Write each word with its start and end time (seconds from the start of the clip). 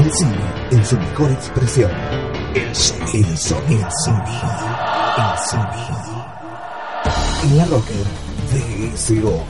El 0.00 0.10
cine 0.14 0.54
en 0.70 0.82
su 0.82 0.96
mejor 0.96 1.30
expresión. 1.30 1.90
El 2.54 2.74
sonido. 2.74 3.28
El 3.28 3.36
sonido. 3.36 3.76
El 3.76 3.92
sonido. 3.92 4.48
El 5.18 5.38
sonido. 5.46 6.00
En 7.42 7.58
la 7.58 7.64
Rocker, 7.66 8.06
DSO. 8.50 9.44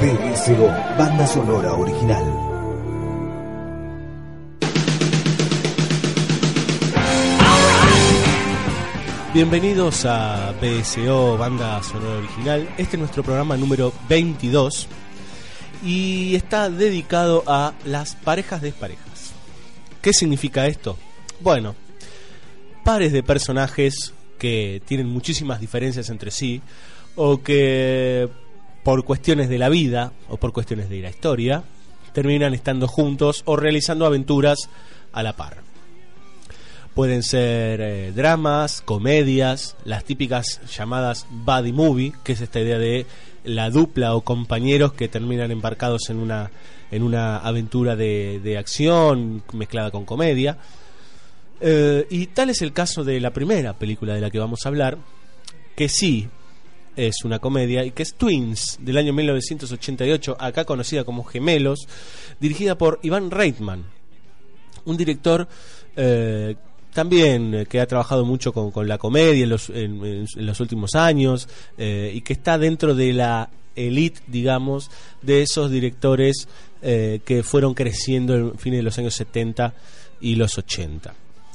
DSO. 0.00 0.68
Banda 0.96 1.26
sonora 1.26 1.74
original. 1.74 2.49
Bienvenidos 9.32 10.06
a 10.06 10.52
BSO 10.60 11.38
Banda 11.38 11.80
Sonora 11.84 12.18
Original. 12.18 12.68
Este 12.76 12.96
es 12.96 12.98
nuestro 12.98 13.22
programa 13.22 13.56
número 13.56 13.92
22 14.08 14.88
y 15.84 16.34
está 16.34 16.68
dedicado 16.68 17.44
a 17.46 17.74
las 17.84 18.16
parejas 18.16 18.60
desparejas. 18.60 19.32
¿Qué 20.02 20.12
significa 20.12 20.66
esto? 20.66 20.98
Bueno, 21.38 21.76
pares 22.82 23.12
de 23.12 23.22
personajes 23.22 24.12
que 24.36 24.82
tienen 24.84 25.08
muchísimas 25.08 25.60
diferencias 25.60 26.10
entre 26.10 26.32
sí 26.32 26.60
o 27.14 27.40
que 27.40 28.28
por 28.82 29.04
cuestiones 29.04 29.48
de 29.48 29.58
la 29.58 29.68
vida 29.68 30.12
o 30.28 30.38
por 30.38 30.52
cuestiones 30.52 30.90
de 30.90 31.02
la 31.02 31.10
historia 31.10 31.62
terminan 32.12 32.52
estando 32.52 32.88
juntos 32.88 33.42
o 33.44 33.54
realizando 33.54 34.06
aventuras 34.06 34.68
a 35.12 35.22
la 35.22 35.36
par. 35.36 35.69
Pueden 36.94 37.22
ser 37.22 37.80
eh, 37.80 38.12
dramas, 38.12 38.82
comedias, 38.82 39.76
las 39.84 40.04
típicas 40.04 40.60
llamadas 40.76 41.26
buddy 41.30 41.72
movie, 41.72 42.12
que 42.24 42.32
es 42.32 42.40
esta 42.40 42.60
idea 42.60 42.78
de 42.78 43.06
la 43.44 43.70
dupla 43.70 44.14
o 44.14 44.22
compañeros 44.22 44.92
que 44.92 45.08
terminan 45.08 45.50
embarcados 45.50 46.10
en 46.10 46.18
una, 46.18 46.50
en 46.90 47.02
una 47.02 47.38
aventura 47.38 47.96
de, 47.96 48.40
de 48.42 48.58
acción 48.58 49.42
mezclada 49.52 49.90
con 49.90 50.04
comedia. 50.04 50.58
Eh, 51.60 52.06
y 52.10 52.26
tal 52.28 52.50
es 52.50 52.62
el 52.62 52.72
caso 52.72 53.04
de 53.04 53.20
la 53.20 53.32
primera 53.32 53.74
película 53.74 54.14
de 54.14 54.20
la 54.20 54.30
que 54.30 54.38
vamos 54.38 54.64
a 54.64 54.68
hablar, 54.70 54.98
que 55.76 55.88
sí 55.88 56.28
es 56.96 57.24
una 57.24 57.38
comedia 57.38 57.84
y 57.84 57.92
que 57.92 58.02
es 58.02 58.14
Twins 58.14 58.78
del 58.80 58.96
año 58.96 59.12
1988, 59.12 60.36
acá 60.40 60.64
conocida 60.64 61.04
como 61.04 61.24
Gemelos, 61.24 61.86
dirigida 62.40 62.76
por 62.76 62.98
Iván 63.02 63.30
Reitman, 63.30 63.84
un 64.84 64.96
director 64.96 65.48
eh, 65.96 66.56
también 66.92 67.54
eh, 67.54 67.66
que 67.66 67.80
ha 67.80 67.86
trabajado 67.86 68.24
mucho 68.24 68.52
con, 68.52 68.70
con 68.70 68.88
la 68.88 68.98
comedia 68.98 69.44
en 69.44 69.48
los, 69.48 69.70
en, 69.70 70.26
los 70.36 70.60
últimos 70.60 70.94
años 70.94 71.48
eh, 71.78 72.12
y 72.14 72.20
que 72.20 72.32
está 72.32 72.58
dentro 72.58 72.94
de 72.94 73.12
la 73.12 73.50
elite, 73.76 74.20
digamos, 74.26 74.90
de 75.22 75.42
esos 75.42 75.70
directores 75.70 76.48
eh, 76.82 77.20
que 77.24 77.42
fueron 77.42 77.74
creciendo 77.74 78.34
en 78.34 78.58
fines 78.58 78.78
de 78.78 78.82
los 78.82 78.98
años 78.98 79.14
70 79.14 79.74
y 80.20 80.34
los 80.34 80.58
80. 80.58 81.14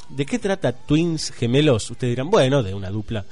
¿De 0.09 0.25
qué 0.25 0.39
trata 0.39 0.71
Twins 0.71 1.31
Gemelos? 1.31 1.89
Ustedes 1.89 2.11
dirán, 2.11 2.29
bueno, 2.29 2.63
de 2.63 2.73
una 2.73 2.89
dupla 2.89 3.25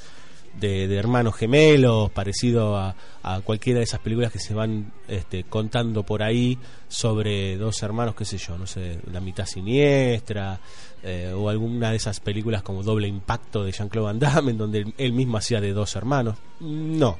de, 0.60 0.88
de 0.88 0.96
hermanos 0.96 1.36
gemelos, 1.36 2.12
parecido 2.12 2.76
a, 2.78 2.96
a, 3.24 3.42
cualquiera 3.42 3.80
de 3.80 3.86
esas 3.86 4.00
películas 4.00 4.32
que 4.32 4.40
se 4.40 4.54
van 4.54 4.92
este, 5.08 5.44
contando 5.46 6.04
por 6.04 6.24
ahí 6.24 6.58
sobre 6.88 7.58
dos 7.58 7.82
hermanos, 7.82 8.16
qué 8.16 8.26
sé 8.26 8.38
yo, 8.38 8.58
no 8.58 8.68
sé, 8.68 9.00
La 9.12 9.20
mitad 9.20 9.46
siniestra, 9.46 10.60
eh, 11.04 11.34
o 11.36 11.50
alguna 11.50 11.92
de 11.92 11.98
esas 11.98 12.22
películas 12.22 12.64
como 12.64 12.82
Doble 12.82 13.10
Impacto 13.10 13.66
de 13.66 13.74
Jean-Claude 13.74 14.06
Van 14.06 14.20
Damme, 14.20 14.52
en 14.52 14.58
donde 14.58 14.94
él, 14.98 15.12
mismo 15.14 15.38
hacía 15.38 15.60
de 15.60 15.74
dos 15.74 15.96
hermanos. 15.98 16.38
No, 16.62 17.20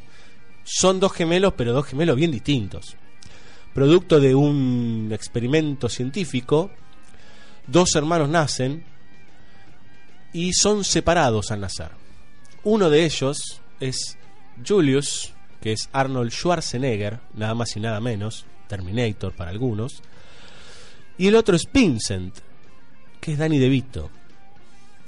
son 0.64 1.02
dos 1.02 1.12
gemelos, 1.12 1.54
pero 1.58 1.74
dos 1.74 1.86
gemelos 1.86 2.16
bien 2.16 2.32
distintos. 2.32 2.96
Producto 3.74 4.22
de 4.22 4.36
un 4.36 5.10
experimento 5.12 5.90
científico, 5.90 6.72
dos 7.68 7.94
hermanos 7.96 8.30
nacen 8.30 8.86
y 10.32 10.54
son 10.54 10.86
separados 10.86 11.52
al 11.52 11.60
nacer. 11.60 11.90
Uno 12.64 12.90
de 12.90 13.04
ellos 13.04 13.62
es 13.82 14.18
Julius, 14.66 15.34
que 15.60 15.74
es 15.74 15.90
Arnold 15.92 16.32
Schwarzenegger, 16.32 17.20
nada 17.34 17.54
más 17.54 17.76
y 17.76 17.82
nada 17.82 18.00
menos, 18.00 18.46
Terminator 18.68 19.34
para 19.34 19.52
algunos. 19.52 20.02
Y 21.18 21.28
el 21.28 21.36
otro 21.36 21.58
es 21.58 21.68
Vincent, 21.72 22.40
que 23.24 23.32
es 23.32 23.38
Danny 23.38 23.58
DeVito. 23.58 24.10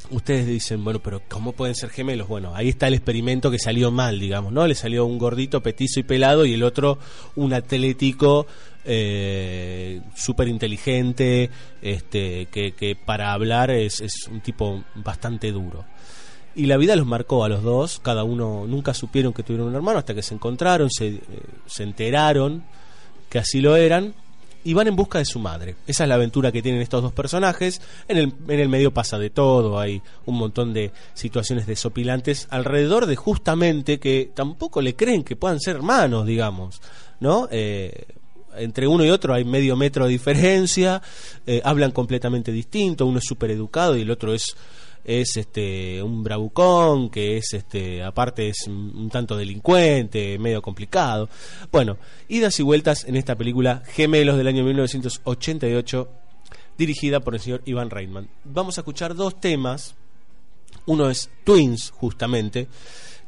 Ustedes 0.10 0.48
dicen, 0.48 0.82
bueno, 0.86 1.02
pero 1.02 1.22
¿cómo 1.28 1.52
pueden 1.52 1.76
ser 1.76 1.90
gemelos? 1.90 2.30
Bueno, 2.30 2.56
ahí 2.56 2.70
está 2.70 2.88
el 2.88 2.94
experimento 2.94 3.52
que 3.52 3.60
salió 3.60 3.92
mal, 3.92 4.22
digamos, 4.22 4.54
¿no? 4.54 4.66
Le 4.66 4.74
salió 4.74 5.06
un 5.06 5.18
gordito, 5.18 5.62
petizo 5.62 6.00
y 6.00 6.04
pelado 6.04 6.46
y 6.46 6.54
el 6.54 6.64
otro 6.64 6.98
un 7.36 7.52
atlético 7.54 8.48
eh, 8.86 10.00
súper 10.16 10.48
inteligente, 10.48 11.50
este, 11.82 12.46
que, 12.46 12.98
para 13.04 13.34
hablar 13.34 13.70
es, 13.70 14.00
es 14.00 14.28
un 14.32 14.40
tipo 14.40 14.86
bastante 14.96 15.52
duro 15.52 15.84
y 16.56 16.68
la 16.68 16.78
vida 16.78 16.96
los 16.96 17.06
marcó 17.06 17.44
a 17.44 17.50
los 17.50 17.64
dos, 17.64 18.00
cada 18.00 18.24
uno 18.24 18.66
nunca 18.66 18.94
supieron 18.94 19.34
que 19.34 19.44
tuvieron 19.44 19.68
un 19.68 19.76
hermano 19.76 20.00
hasta 20.00 20.14
que 20.16 20.22
se 20.22 20.36
encontraron, 20.36 20.90
se, 20.90 21.08
eh, 21.08 21.22
se, 21.66 21.84
enteraron 21.84 22.64
que 23.30 23.40
así 23.40 23.60
lo 23.60 23.76
eran 23.76 24.14
y 24.66 24.74
van 24.74 24.88
en 24.88 24.96
busca 24.96 25.20
de 25.20 25.26
su 25.26 25.40
madre. 25.40 25.76
Esa 25.86 26.04
es 26.04 26.10
la 26.10 26.16
aventura 26.16 26.52
que 26.52 26.64
tienen 26.64 26.82
estos 26.82 27.04
dos 27.04 27.14
personajes. 27.14 27.80
En 28.08 28.18
el, 28.18 28.34
en 28.48 28.60
el 28.60 28.68
medio 28.68 28.92
pasa 28.92 29.20
de 29.20 29.30
todo, 29.30 29.80
hay 29.80 30.02
un 30.26 30.38
montón 30.38 30.74
de 30.74 30.92
situaciones 31.14 31.68
desopilantes 31.68 32.48
alrededor 32.50 33.06
de 33.06 33.16
justamente 33.16 34.00
que 34.00 34.32
tampoco 34.34 34.82
le 34.82 34.96
creen 34.96 35.24
que 35.24 35.36
puedan 35.36 35.60
ser 35.60 35.76
hermanos, 35.76 36.26
digamos, 36.26 36.82
¿no? 37.20 37.48
Eh, 37.52 38.06
entre 38.58 38.88
uno 38.88 39.06
y 39.06 39.12
otro 39.12 39.36
hay 39.36 39.46
medio 39.46 39.76
metro 39.76 40.06
de 40.06 40.12
diferencia, 40.12 41.00
eh, 41.46 41.62
hablan 41.64 41.92
completamente 41.92 42.52
distinto, 42.52 43.06
uno 43.06 43.20
es 43.20 43.26
súper 43.26 43.52
educado 43.52 43.96
y 43.96 44.02
el 44.02 44.10
otro 44.10 44.34
es 44.34 44.56
es 45.06 45.38
este 45.38 46.02
un 46.02 46.24
bravucón 46.24 47.10
que 47.10 47.38
es 47.38 47.54
este 47.54 48.04
aparte 48.04 48.50
es 48.50 48.68
un, 48.68 49.10
tanto 49.10 49.38
delincuente 49.38 50.38
medio 50.40 50.62
complicado. 50.62 51.30
Bueno 51.72 51.98
idas 52.28 52.60
y 52.60 52.64
vueltas 52.64 53.06
en 53.06 53.16
esta 53.16 53.36
película 53.36 53.84
Gemelos 53.86 54.38
del 54.38 54.48
año 54.48 54.64
1988 54.64 56.10
dirigida 56.78 57.20
por 57.20 57.36
el 57.36 57.40
señor 57.40 57.62
Ivan 57.66 57.90
Reitman. 57.90 58.28
Vamos 58.44 58.78
a 58.78 58.82
escuchar 58.82 59.16
dos 59.16 59.40
temas. 59.40 59.96
Uno 60.88 61.10
es 61.10 61.30
Twins 61.44 61.92
justamente 61.92 62.68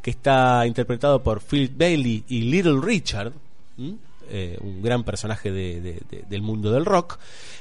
que 0.02 0.12
está 0.12 0.66
interpretado 0.66 1.22
por 1.24 1.42
Phil 1.42 1.72
Bailey 1.76 2.24
y 2.28 2.42
Little 2.42 2.82
Richard 2.82 3.34
eh, 4.30 4.58
un 4.62 4.82
gran 4.82 5.04
personaje 5.04 5.52
de, 5.52 5.80
de, 5.80 6.02
de, 6.10 6.24
del 6.28 6.42
mundo 6.42 6.72
del 6.72 6.86
rock. 6.86 7.18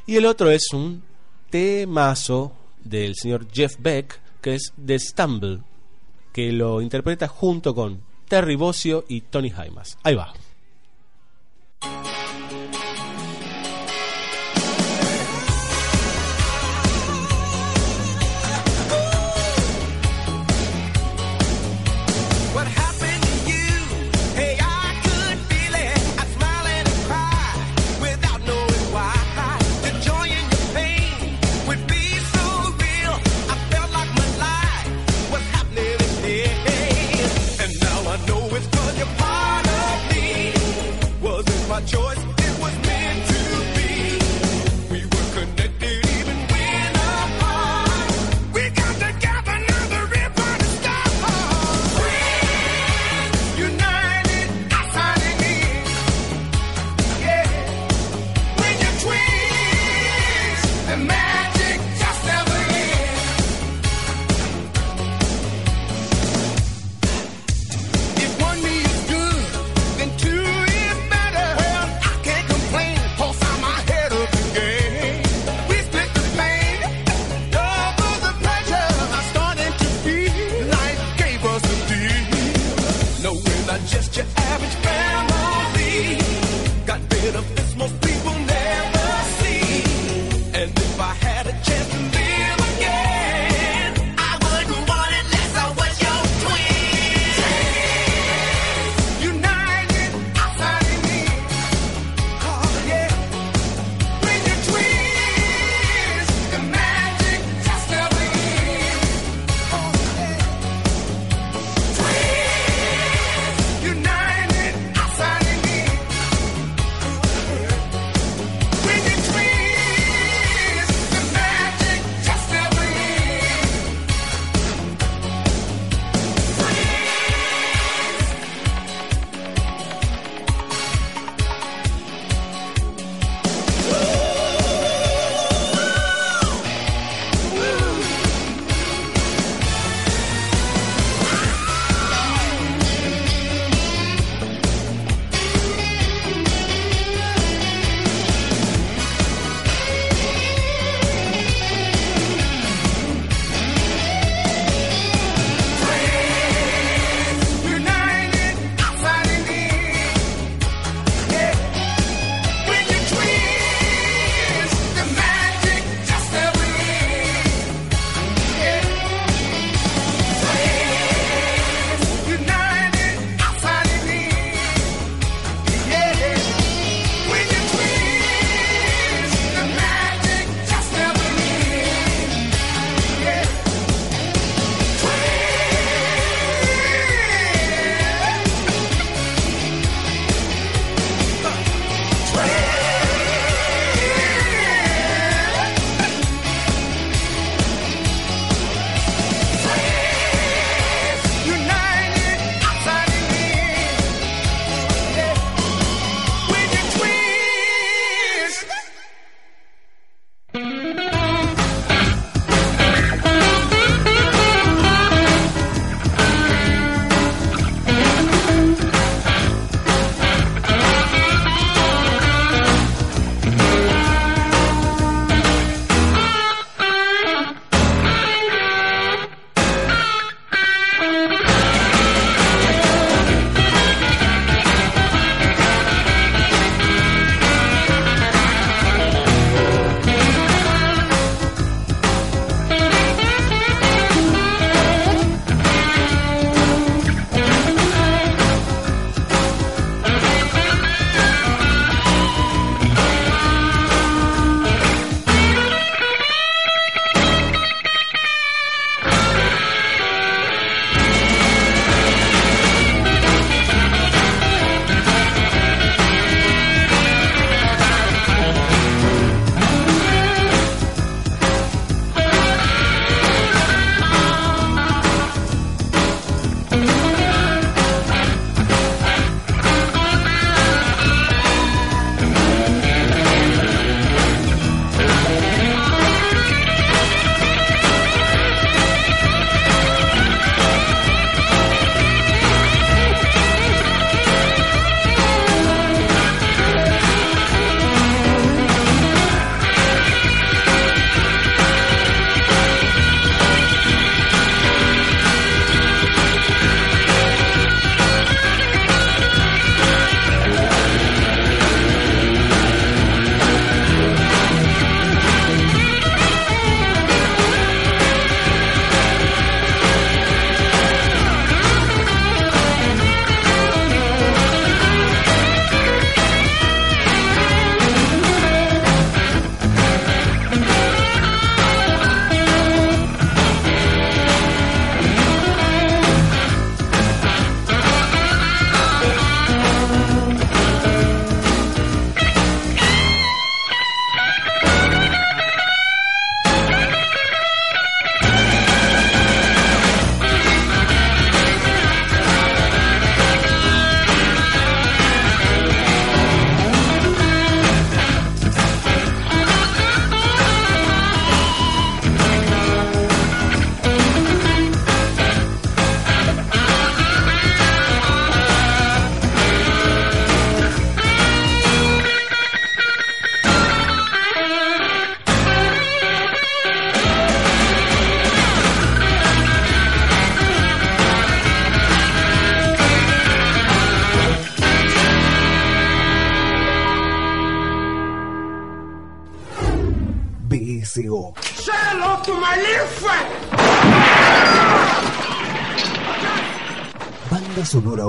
Y 0.07 0.17
el 0.17 0.27
otro 0.27 0.51
es 0.51 0.73
un 0.73 1.03
temazo 1.51 2.53
del 2.89 3.15
señor 3.15 3.47
Jeff 3.53 3.77
Beck, 3.79 4.21
que 4.41 4.55
es 4.55 4.73
The 4.85 4.99
Stumble, 4.99 5.61
que 6.33 6.53
lo 6.53 6.81
interpreta 6.81 7.29
junto 7.29 7.75
con 7.75 8.03
Terry 8.29 8.57
Bossio 8.57 9.05
y 9.09 9.23
Tony 9.23 9.51
Jaimas. 9.51 9.99
Ahí 10.03 10.15
va. 10.15 10.33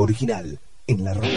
Original 0.07 0.57
en 0.87 1.03
la 1.03 1.13
roca. 1.13 1.27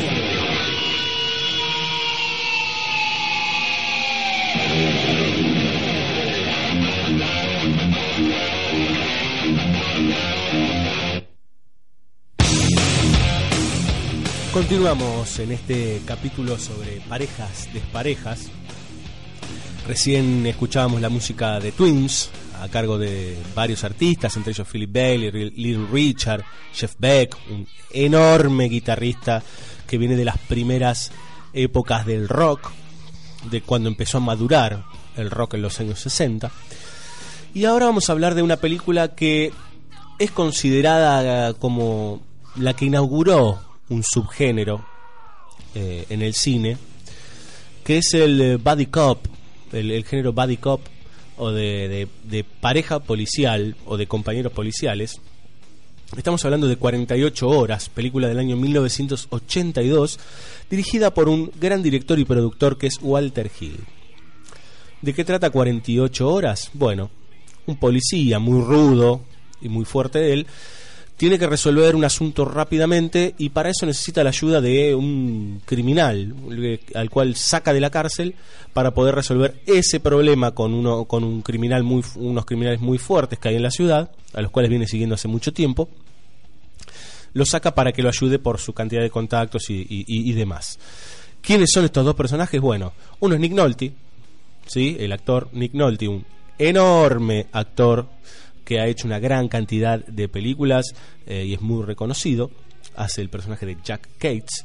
Continuamos 14.53 15.39
en 15.41 15.51
este 15.51 16.01
capítulo 16.07 16.57
sobre 16.57 17.01
parejas 17.09 17.69
desparejas. 17.73 18.51
Recién 19.89 20.47
escuchábamos 20.47 21.01
la 21.01 21.09
música 21.09 21.59
de 21.59 21.73
Twins 21.73 22.31
a 22.61 22.69
cargo 22.69 22.99
de 22.99 23.39
varios 23.55 23.85
artistas, 23.85 24.37
entre 24.37 24.53
ellos 24.53 24.69
Philip 24.69 24.93
Bailey, 24.93 25.31
Little 25.51 25.87
Richard, 25.91 26.45
Jeff 26.73 26.95
Beck, 26.99 27.37
un 27.51 27.67
enorme 27.93 28.65
guitarrista 28.65 29.43
que 29.87 29.99
viene 29.99 30.17
de 30.17 30.25
las 30.25 30.39
primeras 30.39 31.11
épocas 31.53 32.07
del 32.07 32.29
rock, 32.29 32.71
de 33.51 33.63
cuando 33.63 33.89
empezó 33.89 34.19
a 34.19 34.21
madurar 34.21 34.85
el 35.17 35.31
rock 35.31 35.55
en 35.55 35.63
los 35.63 35.81
años 35.81 35.99
60. 36.01 36.51
Y 37.55 37.65
ahora 37.65 37.87
vamos 37.87 38.09
a 38.09 38.13
hablar 38.13 38.35
de 38.35 38.43
una 38.43 38.57
película 38.57 39.15
que 39.15 39.53
es 40.19 40.31
considerada 40.31 41.55
como 41.55 42.21
la 42.57 42.75
que 42.75 42.85
inauguró 42.85 43.59
un 43.89 44.05
subgénero 44.05 44.85
eh, 45.75 46.07
en 46.11 46.23
el 46.23 46.35
cine, 46.35 46.77
que 47.85 47.99
es 47.99 48.15
el 48.15 48.41
eh, 48.41 48.57
buddy 48.57 48.87
cop, 48.87 49.27
el, 49.73 50.05
género 50.05 50.33
buddy 50.33 50.57
cop 50.57 50.81
o 51.41 51.53
de, 51.53 52.07
pareja 52.61 52.99
policial 53.01 53.75
o 53.87 53.97
de 53.97 54.07
compañeros 54.07 54.53
policiales. 54.53 55.21
Estamos 56.17 56.45
hablando 56.45 56.69
de 56.69 56.77
48 56.77 57.49
horas, 57.49 57.89
película 57.89 58.29
del 58.29 58.39
año 58.39 58.57
1982, 58.57 60.21
dirigida 60.69 61.15
por 61.15 61.29
un 61.29 61.51
gran 61.59 61.83
director 61.83 62.19
y 62.19 62.27
productor 62.27 62.77
que 62.77 62.89
es 62.89 62.99
Walter 63.01 63.51
Hill. 63.59 63.81
¿De 65.01 65.15
qué 65.15 65.25
trata 65.25 65.49
48 65.51 66.29
horas? 66.29 66.71
Bueno, 66.75 67.11
un 67.65 67.77
policía 67.77 68.39
muy 68.39 68.63
rudo 68.63 69.23
y 69.63 69.71
muy 69.71 69.87
fuerte 69.87 70.19
de 70.19 70.33
él 70.35 70.47
tiene 71.21 71.39
que 71.39 71.47
resolver 71.47 71.95
un 71.97 72.05
asunto 72.07 72.47
rápidamente 72.47 73.35
y 73.37 73.51
para 73.51 73.69
eso 73.69 73.85
necesita 73.85 74.25
la 74.25 74.31
ayuda 74.31 74.63
de 74.63 74.95
un 74.95 75.61
criminal 75.67 76.35
al 76.95 77.11
cual 77.11 77.37
saca 77.37 77.75
de 77.75 77.81
la 77.81 77.91
cárcel 77.91 78.35
para 78.73 78.95
poder 78.95 79.17
resolver 79.17 79.61
ese 79.67 80.01
problema 80.01 80.53
con 80.53 80.73
uno 80.73 81.05
con 81.05 81.23
un 81.23 81.43
criminal 81.43 81.83
muy 81.83 82.03
unos 82.15 82.47
criminales 82.47 82.81
muy 82.81 82.97
fuertes 82.97 83.39
que 83.39 83.51
hay 83.51 83.57
en 83.57 83.63
la 83.65 83.71
ciudad 83.71 84.11
a 84.33 84.41
los 84.41 84.51
cuales 84.51 84.71
viene 84.71 84.87
siguiendo 84.87 85.15
hace 85.15 85.29
mucho 85.29 85.53
tiempo 85.53 85.91
lo 87.35 87.45
saca 87.45 87.75
para 87.75 87.93
que 87.93 88.03
lo 88.03 88.09
ayude 88.09 88.39
por 88.39 88.59
su 88.59 88.73
cantidad 88.73 89.03
de 89.03 89.11
contactos 89.11 89.65
y, 89.69 90.33
demás. 90.33 90.79
Quiénes 91.43 91.69
son 91.71 91.85
estos 91.85 92.03
dos 92.03 92.15
personajes 92.15 92.63
bueno 92.63 92.95
uno 93.19 93.35
es 93.35 93.41
Nick 93.43 93.53
Nolte 93.53 93.93
sí 94.67 94.97
el 94.99 95.13
actor 95.13 95.51
Nick 95.53 95.75
Nolte 95.75 96.09
un 96.09 96.25
enorme 96.57 97.47
actor 97.53 98.07
que 98.65 98.81
ha 98.81 98.87
hecho 98.87 99.07
una 99.07 99.19
gran 99.19 99.49
cantidad 99.49 100.05
de 100.05 100.29
películas 100.29 100.95
eh, 101.27 101.45
y 101.47 101.55
es 101.55 101.61
muy 101.61 101.85
reconocido. 101.85 102.51
Hace 102.97 103.23
el 103.23 103.29
personaje 103.29 103.67
de 103.67 103.77
Jack 103.85 104.09
Cates. 104.19 104.65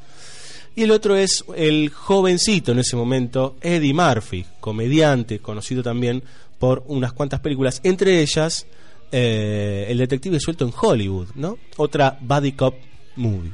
Y 0.75 0.83
el 0.83 0.91
otro 0.91 1.15
es 1.15 1.45
el 1.55 1.89
jovencito 1.89 2.73
en 2.73 2.79
ese 2.79 2.97
momento, 2.97 3.55
Eddie 3.61 3.93
Murphy, 3.93 4.45
comediante, 4.59 5.39
conocido 5.39 5.81
también 5.81 6.21
por 6.59 6.83
unas 6.87 7.13
cuantas 7.13 7.39
películas, 7.39 7.79
entre 7.83 8.21
ellas 8.21 8.65
eh, 9.11 9.85
El 9.89 9.99
detective 9.99 10.39
suelto 10.39 10.65
en 10.65 10.73
Hollywood, 10.77 11.27
¿no? 11.35 11.57
Otra 11.77 12.17
Buddy 12.19 12.51
Cop 12.53 12.75
movie. 13.15 13.51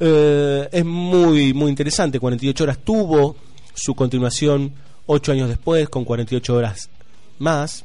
Eh, 0.00 0.68
es 0.72 0.84
muy, 0.84 1.54
muy 1.54 1.70
interesante. 1.70 2.18
48 2.18 2.64
horas 2.64 2.78
tuvo 2.82 3.36
su 3.74 3.94
continuación 3.94 4.72
8 5.06 5.32
años 5.32 5.48
después, 5.48 5.88
con 5.88 6.04
48 6.04 6.54
horas 6.54 6.90
más. 7.38 7.84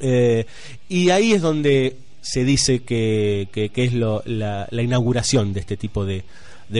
Eh, 0.00 0.46
y 0.88 1.10
ahí 1.10 1.32
es 1.32 1.42
donde 1.42 1.96
se 2.20 2.44
dice 2.44 2.80
que, 2.80 3.48
es 3.52 3.92
la, 3.94 4.68
inauguración 4.72 5.52
de 5.52 5.60
este 5.60 5.76
tipo 5.76 6.04
de, 6.04 6.24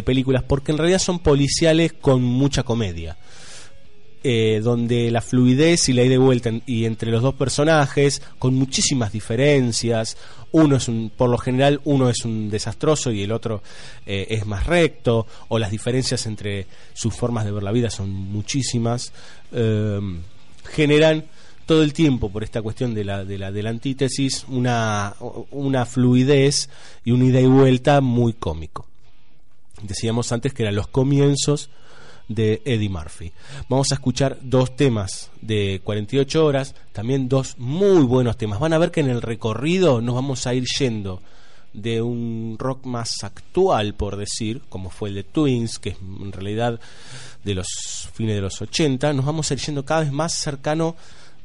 películas, 0.05 0.43
porque 0.43 0.73
en 0.73 0.79
realidad 0.79 0.99
son 0.99 1.19
policiales 1.19 1.93
con 1.93 2.23
mucha 2.23 2.63
comedia. 2.63 3.17
Eh, 4.25 4.61
donde 4.63 5.11
la 5.11 5.21
fluidez 5.21 5.89
y 5.89 5.93
la 5.93 6.05
ida 6.05 6.15
y 6.15 6.17
vuelta 6.17 6.53
y 6.65 6.85
entre 6.85 7.11
los 7.11 7.23
dos 7.23 7.35
personajes, 7.35 8.23
con 8.39 8.55
muchísimas 8.55 9.11
diferencias, 9.11 10.17
uno 10.53 10.77
es 10.77 10.87
un, 10.87 11.11
por 11.11 11.29
lo 11.29 11.39
general 11.39 11.81
uno 11.83 12.09
es 12.09 12.25
un 12.25 12.49
desastroso 12.49 13.11
y 13.11 13.23
el 13.25 13.33
otro 13.33 13.65
eh, 14.07 14.29
es 14.31 14.47
más 14.47 14.67
recto, 14.67 15.27
o 15.49 15.59
las 15.59 15.73
diferencias 15.73 16.25
entre 16.27 16.69
sus 16.95 17.13
formas 17.13 17.45
de 17.45 17.51
ver 17.51 17.65
la 17.65 17.73
vida 17.73 17.91
son 17.91 18.11
muchísimas, 18.11 19.13
generan 20.71 21.25
todo 21.73 21.85
el 21.85 21.95
tiempo 21.95 22.29
por 22.29 22.45
esta 22.45 22.61
cuestión 22.61 22.93
de 22.93 23.03
la, 23.03 23.25
de 23.25 23.39
la, 23.39 23.51
de 23.51 23.63
la 23.63 23.71
antítesis 23.71 24.45
una, 24.47 25.15
una 25.53 25.87
fluidez 25.87 26.69
y 27.03 27.13
una 27.13 27.25
ida 27.25 27.41
y 27.41 27.47
vuelta 27.47 28.03
muy 28.03 28.35
cómico. 28.35 28.85
Decíamos 29.81 30.33
antes 30.33 30.53
que 30.53 30.65
eran 30.65 30.75
los 30.75 30.89
comienzos 30.89 31.71
de 32.29 32.61
Eddie 32.67 32.91
Murphy. 32.91 33.33
Vamos 33.71 33.91
a 33.91 33.95
escuchar 33.95 34.37
dos 34.43 34.77
temas 34.77 35.31
de 35.41 35.81
48 35.83 36.45
horas, 36.45 36.75
también 36.93 37.31
dos 37.31 37.57
muy 37.57 38.03
buenos 38.03 38.37
temas. 38.37 38.61
Van 38.61 38.75
a 38.75 38.79
ver 38.79 38.91
que 38.91 39.01
en 39.01 39.09
el 39.09 39.23
recorrido 39.23 40.03
nos 40.03 40.15
vamos 40.15 40.47
a 40.47 40.53
ir 40.53 40.65
yendo 40.79 41.23
de 41.73 42.03
un 42.03 42.57
rock 42.59 42.85
más 42.85 43.25
actual, 43.25 43.95
por 43.95 44.19
decir, 44.19 44.61
como 44.69 44.91
fue 44.91 45.09
el 45.09 45.15
de 45.15 45.25
Twins, 45.25 45.79
que 45.79 45.89
es 45.89 45.97
en 46.21 46.33
realidad 46.33 46.79
de 47.45 47.55
los 47.55 48.11
fines 48.13 48.35
de 48.35 48.43
los 48.43 48.61
80, 48.61 49.15
nos 49.15 49.25
vamos 49.25 49.51
a 49.51 49.55
ir 49.55 49.61
yendo 49.61 49.87
cada 49.87 50.03
vez 50.03 50.13
más 50.13 50.35
cercano 50.35 50.97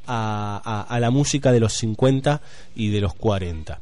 la 0.08 1.10
música 1.12 1.52
de 1.52 1.60
los 1.60 1.74
50 1.74 2.40
y 2.74 2.90
de 2.90 3.00
los 3.00 3.14
40. 3.14 3.80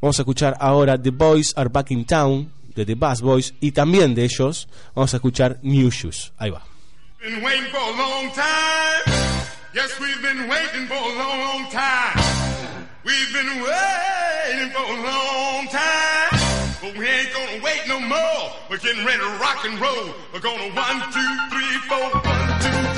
Vamos 0.00 0.18
a 0.18 0.22
escuchar 0.22 0.56
ahora 0.60 1.00
The 1.00 1.10
Boys 1.10 1.52
Are 1.56 1.68
Back 1.68 1.90
in 1.90 2.04
Town 2.04 2.52
de 2.74 2.86
The 2.86 2.94
Bass 2.94 3.20
Boys 3.20 3.54
y 3.60 3.72
también 3.72 4.14
de 4.14 4.24
ellos 4.24 4.68
vamos 4.94 5.12
a 5.12 5.16
escuchar 5.16 5.58
New 5.62 5.90
Shoes. 5.90 6.32
Ahí 6.38 6.50
va. 6.50 6.62
But 16.80 16.96
we 16.96 17.06
ain't 17.06 17.32
gonna 17.34 17.62
wait 17.62 17.82
no 17.88 17.98
more. 17.98 18.52
We're 18.70 18.78
getting 18.78 19.04
ready 19.04 19.18
to 19.18 19.38
rock 19.40 19.64
and 19.64 19.80
roll. 19.80 20.14
We're 20.32 20.40
gonna 20.40 20.72
one, 20.74 21.00
two, 21.12 21.48
three, 21.50 21.76
four, 21.88 22.20
one, 22.22 22.60
two. 22.94 22.97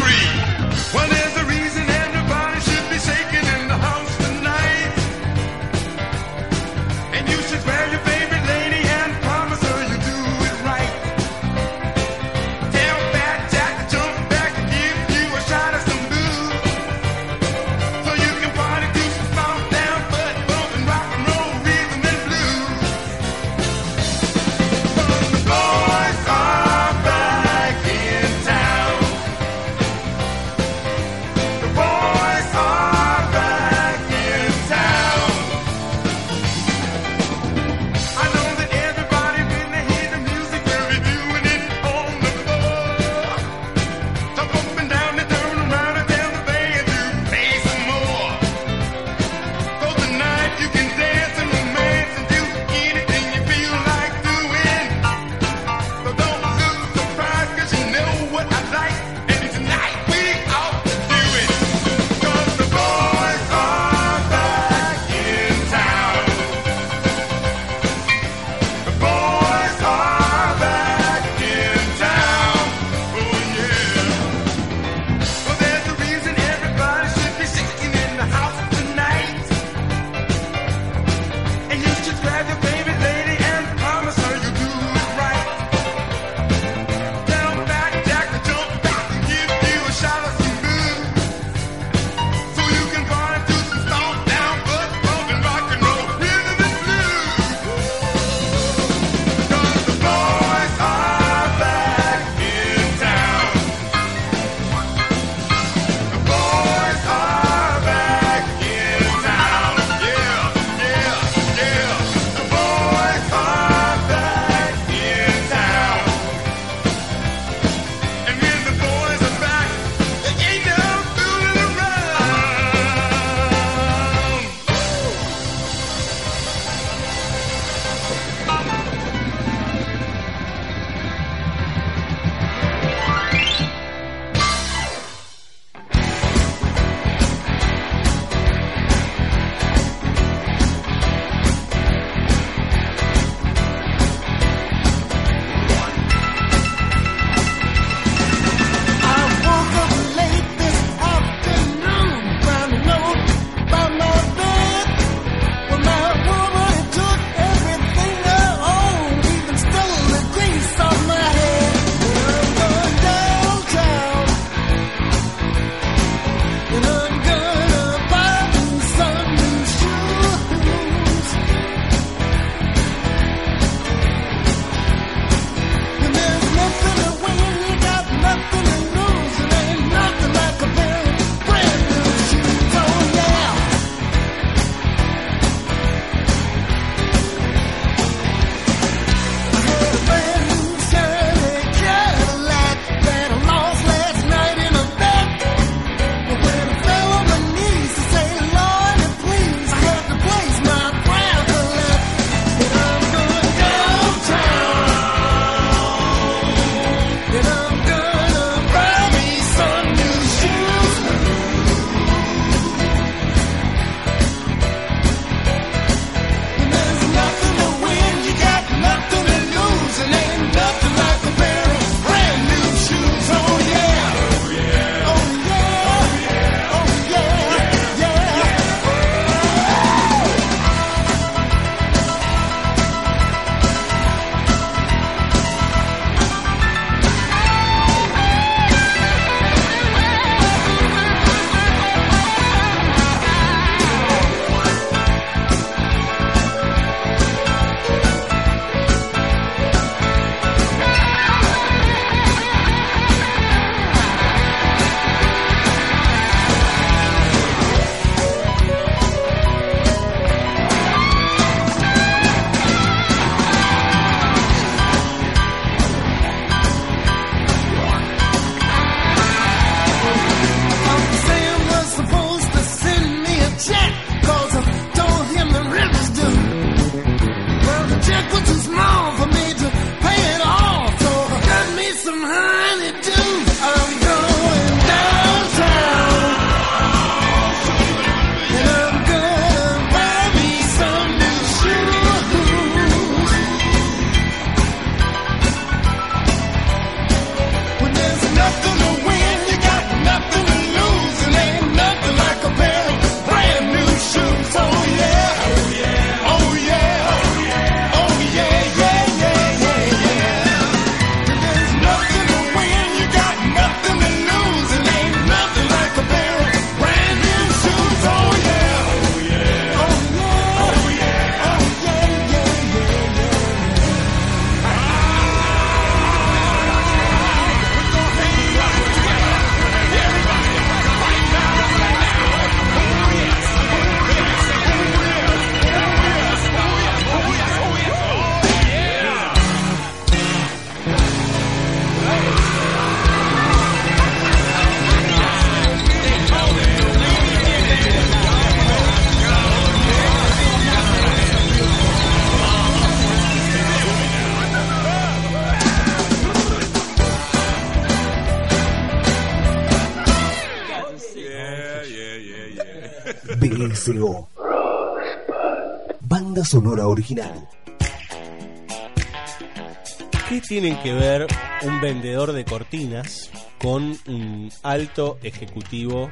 ¿Qué 370.28 370.40
tienen 370.40 370.80
que 370.80 370.92
ver 370.92 371.26
un 371.62 371.80
vendedor 371.80 372.32
de 372.32 372.44
cortinas 372.44 373.30
con 373.58 373.98
un 374.06 374.52
alto 374.62 375.18
ejecutivo 375.22 376.08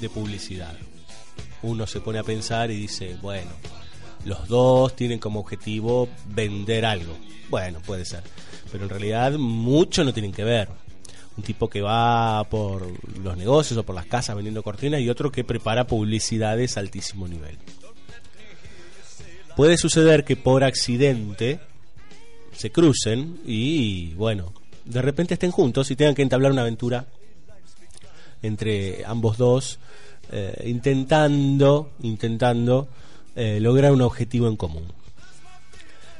de 0.00 0.08
publicidad? 0.08 0.76
Uno 1.62 1.84
se 1.88 2.00
pone 2.00 2.20
a 2.20 2.22
pensar 2.22 2.70
y 2.70 2.76
dice, 2.76 3.16
bueno, 3.20 3.50
los 4.24 4.46
dos 4.46 4.94
tienen 4.94 5.18
como 5.18 5.40
objetivo 5.40 6.08
vender 6.26 6.84
algo. 6.84 7.16
Bueno, 7.48 7.80
puede 7.84 8.04
ser. 8.04 8.22
Pero 8.70 8.84
en 8.84 8.90
realidad 8.90 9.32
mucho 9.32 10.04
no 10.04 10.12
tienen 10.12 10.32
que 10.32 10.44
ver. 10.44 10.68
Un 11.36 11.42
tipo 11.42 11.68
que 11.68 11.80
va 11.80 12.44
por 12.44 12.86
los 13.18 13.36
negocios 13.36 13.76
o 13.78 13.82
por 13.82 13.96
las 13.96 14.06
casas 14.06 14.36
vendiendo 14.36 14.62
cortinas 14.62 15.00
y 15.00 15.10
otro 15.10 15.32
que 15.32 15.42
prepara 15.42 15.88
publicidades 15.88 16.76
a 16.76 16.80
altísimo 16.80 17.26
nivel. 17.26 17.58
Puede 19.60 19.76
suceder 19.76 20.24
que 20.24 20.36
por 20.36 20.64
accidente 20.64 21.60
se 22.50 22.72
crucen 22.72 23.40
y, 23.44 24.14
bueno, 24.14 24.54
de 24.86 25.02
repente 25.02 25.34
estén 25.34 25.50
juntos 25.50 25.90
y 25.90 25.96
tengan 25.96 26.14
que 26.14 26.22
entablar 26.22 26.50
una 26.50 26.62
aventura 26.62 27.04
entre 28.40 29.04
ambos 29.04 29.36
dos, 29.36 29.78
eh, 30.32 30.62
intentando, 30.64 31.90
intentando 32.00 32.88
eh, 33.36 33.60
lograr 33.60 33.92
un 33.92 34.00
objetivo 34.00 34.48
en 34.48 34.56
común. 34.56 34.86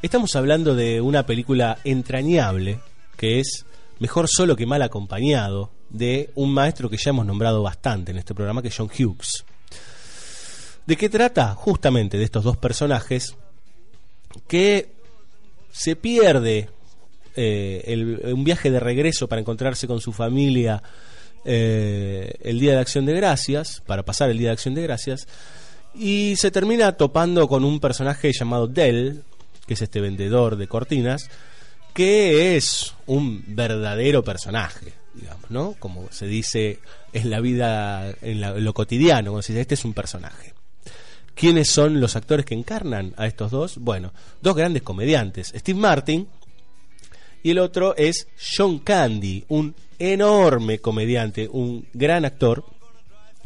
Estamos 0.02 0.36
hablando 0.36 0.74
de 0.74 1.00
una 1.00 1.24
película 1.24 1.78
entrañable 1.82 2.80
que 3.16 3.40
es 3.40 3.64
Mejor 4.00 4.28
solo 4.28 4.54
que 4.54 4.66
mal 4.66 4.82
acompañado 4.82 5.70
de 5.88 6.30
un 6.34 6.52
maestro 6.52 6.90
que 6.90 6.98
ya 6.98 7.08
hemos 7.08 7.24
nombrado 7.24 7.62
bastante 7.62 8.12
en 8.12 8.18
este 8.18 8.34
programa 8.34 8.60
que 8.60 8.68
es 8.68 8.76
John 8.76 8.90
Hughes. 8.90 9.46
¿De 10.86 10.96
qué 10.96 11.08
trata? 11.08 11.54
Justamente 11.54 12.18
de 12.18 12.24
estos 12.24 12.44
dos 12.44 12.56
personajes 12.56 13.36
que 14.48 14.88
se 15.72 15.96
pierde 15.96 16.68
eh, 17.36 18.22
un 18.32 18.44
viaje 18.44 18.70
de 18.70 18.80
regreso 18.80 19.28
para 19.28 19.40
encontrarse 19.40 19.86
con 19.86 20.00
su 20.00 20.12
familia 20.12 20.82
eh, 21.44 22.32
el 22.42 22.58
día 22.58 22.72
de 22.72 22.80
Acción 22.80 23.06
de 23.06 23.14
Gracias, 23.14 23.82
para 23.86 24.04
pasar 24.04 24.30
el 24.30 24.38
día 24.38 24.48
de 24.48 24.54
Acción 24.54 24.74
de 24.74 24.82
Gracias, 24.82 25.26
y 25.94 26.34
se 26.36 26.50
termina 26.50 26.92
topando 26.92 27.48
con 27.48 27.64
un 27.64 27.80
personaje 27.80 28.32
llamado 28.32 28.66
Dell, 28.66 29.22
que 29.66 29.74
es 29.74 29.82
este 29.82 30.00
vendedor 30.00 30.56
de 30.56 30.68
cortinas, 30.68 31.30
que 31.94 32.56
es 32.56 32.94
un 33.06 33.42
verdadero 33.46 34.22
personaje, 34.22 34.92
digamos, 35.14 35.50
¿no? 35.50 35.74
Como 35.78 36.10
se 36.12 36.26
dice, 36.26 36.78
es 37.12 37.24
la 37.24 37.40
vida 37.40 38.14
en, 38.22 38.64
lo 38.64 38.74
cotidiano, 38.74 39.30
como 39.30 39.42
se 39.42 39.52
dice, 39.52 39.62
este 39.62 39.74
es 39.74 39.84
un 39.84 39.94
personaje. 39.94 40.54
¿Quiénes 41.34 41.70
son 41.70 42.00
los 42.00 42.16
actores 42.16 42.44
que 42.44 42.54
encarnan 42.54 43.14
a 43.16 43.26
estos 43.26 43.50
dos? 43.50 43.78
Bueno, 43.78 44.12
dos 44.42 44.56
grandes 44.56 44.82
comediantes, 44.82 45.52
Steve 45.56 45.78
Martin 45.78 46.28
y 47.42 47.50
el 47.50 47.58
otro 47.58 47.96
es 47.96 48.28
John 48.56 48.80
Candy, 48.80 49.44
un 49.48 49.74
enorme 49.98 50.78
comediante, 50.78 51.48
un 51.50 51.86
gran 51.94 52.24
actor 52.24 52.64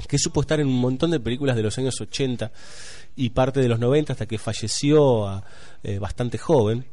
que 0.08 0.18
supo 0.18 0.40
estar 0.40 0.58
en 0.58 0.66
un 0.66 0.80
montón 0.80 1.12
de 1.12 1.20
películas 1.20 1.56
de 1.56 1.62
los 1.62 1.78
años 1.78 2.00
80 2.00 2.50
y 3.16 3.30
parte 3.30 3.60
de 3.60 3.68
los 3.68 3.78
90 3.78 4.12
hasta 4.12 4.26
que 4.26 4.38
falleció 4.38 5.42
eh, 5.82 5.98
bastante 5.98 6.38
joven. 6.38 6.84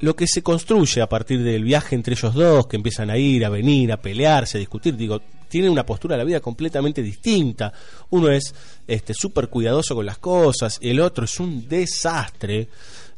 Lo 0.00 0.16
que 0.16 0.26
se 0.26 0.42
construye 0.42 1.02
a 1.02 1.08
partir 1.08 1.42
del 1.42 1.62
viaje 1.62 1.94
entre 1.94 2.14
ellos 2.14 2.34
dos, 2.34 2.66
que 2.66 2.76
empiezan 2.76 3.10
a 3.10 3.18
ir, 3.18 3.44
a 3.44 3.50
venir, 3.50 3.92
a 3.92 4.00
pelearse, 4.00 4.56
a 4.56 4.60
discutir, 4.60 4.96
digo, 4.96 5.20
tienen 5.50 5.70
una 5.70 5.84
postura 5.84 6.14
de 6.14 6.18
la 6.18 6.24
vida 6.24 6.40
completamente 6.40 7.02
distinta. 7.02 7.72
Uno 8.08 8.30
es 8.30 8.54
este 8.86 9.12
súper 9.12 9.48
cuidadoso 9.48 9.94
con 9.94 10.06
las 10.06 10.16
cosas, 10.16 10.78
el 10.80 11.00
otro 11.00 11.24
es 11.24 11.38
un 11.38 11.68
desastre. 11.68 12.68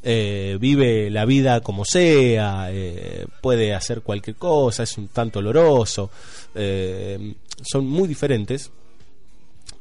Eh, 0.05 0.59
vive 0.61 1.11
la 1.11 1.25
vida 1.25 1.61
como 1.61 1.85
sea, 1.85 2.67
eh, 2.73 3.25
puede 3.41 3.73
hacer 3.73 4.01
cualquier 4.01 4.35
cosa, 4.35 4.83
es 4.83 4.99
un 4.99 5.07
tanto 5.07 5.39
oloroso, 5.39 6.11
eh, 6.57 7.35
son 7.63 7.87
muy 7.87 8.09
diferentes. 8.09 8.73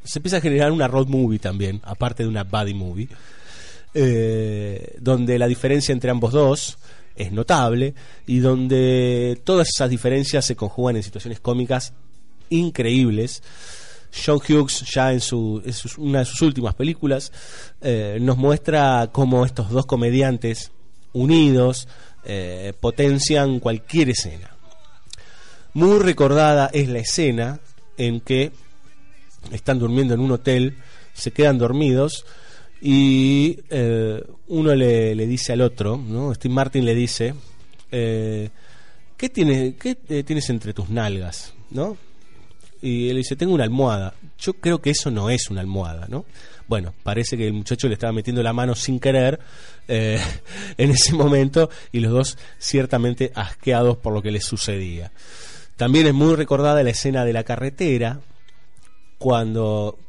Se 0.03 0.19
empieza 0.19 0.37
a 0.37 0.41
generar 0.41 0.71
una 0.71 0.87
road 0.87 1.07
movie 1.07 1.39
también, 1.39 1.81
aparte 1.83 2.21
de 2.21 2.29
una 2.29 2.43
body 2.43 2.75
movie, 2.75 3.07
donde 3.93 5.37
la 5.37 5.47
diferencia 5.47 5.91
entre 5.91 6.11
ambos 6.11 6.31
dos 6.31 6.77
es 7.15 7.31
notable 7.31 7.93
y 8.25 8.39
donde 8.39 9.39
todas 9.43 9.69
esas 9.73 9.89
diferencias 9.89 10.45
se 10.45 10.55
conjugan 10.55 10.95
en 10.95 11.03
situaciones 11.03 11.39
cómicas 11.39 11.93
increíbles. 12.49 13.43
John 14.13 14.39
Hughes 14.39 14.83
ya 14.93 15.13
en, 15.13 15.21
su, 15.21 15.63
una 15.97 16.19
de 16.19 16.25
sus 16.25 16.41
últimas 16.41 16.75
películas 16.75 17.31
eh, 17.81 18.17
nos 18.21 18.37
muestra 18.37 19.09
cómo 19.11 19.45
estos 19.45 19.69
dos 19.69 19.85
comediantes 19.85 20.71
unidos 21.13 21.87
eh, 22.25 22.73
potencian 22.79 23.59
cualquier 23.59 24.09
escena. 24.09 24.55
Muy 25.73 25.99
recordada 25.99 26.69
es 26.73 26.89
la 26.89 26.99
escena 26.99 27.59
en 27.97 28.19
que 28.19 28.51
están 29.51 29.79
durmiendo 29.79 30.13
en 30.13 30.19
un 30.19 30.31
hotel, 30.31 30.77
se 31.13 31.31
quedan 31.31 31.57
dormidos 31.57 32.25
y 32.81 33.59
eh, 33.69 34.23
uno 34.47 34.75
le, 34.75 35.15
dice 35.27 35.53
al 35.53 35.61
otro, 35.61 35.97
¿no? 35.97 36.33
Steve 36.33 36.53
Martin 36.53 36.83
le 36.83 36.95
dice, 36.95 37.33
¿qué, 37.89 38.49
tiene, 39.31 39.75
¿qué 39.75 39.95
tienes 40.23 40.49
entre 40.49 40.73
tus 40.73 40.89
nalgas? 40.89 41.53
¿no? 41.69 41.97
y 42.81 43.09
él 43.09 43.17
dice, 43.17 43.35
tengo 43.35 43.53
una 43.53 43.63
almohada. 43.63 44.15
Yo 44.39 44.53
creo 44.53 44.81
que 44.81 44.89
eso 44.89 45.11
no 45.11 45.29
es 45.29 45.49
una 45.49 45.61
almohada, 45.61 46.07
¿no? 46.09 46.25
Bueno, 46.67 46.93
parece 47.03 47.37
que 47.37 47.47
el 47.47 47.53
muchacho 47.53 47.87
le 47.87 47.93
estaba 47.93 48.11
metiendo 48.11 48.41
la 48.41 48.53
mano 48.53 48.75
sin 48.75 48.99
querer 48.99 49.39
eh, 49.87 50.19
en 50.77 50.91
ese 50.91 51.13
momento 51.13 51.69
y 51.91 51.99
los 51.99 52.11
dos 52.11 52.37
ciertamente 52.57 53.31
asqueados 53.35 53.97
por 53.97 54.13
lo 54.13 54.21
que 54.21 54.31
les 54.31 54.45
sucedía. 54.45 55.11
También 55.77 56.07
es 56.07 56.13
muy 56.13 56.35
recordada 56.35 56.83
la 56.83 56.89
escena 56.89 57.23
de 57.23 57.33
la 57.33 57.43
carretera 57.43 58.19
cuando 59.19 59.99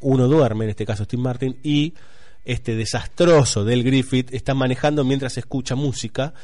uno 0.00 0.28
duerme, 0.28 0.64
en 0.64 0.70
este 0.70 0.86
caso 0.86 1.04
Steve 1.04 1.22
Martin, 1.22 1.58
y 1.62 1.94
este 2.48 2.74
desastroso 2.74 3.64
del 3.64 3.84
Griffith 3.84 4.34
está 4.34 4.54
manejando 4.54 5.04
mientras 5.04 5.38
escucha 5.38 5.76
música 5.76 6.34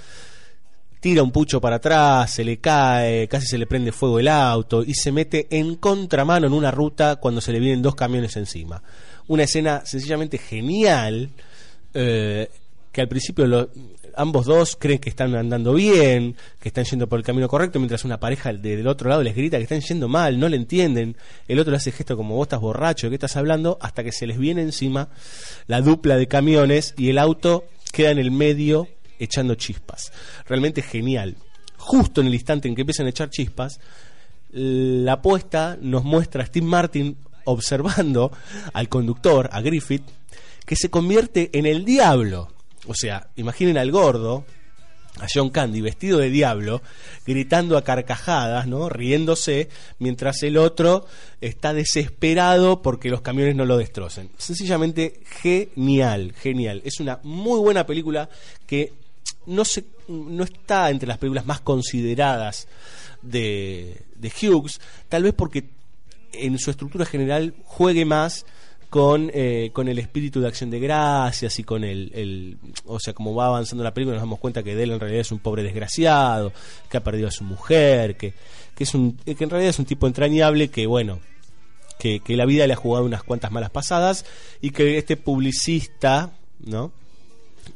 tira 1.05 1.23
un 1.23 1.33
pucho 1.33 1.61
para 1.61 1.77
atrás, 1.77 2.31
se 2.31 2.45
le 2.45 2.57
cae, 2.61 3.29
casi 3.29 3.47
se 3.47 3.59
le 3.59 3.67
prende 3.67 3.93
fuego 3.93 4.19
el 4.19 4.27
auto 4.27 4.83
y 4.83 4.95
se 4.95 5.12
mete 5.12 5.47
en 5.51 5.75
contramano 5.75 6.47
en 6.47 6.55
una 6.55 6.71
ruta 6.71 7.17
cuando 7.17 7.43
se 7.43 7.53
le 7.53 7.61
vienen 7.61 7.83
dos 7.83 7.95
camiones 7.95 8.35
encima. 8.37 8.83
Una 9.27 9.43
escena 9.43 9.83
sencillamente 9.85 10.38
genial, 10.38 11.29
eh, 11.93 12.49
que 12.90 13.03
al 13.03 13.09
principio 13.09 13.69
ambos 14.16 14.46
dos 14.46 14.77
creen 14.77 14.98
que 14.98 15.11
están 15.11 15.35
andando 15.35 15.74
bien, 15.74 16.37
que 16.61 16.68
están 16.68 16.85
yendo 16.85 17.09
por 17.09 17.18
el 17.18 17.24
camino 17.24 17.48
correcto, 17.48 17.79
mientras 17.79 18.05
una 18.05 18.20
pareja 18.20 18.53
del 18.53 18.87
otro 18.87 19.09
lado 19.09 19.22
les 19.22 19.35
grita 19.35 19.57
que 19.57 19.64
están 19.64 19.81
yendo 19.81 20.09
mal, 20.09 20.38
no 20.38 20.48
le 20.48 20.57
entienden, 20.57 21.16
el 21.48 21.59
otro 21.59 21.70
le 21.70 21.77
hace 21.77 21.92
gesto 21.92 22.16
como 22.16 22.37
vos 22.37 22.46
estás 22.46 22.61
borracho, 22.61 23.07
¿de 23.07 23.11
qué 23.11 23.16
estás 23.16 23.37
hablando? 23.37 23.79
Hasta 23.81 24.05
que 24.05 24.12
se 24.12 24.27
les 24.27 24.38
viene 24.38 24.62
encima 24.62 25.09
la 25.66 25.81
dupla 25.81 26.16
de 26.16 26.29
camiones 26.29 26.94
y 26.96 27.11
el 27.11 27.18
auto 27.18 27.64
queda 27.92 28.11
en 28.11 28.18
el 28.18 28.31
medio 28.31 28.88
echando 29.18 29.55
chispas. 29.55 30.12
Realmente 30.46 30.83
genial. 30.83 31.37
Justo 31.77 32.20
en 32.20 32.29
el 32.29 32.35
instante 32.35 32.68
en 32.68 32.74
que 32.74 32.83
empiezan 32.83 33.07
a 33.07 33.11
echar 33.11 33.31
chispas, 33.31 33.79
la 34.50 35.14
apuesta 35.14 35.77
nos 35.81 36.05
muestra 36.05 36.42
a 36.42 36.46
Steve 36.46 36.66
Martin 36.66 37.16
observando 37.44 38.33
al 38.72 38.88
conductor, 38.88 39.48
a 39.53 39.61
Griffith, 39.61 40.05
que 40.64 40.77
se 40.77 40.90
convierte 40.90 41.50
en 41.53 41.66
el 41.66 41.85
diablo. 41.85 42.54
O 42.87 42.94
sea, 42.94 43.29
imaginen 43.37 43.79
al 43.79 43.90
gordo, 43.90 44.44
a 45.20 45.27
John 45.33 45.51
Candy 45.51 45.81
vestido 45.81 46.18
de 46.18 46.31
diablo, 46.31 46.83
gritando 47.25 47.77
a 47.77 47.85
carcajadas, 47.85 48.66
¿no? 48.66 48.88
riéndose, 48.88 49.68
mientras 49.99 50.42
el 50.42 50.57
otro 50.57 51.07
está 51.40 51.73
desesperado 51.73 52.83
porque 52.83 53.11
los 53.11 53.20
camiones 53.20 53.55
no 53.55 53.64
lo 53.64 53.77
destrocen. 53.77 54.31
Sencillamente 54.38 55.20
genial, 55.25 56.33
genial. 56.33 56.83
Es 56.85 57.01
una 57.01 57.20
muy 57.23 57.61
buena 57.61 57.87
película 57.87 58.29
que 58.66 58.92
no, 59.47 59.64
se, 59.64 59.85
no 60.09 60.42
está 60.42 60.90
entre 60.90 61.09
las 61.09 61.18
películas 61.18 61.47
más 61.47 61.61
consideradas 61.61 62.66
de, 63.23 64.03
de 64.16 64.29
Hughes, 64.31 64.81
tal 65.09 65.23
vez 65.23 65.35
porque 65.35 65.64
en 66.33 66.59
su 66.59 66.70
estructura 66.70 67.07
general 67.07 67.55
juegue 67.64 68.05
más 68.05 68.44
con, 68.94 69.28
eh, 69.35 69.70
con 69.72 69.88
el 69.88 69.98
espíritu 69.98 70.40
de 70.40 70.46
acción 70.46 70.70
de 70.70 70.78
gracias 70.78 71.59
y 71.59 71.64
con 71.64 71.83
el, 71.83 72.12
el, 72.14 72.59
o 72.87 73.00
sea, 73.00 73.12
como 73.12 73.35
va 73.35 73.46
avanzando 73.46 73.83
la 73.83 73.92
película 73.92 74.14
nos 74.14 74.22
damos 74.22 74.38
cuenta 74.38 74.62
que 74.62 74.80
él 74.80 74.92
en 74.92 75.00
realidad 75.00 75.22
es 75.22 75.33
un 75.33 75.40
pobre 75.40 75.64
desgraciado, 75.64 76.52
que 76.88 76.98
ha 76.98 77.02
perdido 77.02 77.26
a 77.26 77.33
su 77.33 77.42
mujer, 77.42 78.16
que, 78.16 78.35
que, 78.72 78.85
es 78.85 78.94
un, 78.94 79.16
que 79.16 79.33
en 79.33 79.50
realidad 79.50 79.70
es 79.70 79.80
un 79.80 79.85
tipo 79.85 80.07
entrañable 80.07 80.68
que, 80.68 80.87
bueno, 80.87 81.18
que, 81.98 82.20
que 82.20 82.37
la 82.37 82.46
vida 82.46 82.68
le 82.68 82.74
ha 82.74 82.76
jugado 82.76 83.04
unas 83.04 83.24
cuantas 83.24 83.50
malas 83.50 83.70
pasadas 83.70 84.26
y 84.61 84.70
que 84.70 84.96
este 84.96 85.16
publicista, 85.16 86.30
¿no? 86.61 86.92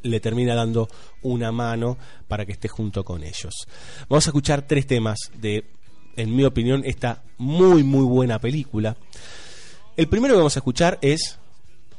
le 0.03 0.21
termina 0.21 0.55
dando 0.55 0.87
una 1.21 1.51
mano 1.51 1.97
para 2.29 2.45
que 2.45 2.53
esté 2.53 2.69
junto 2.69 3.03
con 3.03 3.25
ellos. 3.25 3.67
Vamos 4.07 4.25
a 4.25 4.29
escuchar 4.29 4.65
tres 4.65 4.87
temas 4.87 5.17
de, 5.35 5.65
en 6.15 6.33
mi 6.33 6.45
opinión, 6.45 6.81
esta 6.85 7.23
muy 7.37 7.83
muy 7.83 8.05
buena 8.05 8.39
película. 8.39 8.95
El 9.99 10.07
primero 10.07 10.33
que 10.33 10.37
vamos 10.37 10.55
a 10.55 10.59
escuchar 10.59 10.97
es 11.01 11.39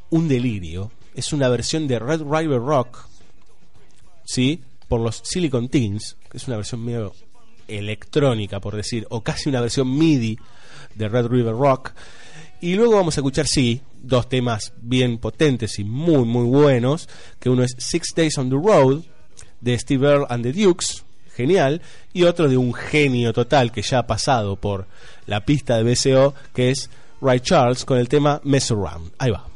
Un 0.08 0.26
Delirio. 0.26 0.90
Es 1.14 1.34
una 1.34 1.50
versión 1.50 1.86
de 1.86 1.98
Red 1.98 2.22
River 2.22 2.58
Rock, 2.58 3.06
¿sí? 4.24 4.62
Por 4.88 5.02
los 5.02 5.20
Silicon 5.22 5.68
Teens, 5.68 6.16
que 6.30 6.38
es 6.38 6.48
una 6.48 6.56
versión 6.56 6.82
medio 6.82 7.12
electrónica, 7.68 8.58
por 8.58 8.74
decir, 8.74 9.06
o 9.10 9.22
casi 9.22 9.50
una 9.50 9.60
versión 9.60 9.98
MIDI 9.98 10.38
de 10.94 11.08
Red 11.10 11.26
River 11.26 11.52
Rock. 11.52 11.92
Y 12.62 12.74
luego 12.74 12.94
vamos 12.94 13.18
a 13.18 13.20
escuchar, 13.20 13.46
sí, 13.46 13.82
dos 14.00 14.30
temas 14.30 14.72
bien 14.80 15.18
potentes 15.18 15.78
y 15.78 15.84
muy, 15.84 16.24
muy 16.24 16.46
buenos, 16.46 17.06
que 17.38 17.50
uno 17.50 17.64
es 17.64 17.74
Six 17.76 18.14
Days 18.16 18.38
on 18.38 18.48
the 18.48 18.56
Road, 18.56 19.02
de 19.60 19.78
Steve 19.78 20.08
Earle 20.08 20.26
and 20.30 20.42
the 20.42 20.54
Dukes, 20.54 21.04
genial, 21.36 21.82
y 22.14 22.22
otro 22.22 22.48
de 22.48 22.56
un 22.56 22.72
genio 22.72 23.34
total 23.34 23.70
que 23.72 23.82
ya 23.82 23.98
ha 23.98 24.06
pasado 24.06 24.56
por 24.56 24.86
la 25.26 25.44
pista 25.44 25.76
de 25.76 25.82
BCO, 25.82 26.34
que 26.54 26.70
es 26.70 26.88
Ray 27.20 27.40
Charles, 27.40 27.84
con 27.84 27.98
el 27.98 28.08
tema 28.08 28.40
Mess 28.44 28.70
Around. 28.70 29.12
Ahí 29.18 29.30
va. 29.30 29.49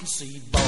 mustn't. 0.00 0.59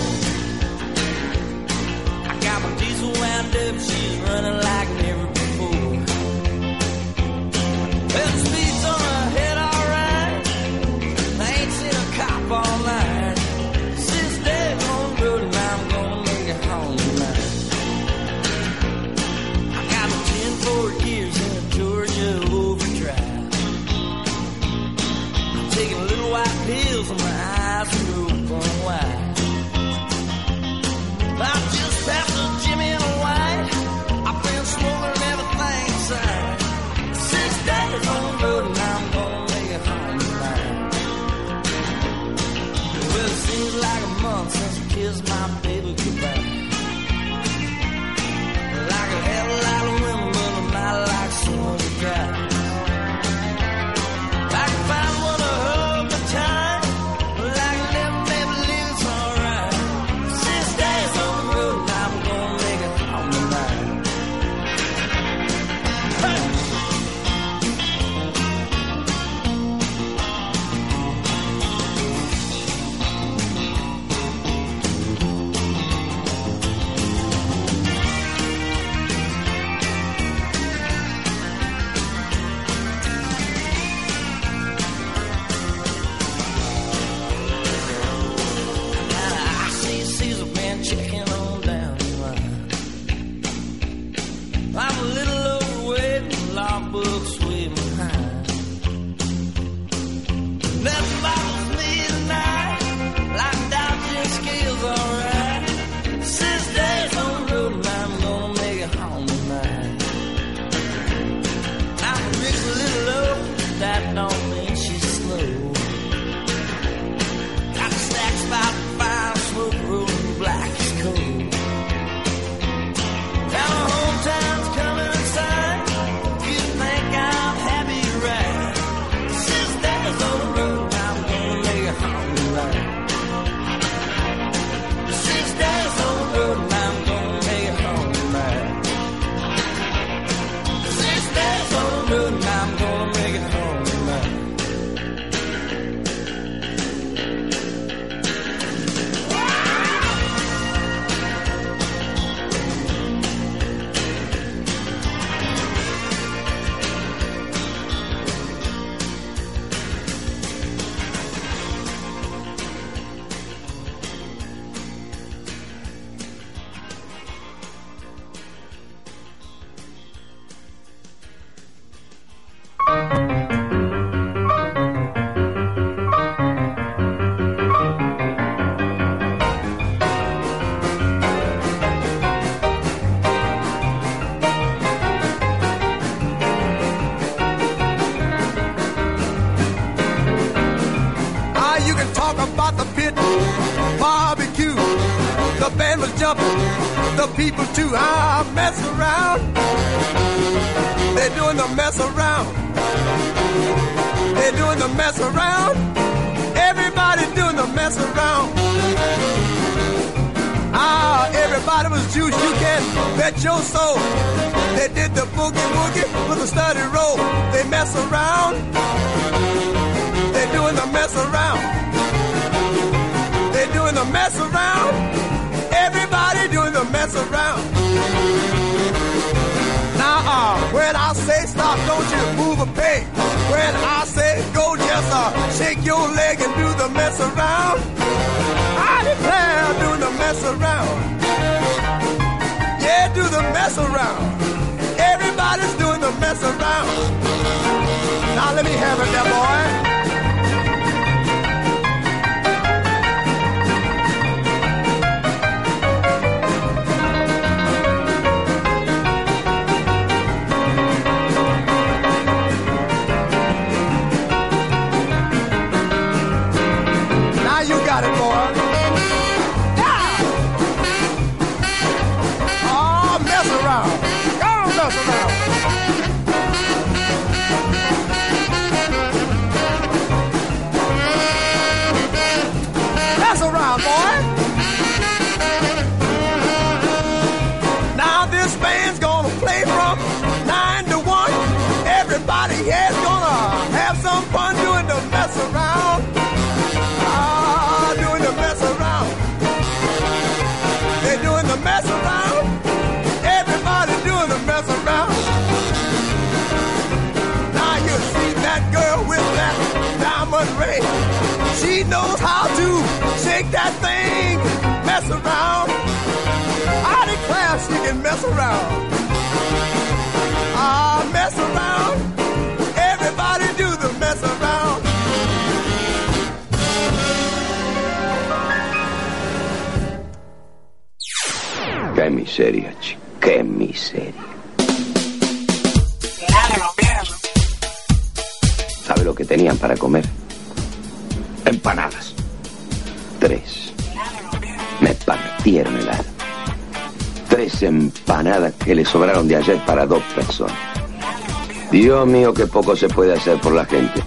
Dios 351.72 352.06
mío, 352.06 352.34
qué 352.34 352.46
poco 352.46 352.76
se 352.76 352.86
puede 352.86 353.14
hacer 353.14 353.40
por 353.40 353.54
la 353.54 353.64
gente. 353.64 354.02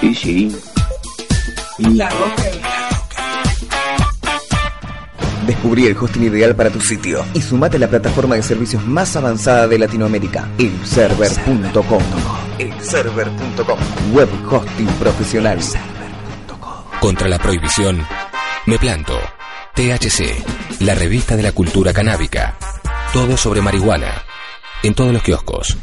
Y 0.00 0.14
sí. 0.14 0.56
La 1.78 2.08
la. 2.08 2.10
Descubrí 5.48 5.86
el 5.86 5.96
hosting 5.96 6.24
ideal 6.24 6.54
para 6.54 6.70
tu 6.70 6.80
sitio 6.80 7.24
y 7.34 7.40
sumate 7.40 7.76
a 7.78 7.80
la 7.80 7.88
plataforma 7.88 8.36
de 8.36 8.42
servicios 8.44 8.86
más 8.86 9.16
avanzada 9.16 9.66
de 9.66 9.78
Latinoamérica, 9.80 10.48
elserver.com. 10.58 12.02
Elserver.com. 12.58 13.78
Web 14.12 14.28
hosting 14.48 14.86
profesional. 15.00 15.58
Contra 17.00 17.28
la 17.28 17.38
prohibición, 17.38 18.06
me 18.66 18.78
planto. 18.78 19.18
THC, 19.74 20.80
la 20.80 20.94
revista 20.94 21.34
de 21.34 21.42
la 21.42 21.52
cultura 21.52 21.92
canábica. 21.92 22.56
Todo 23.12 23.36
sobre 23.36 23.60
marihuana. 23.60 24.22
En 24.84 24.94
todos 24.94 25.12
los 25.12 25.22
kioscos. 25.22 25.76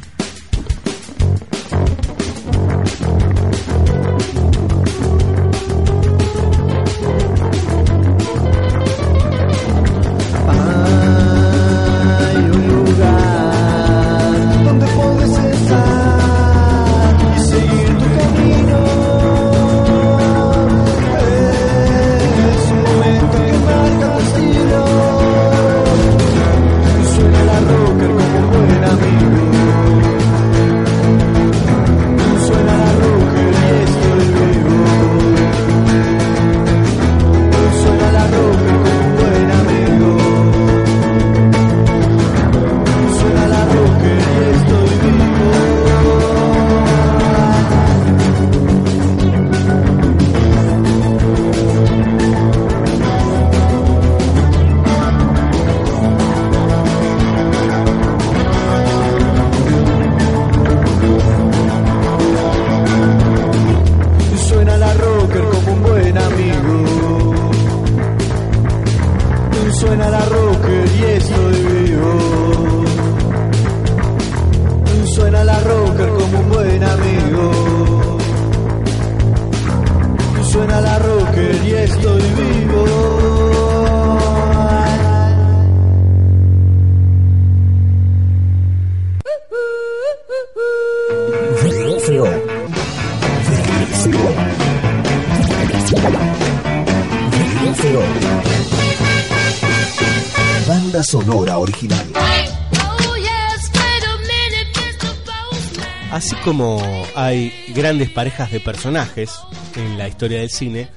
como 106.45 106.79
hay 107.15 107.51
grandes 107.69 108.11
parejas 108.11 108.51
de 108.51 108.59
personajes 108.59 109.39
en 109.75 109.97
la 109.97 110.07
historia 110.07 110.41
del 110.41 110.51
cine, 110.51 110.89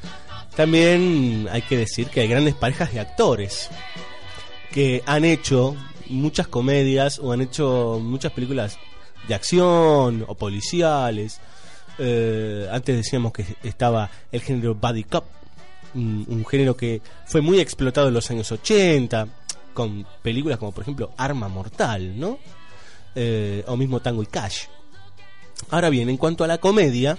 también 0.55 1.49
hay 1.51 1.63
que 1.63 1.79
decir 1.79 2.09
que 2.09 2.21
hay 2.21 2.29
grandes 2.29 2.55
parejas 2.55 2.93
de 2.93 3.01
actores 3.01 3.71
que 4.71 5.03
han 5.07 5.25
hecho 5.25 5.75
muchas 6.11 6.49
comedias 6.49 7.19
o 7.19 7.33
han 7.33 7.41
hecho 7.41 7.99
muchas 7.99 8.31
películas 8.33 8.79
de 9.27 9.35
acción 9.35 10.23
o 10.29 10.35
policiales. 10.35 11.41
Eh, 11.99 12.69
antes 12.71 12.97
decíamos 12.97 13.33
que 13.33 13.47
estaba 13.63 14.11
el 14.31 14.43
género 14.43 14.75
Buddy 14.75 15.05
Cop, 15.05 15.25
un, 15.95 16.45
género 16.45 16.77
que 16.77 17.01
fue 17.25 17.41
muy 17.41 17.59
explotado 17.59 18.09
en 18.09 18.15
los 18.15 18.31
años 18.31 18.53
80, 18.53 19.27
con 19.73 20.07
películas 20.21 20.59
como 20.59 20.73
por 20.73 20.83
ejemplo 20.83 21.13
Arma 21.17 21.49
Mortal, 21.49 22.21
¿no? 22.21 22.39
Eh, 23.15 23.65
o 23.67 23.79
mismo 23.79 24.01
Tango 24.01 24.23
y 24.23 24.27
Cash. 24.27 24.67
Ahora 25.71 25.91
bien, 25.91 26.09
en 26.09 26.17
cuanto 26.17 26.45
a 26.45 26.47
la 26.47 26.59
comedia, 26.59 27.19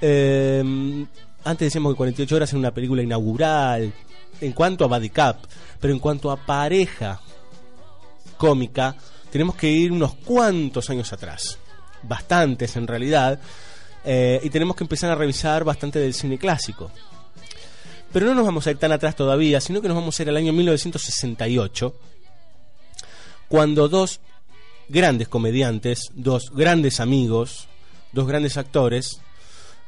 eh, 0.00 1.06
antes 1.44 1.66
decíamos 1.66 1.92
que 1.92 1.96
48 1.96 2.36
horas 2.36 2.50
era 2.50 2.58
una 2.58 2.74
película 2.74 3.02
inaugural, 3.02 3.92
en 4.40 4.52
cuanto 4.52 4.84
a 4.84 4.88
Buddy 4.88 5.10
Cop, 5.10 5.36
pero 5.78 5.92
en 5.92 5.98
cuanto 5.98 6.30
a 6.30 6.36
pareja 6.36 7.20
cómica, 8.36 8.96
tenemos 9.30 9.54
que 9.54 9.70
ir 9.70 9.92
unos 9.92 10.14
cuantos 10.14 10.90
años 10.90 11.12
atrás, 11.12 11.58
bastantes 12.02 12.76
en 12.76 12.86
realidad, 12.86 13.38
eh, 14.04 14.40
y 14.42 14.50
tenemos 14.50 14.76
que 14.76 14.84
empezar 14.84 15.10
a 15.10 15.14
revisar 15.14 15.62
bastante 15.64 15.98
del 15.98 16.14
cine 16.14 16.38
clásico. 16.38 16.90
Pero 18.12 18.26
no 18.26 18.34
nos 18.34 18.44
vamos 18.44 18.66
a 18.66 18.70
ir 18.72 18.78
tan 18.78 18.92
atrás 18.92 19.14
todavía, 19.14 19.60
sino 19.60 19.80
que 19.80 19.88
nos 19.88 19.96
vamos 19.96 20.18
a 20.18 20.22
ir 20.22 20.28
al 20.28 20.36
año 20.36 20.52
1968, 20.52 21.94
cuando 23.48 23.88
dos 23.88 24.20
grandes 24.90 25.28
comediantes, 25.28 26.10
dos 26.14 26.50
grandes 26.54 27.00
amigos, 27.00 27.68
dos 28.12 28.26
grandes 28.26 28.56
actores, 28.56 29.20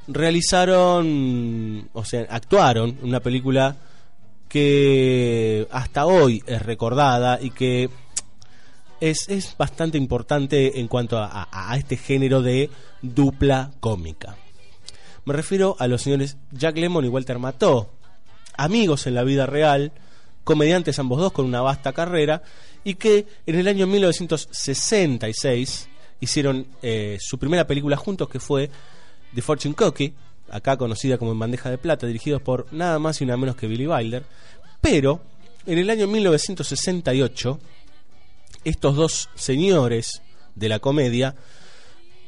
realizaron, 0.08 1.88
o 1.92 2.04
sea, 2.04 2.26
actuaron 2.30 2.98
una 3.02 3.20
película 3.20 3.76
que 4.48 5.66
hasta 5.70 6.06
hoy 6.06 6.42
es 6.46 6.60
recordada 6.62 7.38
y 7.40 7.50
que 7.50 7.88
es, 9.00 9.28
es 9.28 9.56
bastante 9.56 9.98
importante 9.98 10.78
en 10.80 10.88
cuanto 10.88 11.18
a, 11.18 11.48
a- 11.50 11.76
este 11.76 11.96
género 11.96 12.42
de 12.42 12.70
dupla 13.00 13.72
cómica. 13.80 14.36
Me 15.24 15.32
refiero 15.34 15.76
a 15.78 15.86
los 15.88 16.02
señores 16.02 16.36
Jack 16.52 16.76
Lemmon 16.76 17.04
y 17.04 17.08
Walter 17.08 17.38
Matthau, 17.38 17.88
amigos 18.56 19.06
en 19.06 19.14
la 19.14 19.24
vida 19.24 19.46
real, 19.46 19.92
comediantes 20.44 20.98
ambos 20.98 21.20
dos 21.20 21.32
con 21.32 21.46
una 21.46 21.60
vasta 21.60 21.92
carrera, 21.92 22.42
y 22.84 22.94
que 22.94 23.26
en 23.46 23.56
el 23.56 23.68
año 23.68 23.86
1966 23.86 25.88
hicieron 26.20 26.66
eh, 26.82 27.18
su 27.20 27.38
primera 27.38 27.66
película 27.66 27.96
juntos 27.96 28.28
que 28.28 28.40
fue 28.40 28.70
The 29.34 29.42
Fortune 29.42 29.74
Cookie, 29.74 30.14
acá 30.50 30.76
conocida 30.76 31.18
como 31.18 31.32
En 31.32 31.38
Bandeja 31.38 31.70
de 31.70 31.78
Plata, 31.78 32.06
dirigidos 32.06 32.42
por 32.42 32.66
nada 32.72 32.98
más 32.98 33.20
y 33.20 33.26
nada 33.26 33.36
menos 33.36 33.56
que 33.56 33.66
Billy 33.66 33.86
Wilder. 33.86 34.24
Pero 34.80 35.20
en 35.66 35.78
el 35.78 35.90
año 35.90 36.06
1968, 36.06 37.58
estos 38.64 38.96
dos 38.96 39.28
señores 39.34 40.22
de 40.54 40.68
la 40.68 40.78
comedia 40.78 41.34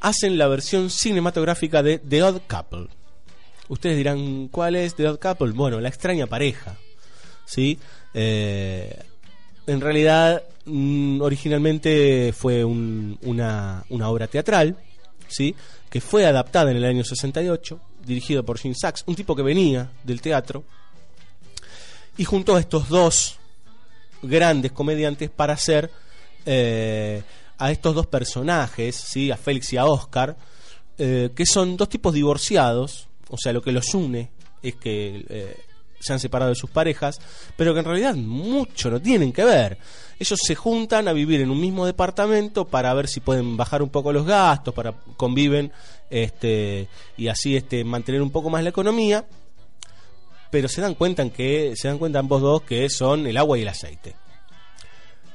hacen 0.00 0.38
la 0.38 0.48
versión 0.48 0.90
cinematográfica 0.90 1.82
de 1.82 1.98
The 1.98 2.22
Odd 2.22 2.40
Couple. 2.48 2.88
Ustedes 3.68 3.96
dirán, 3.96 4.48
¿cuál 4.48 4.76
es 4.76 4.94
The 4.94 5.08
Odd 5.08 5.18
Couple? 5.18 5.52
Bueno, 5.52 5.80
la 5.80 5.88
extraña 5.88 6.26
pareja. 6.26 6.76
¿Sí? 7.46 7.78
Eh, 8.14 8.96
en 9.66 9.80
realidad, 9.80 10.42
mm, 10.66 11.20
originalmente 11.20 12.32
fue 12.32 12.64
un- 12.64 13.18
una, 13.22 13.84
obra 14.04 14.26
teatral, 14.28 14.76
¿sí? 15.28 15.54
Que 15.90 16.00
fue 16.00 16.26
adaptada 16.26 16.70
en 16.70 16.76
el 16.76 16.84
año 16.84 17.02
68, 17.04 17.80
dirigido 18.06 18.44
por 18.44 18.58
Gene 18.58 18.74
Sachs, 18.78 19.02
un 19.06 19.14
tipo 19.14 19.34
que 19.34 19.42
venía 19.42 19.90
del 20.04 20.20
teatro, 20.20 20.64
y 22.16 22.24
juntó 22.24 22.56
a 22.56 22.60
estos 22.60 22.88
dos 22.88 23.36
grandes 24.22 24.72
comediantes 24.72 25.30
para 25.30 25.54
hacer 25.54 25.90
eh, 26.46 27.22
a 27.58 27.70
estos 27.72 27.94
dos 27.94 28.06
personajes, 28.06 28.94
¿sí? 28.96 29.30
a 29.30 29.36
Félix 29.36 29.72
y 29.72 29.76
a 29.76 29.86
Oscar, 29.86 30.36
eh, 30.98 31.30
que 31.34 31.46
son 31.46 31.76
dos 31.76 31.88
tipos 31.88 32.12
divorciados, 32.14 33.08
o 33.30 33.36
sea, 33.38 33.52
lo 33.52 33.62
que 33.62 33.72
los 33.72 33.92
une 33.94 34.30
es 34.62 34.74
que 34.76 35.24
se 36.04 36.12
han 36.12 36.20
separado 36.20 36.50
de 36.50 36.56
sus 36.56 36.70
parejas, 36.70 37.20
pero 37.56 37.72
que 37.72 37.80
en 37.80 37.86
realidad 37.86 38.14
mucho 38.14 38.90
no 38.90 39.00
tienen 39.00 39.32
que 39.32 39.44
ver. 39.44 39.78
Ellos 40.18 40.38
se 40.42 40.54
juntan 40.54 41.08
a 41.08 41.12
vivir 41.12 41.40
en 41.40 41.50
un 41.50 41.60
mismo 41.60 41.86
departamento 41.86 42.64
para 42.66 42.94
ver 42.94 43.08
si 43.08 43.20
pueden 43.20 43.56
bajar 43.56 43.82
un 43.82 43.90
poco 43.90 44.12
los 44.12 44.26
gastos, 44.26 44.74
para 44.74 44.92
conviven 45.16 45.72
este, 46.10 46.88
y 47.16 47.28
así 47.28 47.56
este, 47.56 47.82
mantener 47.84 48.22
un 48.22 48.30
poco 48.30 48.50
más 48.50 48.62
la 48.62 48.70
economía, 48.70 49.24
pero 50.50 50.68
se 50.68 50.80
dan 50.80 50.94
cuenta 50.94 51.22
en 51.22 51.30
que 51.30 51.74
se 51.74 51.88
dan 51.88 51.98
cuenta 51.98 52.20
ambos 52.20 52.40
dos 52.40 52.62
que 52.62 52.88
son 52.88 53.26
el 53.26 53.36
agua 53.36 53.58
y 53.58 53.62
el 53.62 53.68
aceite. 53.68 54.14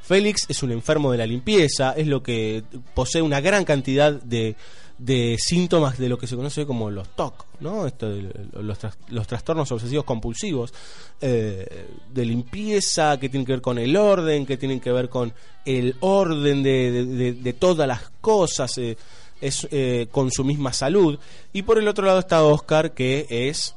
Félix 0.01 0.45
es 0.47 0.63
un 0.63 0.71
enfermo 0.71 1.11
de 1.11 1.19
la 1.19 1.27
limpieza, 1.27 1.91
es 1.91 2.07
lo 2.07 2.23
que 2.23 2.63
posee 2.95 3.21
una 3.21 3.41
gran 3.41 3.63
cantidad 3.63 4.11
de, 4.11 4.55
de 4.99 5.37
síntomas 5.39 5.97
de 5.97 6.09
lo 6.09 6.17
que 6.17 6.27
se 6.27 6.35
conoce 6.35 6.65
como 6.65 6.91
los 6.91 7.07
TOC, 7.15 7.45
¿no? 7.61 7.87
Esto 7.87 8.09
los, 8.53 8.77
los 9.07 9.27
trastornos 9.27 9.71
obsesivos 9.71 10.03
compulsivos, 10.05 10.73
eh, 11.21 11.87
de 12.13 12.25
limpieza, 12.25 13.17
que 13.17 13.29
tienen 13.29 13.45
que 13.45 13.53
ver 13.53 13.61
con 13.61 13.77
el 13.79 13.95
orden, 13.95 14.45
que 14.45 14.57
tienen 14.57 14.79
que 14.81 14.91
ver 14.91 15.07
con 15.09 15.33
el 15.65 15.95
orden 16.01 16.61
de, 16.63 16.91
de- 16.91 17.05
de- 17.05 17.33
de 17.33 17.53
todas 17.53 17.87
las 17.87 18.09
cosas, 18.21 18.77
eh, 18.77 18.97
es 19.39 19.65
eh, 19.71 20.07
con 20.11 20.31
su 20.31 20.43
misma 20.43 20.73
salud. 20.73 21.17
Y 21.53 21.61
por 21.61 21.79
el 21.79 21.87
otro 21.87 22.05
lado 22.05 22.19
está 22.19 22.43
Oscar, 22.43 22.93
que 22.93 23.25
es 23.29 23.75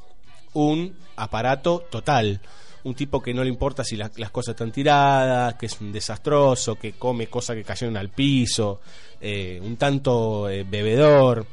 un 0.51 0.93
aparato 1.15 1.85
total. 1.89 2.41
Un 2.85 2.95
tipo 2.95 3.21
que 3.21 3.33
no 3.33 3.43
le 3.43 3.49
importa 3.49 3.83
si 3.83 3.95
la- 3.95 4.11
las 4.17 4.29
cosas 4.31 4.53
están 4.55 4.71
tiradas, 4.71 5.55
que 5.55 5.67
es 5.67 5.79
un 5.79 5.91
desastroso, 5.91 6.75
que 6.75 6.93
come 6.93 7.27
cosas 7.27 7.55
que 7.55 7.63
cayeron 7.63 7.95
al 7.95 8.09
piso, 8.09 8.81
eh, 9.21 9.59
un 9.63 9.77
tanto 9.77 10.49
eh, 10.49 10.65
bebedor, 10.69 11.45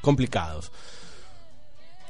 complicados. 0.00 0.72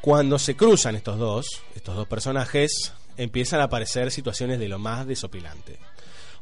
Cuando 0.00 0.38
se 0.38 0.56
cruzan 0.56 0.94
estos 0.96 1.18
dos, 1.18 1.62
estos 1.74 1.96
dos 1.96 2.06
personajes, 2.08 2.92
empiezan 3.16 3.60
a 3.60 3.64
aparecer 3.64 4.10
situaciones 4.10 4.58
de 4.58 4.68
lo 4.68 4.78
más 4.78 5.06
desopilante. 5.06 5.78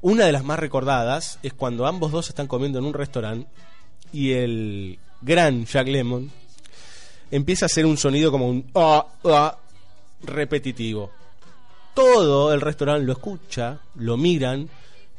Una 0.03 0.24
de 0.24 0.33
las 0.33 0.45
más 0.45 0.59
recordadas 0.59 1.39
es 1.43 1.53
cuando 1.53 1.87
ambos 1.87 2.12
dos 2.12 2.28
están 2.28 2.47
comiendo 2.47 2.78
en 2.78 2.87
un 2.87 2.95
restaurante 2.95 3.49
y 4.12 4.33
el 4.33 4.99
gran 5.20 5.66
Jack 5.66 5.89
Lemmon 5.89 6.31
empieza 7.31 7.64
a 7.64 7.66
hacer 7.66 7.85
un 7.85 7.99
sonido 7.99 8.31
como 8.31 8.49
un 8.49 8.70
ah, 8.74 9.07
ah, 9.24 9.59
repetitivo. 10.22 11.11
Todo 11.95 12.53
el 12.53 12.61
restaurante 12.61 13.05
lo 13.05 13.12
escucha, 13.12 13.80
lo 13.97 14.16
miran 14.16 14.68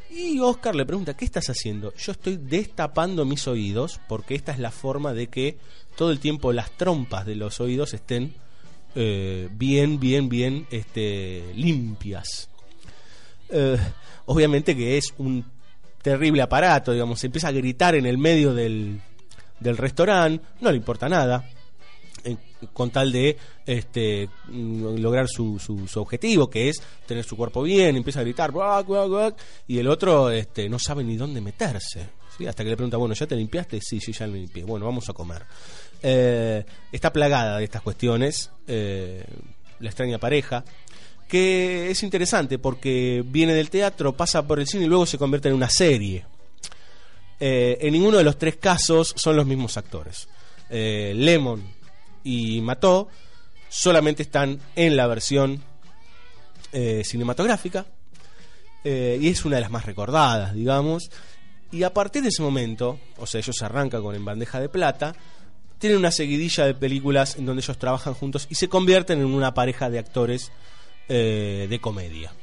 y 0.09 0.39
Oscar 0.39 0.76
le 0.76 0.86
pregunta, 0.86 1.15
¿qué 1.15 1.24
estás 1.24 1.49
haciendo? 1.49 1.93
Yo 1.95 2.11
estoy 2.11 2.38
destapando 2.38 3.24
mis 3.24 3.47
oídos 3.47 4.01
porque 4.09 4.36
esta 4.36 4.51
es 4.51 4.59
la 4.59 4.72
forma 4.72 5.13
de 5.13 5.28
que 5.28 5.57
todo 5.95 6.11
el 6.11 6.19
tiempo 6.19 6.51
las 6.51 6.72
trompas 6.72 7.26
de 7.26 7.36
los 7.36 7.61
oídos 7.61 7.93
estén 7.93 8.34
eh, 8.93 9.47
bien, 9.51 9.99
bien, 9.99 10.28
bien 10.28 10.67
este, 10.69 11.53
limpias. 11.55 12.49
Eh, 13.49 13.78
obviamente 14.26 14.76
que 14.76 14.97
es 14.97 15.13
un 15.17 15.45
terrible 16.01 16.41
aparato, 16.41 16.91
digamos, 16.91 17.19
se 17.19 17.28
empieza 17.28 17.47
a 17.47 17.53
gritar 17.53 17.95
en 17.95 18.05
el 18.05 18.17
medio 18.17 18.53
del, 18.53 18.99
del 19.61 19.78
restaurante, 19.78 20.43
no 20.59 20.72
le 20.72 20.78
importa 20.78 21.07
nada, 21.07 21.49
en- 22.24 22.39
con 22.74 22.89
tal 22.91 23.11
de 23.11 23.38
este, 23.65 24.30
mm, 24.47 24.97
lograr 24.97 25.28
su, 25.28 25.59
objetivo, 25.95 26.49
que 26.49 26.69
es 26.69 26.82
tener 27.05 27.24
su 27.24 27.36
cuerpo 27.36 27.63
bien, 27.63 27.95
empieza 27.95 28.19
a 28.19 28.24
gritar, 28.24 28.51
y 29.67 29.78
el 29.80 29.88
otro 29.88 30.30
este, 30.32 30.69
no 30.69 30.78
sabe 30.80 31.03
ni 31.03 31.17
dónde 31.17 31.41
meterse. 31.41 32.09
¿sí? 32.38 32.47
Hasta 32.47 32.63
que 32.63 32.69
le 32.69 32.76
pregunta, 32.78 32.97
bueno, 32.97 33.13
¿ya 33.13 33.28
te 33.28 33.36
limpiaste? 33.36 33.80
Sí, 33.82 33.99
sí, 33.99 34.11
ya 34.13 34.28
me 34.28 34.38
limpié. 34.39 34.63
Bueno, 34.63 34.86
vamos 34.86 35.09
a 35.09 35.13
comer. 35.13 35.43
Eh, 36.03 36.63
está 36.91 37.11
plagada 37.13 37.57
de 37.57 37.63
estas 37.63 37.82
cuestiones, 37.82 38.51
eh, 38.67 39.24
la 39.80 39.89
extraña 39.89 40.17
pareja, 40.17 40.63
que 41.28 41.89
es 41.91 42.03
interesante 42.03 42.59
porque 42.59 43.24
viene 43.26 43.53
del 43.53 43.69
teatro, 43.69 44.13
pasa 44.13 44.45
por 44.45 44.59
el 44.59 44.67
cine 44.67 44.86
y 44.86 44.88
luego 44.88 45.05
se 45.05 45.17
convierte 45.17 45.49
en 45.49 45.55
una 45.55 45.69
serie. 45.69 46.26
Eh, 47.39 47.78
en 47.82 47.93
ninguno 47.93 48.17
de 48.17 48.24
los 48.24 48.38
tres 48.38 48.57
casos 48.57 49.13
son 49.17 49.36
los 49.36 49.45
mismos 49.45 49.78
actores. 49.78 50.28
Eh, 50.69 51.13
Lemon 51.15 51.63
y 52.24 52.61
Mató 52.61 53.07
solamente 53.72 54.24
están 54.24 54.59
en 54.76 54.97
la 54.97 55.07
versión 55.07 55.63
eh, 56.74 57.03
cinematográfica 57.05 57.86
eh, 58.84 59.17
y 59.22 59.30
es 59.30 59.45
una 59.45 59.55
de 59.55 59.61
las 59.61 59.72
más 59.72 59.86
recordadas, 59.86 60.53
digamos. 60.53 61.09
Y 61.72 61.84
a 61.84 61.93
partir 61.93 62.22
de 62.22 62.30
ese 62.30 62.41
momento, 62.41 62.99
o 63.17 63.26
sea, 63.26 63.39
ellos 63.39 63.61
arrancan 63.61 64.01
con 64.01 64.13
En 64.13 64.26
Bandeja 64.26 64.59
de 64.59 64.67
Plata, 64.67 65.15
tienen 65.80 65.99
una 65.99 66.11
seguidilla 66.11 66.65
de 66.65 66.74
películas 66.74 67.38
en 67.38 67.45
donde 67.45 67.61
ellos 67.61 67.78
trabajan 67.78 68.13
juntos 68.13 68.45
y 68.49 68.55
se 68.55 68.67
convierten 68.67 69.19
en 69.19 69.26
una 69.26 69.53
pareja 69.53 69.89
de 69.89 69.99
actores 69.99 70.51
eh, 71.07 71.67
de 71.69 71.80
comedia. 71.80 72.34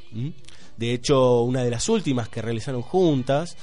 De 0.76 0.92
hecho, 0.94 1.42
una 1.42 1.62
de 1.62 1.70
las 1.70 1.88
últimas 1.88 2.28
que 2.28 2.40
realizaron 2.40 2.82
juntas 2.82 3.56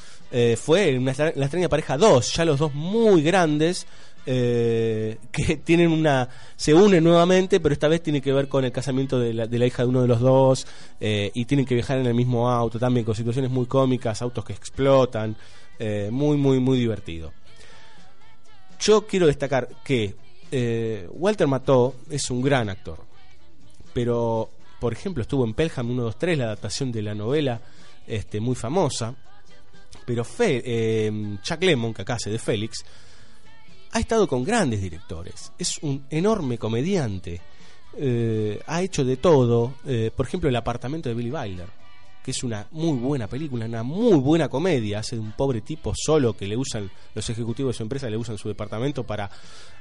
fue 0.58 1.00
La 1.00 1.46
extraña 1.46 1.70
pareja 1.70 1.98
2, 1.98 2.34
ya 2.34 2.46
los 2.46 2.60
dos 2.60 2.74
muy 2.74 3.22
grandes, 3.22 3.88
eh, 4.26 5.18
que 5.32 5.58
tienen 5.58 5.92
una 5.92 6.30
se 6.56 6.74
unen 6.74 7.04
nuevamente, 7.04 7.60
pero 7.60 7.74
esta 7.74 7.88
vez 7.88 8.02
tiene 8.02 8.22
que 8.22 8.34
ver 8.34 8.48
con 8.48 8.66
el 8.66 8.72
casamiento 8.72 9.20
de 9.20 9.34
la, 9.34 9.66
hija 9.66 9.84
de 9.84 9.90
uno 9.90 10.02
de 10.02 10.08
los 10.08 10.20
dos 10.20 10.66
eh, 11.00 11.32
y 11.34 11.46
tienen 11.46 11.66
que 11.66 11.76
viajar 11.76 12.00
en 12.00 12.08
el 12.08 12.14
mismo 12.14 12.50
auto 12.50 12.80
también 12.80 13.06
con 13.06 13.16
situaciones 13.16 13.52
muy 13.52 13.66
cómicas, 13.66 14.22
autos 14.22 14.44
que 14.44 14.54
explotan, 14.54 15.36
eh, 15.80 16.10
muy 16.12 16.38
muy 16.38 16.60
muy 16.60 16.80
divertido. 16.80 17.34
Yo 18.80 19.06
quiero 19.06 19.28
destacar 19.28 19.70
que 19.84 20.16
Walter 21.12 21.48
Matthau 21.48 21.96
es 22.10 22.30
un 22.30 22.42
gran 22.42 22.70
actor, 22.70 23.00
pero 23.94 24.50
por 24.80 24.94
ejemplo 24.94 25.22
estuvo 25.22 25.44
en 25.44 25.54
Pelham 25.54 25.88
123, 25.88 26.38
la 26.38 26.46
adaptación 26.46 26.92
de 26.92 27.02
la 27.02 27.14
novela 27.14 27.62
este, 28.08 28.40
muy 28.40 28.56
famosa, 28.56 29.14
pero 30.06 30.24
Fe, 30.24 31.12
Chuck 31.42 31.62
Lemon, 31.62 31.94
que 31.94 32.04
acá 32.04 32.14
hace 32.14 32.30
de 32.30 32.40
Félix, 32.40 32.86
ha 33.96 34.00
estado 34.02 34.28
con 34.28 34.44
grandes 34.44 34.82
directores, 34.82 35.52
es 35.58 35.78
un 35.82 36.06
enorme 36.10 36.58
comediante, 36.58 37.40
eh, 37.98 38.60
ha 38.68 38.82
hecho 38.82 39.06
de 39.06 39.16
todo, 39.18 39.76
eh, 39.88 40.12
por 40.16 40.26
ejemplo 40.28 40.50
el 40.50 40.56
apartamento 40.58 41.08
de 41.08 41.16
Billy 41.16 41.32
Wilder, 41.32 41.68
que 42.22 42.32
es 42.32 42.44
una 42.44 42.68
muy 42.72 42.98
buena 42.98 43.28
película, 43.28 43.66
una 43.68 43.84
muy 43.84 44.20
buena 44.20 44.50
comedia, 44.50 45.00
hace 45.00 45.16
de 45.16 45.22
un 45.22 45.32
pobre 45.32 45.62
tipo 45.62 45.94
solo 45.96 46.34
que 46.36 46.48
le 46.48 46.58
usan, 46.58 46.90
los 47.14 47.30
ejecutivos 47.30 47.74
de 47.74 47.78
su 47.78 47.84
empresa 47.84 48.10
le 48.10 48.18
usan 48.18 48.38
su 48.38 48.48
departamento 48.50 49.04
para 49.06 49.30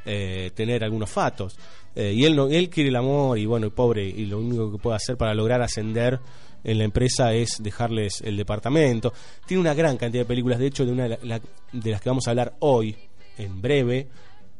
eh, 0.04 0.50
tener 0.54 0.84
algunos 0.84 1.10
fatos, 1.10 1.56
Eh, 1.96 2.12
y 2.12 2.24
él, 2.24 2.34
no, 2.36 2.48
él 2.48 2.68
quiere 2.70 2.88
el 2.90 2.96
amor 2.96 3.38
y 3.38 3.46
bueno, 3.46 3.66
el 3.66 3.72
pobre, 3.72 4.04
y 4.04 4.26
lo 4.26 4.38
único 4.40 4.70
que 4.72 4.78
puede 4.78 4.96
hacer 4.96 5.16
para 5.16 5.32
lograr 5.32 5.62
ascender 5.62 6.18
en 6.64 6.78
la 6.78 6.84
empresa 6.84 7.32
es 7.32 7.62
dejarles 7.62 8.20
el 8.20 8.36
departamento. 8.36 9.12
Tiene 9.46 9.60
una 9.60 9.74
gran 9.74 9.96
cantidad 9.96 10.22
de 10.22 10.28
películas, 10.28 10.58
de 10.58 10.66
hecho, 10.66 10.84
de 10.84 10.90
una 10.92 11.04
de, 11.08 11.18
la- 11.22 11.40
de 11.72 11.90
las 11.92 12.00
que 12.00 12.08
vamos 12.10 12.26
a 12.26 12.30
hablar 12.30 12.54
hoy, 12.60 12.96
en 13.38 13.60
breve, 13.60 14.08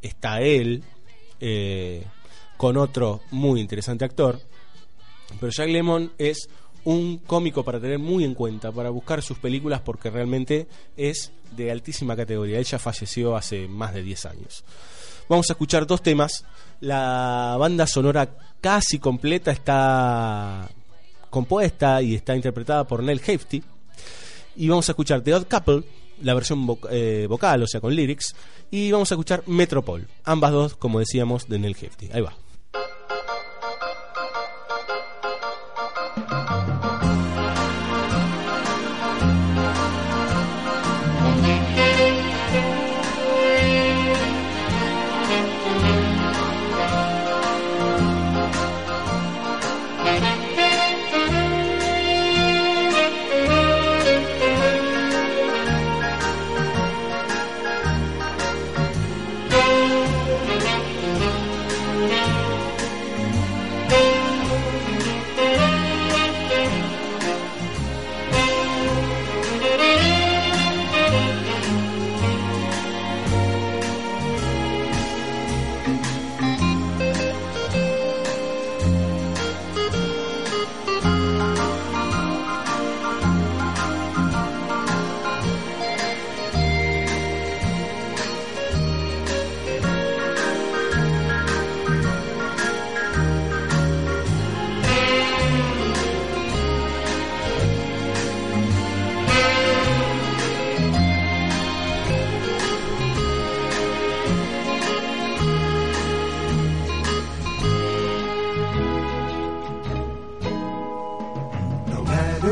está 0.02 0.40
él, 0.40 0.82
eh, 1.40 2.04
con 2.56 2.76
otro 2.76 3.22
muy 3.30 3.60
interesante 3.60 4.04
actor. 4.04 4.40
Pero 5.40 5.52
Jack 5.52 5.68
Lemmon 5.68 6.12
es 6.18 6.48
un 6.84 7.18
cómico 7.18 7.64
para 7.64 7.80
tener 7.80 7.98
muy 7.98 8.24
en 8.24 8.34
cuenta, 8.34 8.70
para 8.70 8.90
buscar 8.90 9.22
sus 9.22 9.38
películas 9.38 9.80
porque 9.80 10.10
realmente 10.10 10.68
es 10.96 11.32
de 11.50 11.70
altísima 11.70 12.14
categoría. 12.14 12.58
Él 12.58 12.64
ya 12.64 12.78
falleció 12.78 13.36
hace 13.36 13.66
más 13.66 13.94
de 13.94 14.02
10 14.02 14.26
años. 14.26 14.64
Vamos 15.28 15.48
a 15.48 15.54
escuchar 15.54 15.86
dos 15.86 16.02
temas. 16.02 16.44
La 16.80 17.56
banda 17.58 17.86
sonora 17.86 18.36
casi 18.60 18.98
completa 18.98 19.50
está 19.50 20.68
compuesta 21.30 22.00
y 22.02 22.14
está 22.14 22.36
interpretada 22.36 22.84
por 22.84 23.02
Nell 23.02 23.20
Hefty. 23.24 23.62
Y 24.56 24.68
vamos 24.68 24.88
a 24.88 24.92
escuchar 24.92 25.22
The 25.22 25.34
Odd 25.34 25.46
Couple, 25.46 25.82
la 26.22 26.34
versión 26.34 26.78
eh, 26.90 27.26
vocal, 27.28 27.62
o 27.62 27.66
sea, 27.66 27.80
con 27.80 27.94
lyrics. 27.94 28.36
Y 28.74 28.90
vamos 28.90 29.12
a 29.12 29.14
escuchar 29.14 29.44
Metropol, 29.46 30.08
ambas 30.24 30.50
dos, 30.50 30.74
como 30.74 30.98
decíamos, 30.98 31.48
de 31.48 31.60
Nell 31.60 31.76
Hefty. 31.80 32.08
Ahí 32.12 32.20
va. 32.20 32.34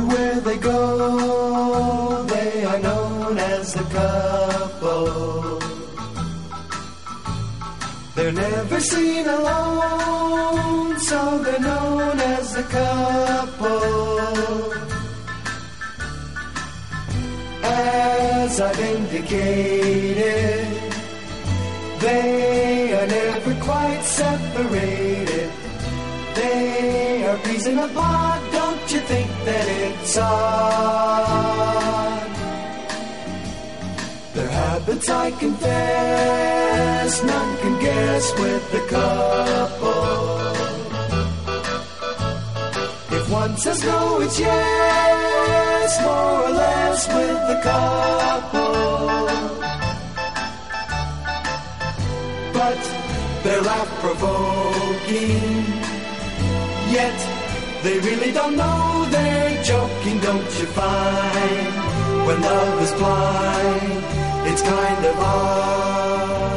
Where 0.01 0.41
they 0.41 0.57
go, 0.57 2.25
they 2.25 2.65
are 2.65 2.79
known 2.79 3.39
as 3.39 3.77
a 3.77 3.85
couple. 3.85 5.61
They're 8.15 8.33
never 8.33 8.81
seen 8.81 9.27
alone, 9.27 10.99
so 10.99 11.39
they're 11.39 11.61
known 11.61 12.21
as 12.21 12.57
a 12.57 12.63
couple. 12.63 13.83
As 17.65 18.61
I've 18.61 18.81
indicated, 18.81 20.67
they 22.01 22.93
are 22.99 23.07
never 23.07 23.55
quite 23.65 24.03
separated. 24.03 25.51
They 26.35 27.25
are 27.25 27.39
apart, 27.79 28.41
don't 28.41 28.42
you 28.42 28.42
think 29.13 29.31
that 29.49 29.67
it's 29.87 30.17
odd? 30.17 31.11
Their 34.35 34.51
habits, 34.61 35.09
I 35.25 35.27
confess, 35.43 37.13
none 37.31 37.53
can 37.63 37.75
guess 37.87 38.25
with 38.43 38.65
the 38.75 38.83
couple. 38.95 40.43
If 43.17 43.25
one 43.43 43.55
says 43.65 43.81
no, 43.91 44.01
it's 44.25 44.39
yes, 44.47 45.91
more 46.07 46.37
or 46.47 46.53
less 46.63 47.01
with 47.17 47.41
the 47.51 47.59
couple. 47.69 48.83
But 52.59 52.81
they're 53.43 53.65
laugh 53.71 53.91
provoking. 54.05 55.65
Yet 56.97 57.42
they 57.83 57.99
really 57.99 58.33
don't 58.33 58.57
know 58.57 59.07
they're 59.11 59.63
joking, 59.65 60.19
don't 60.21 60.53
you 60.61 60.67
find? 60.79 61.67
When 62.27 62.41
love 62.41 62.83
is 62.83 62.93
blind, 62.93 64.05
it's 64.51 64.63
kind 64.63 65.05
of 65.11 65.19
odd. 65.19 66.53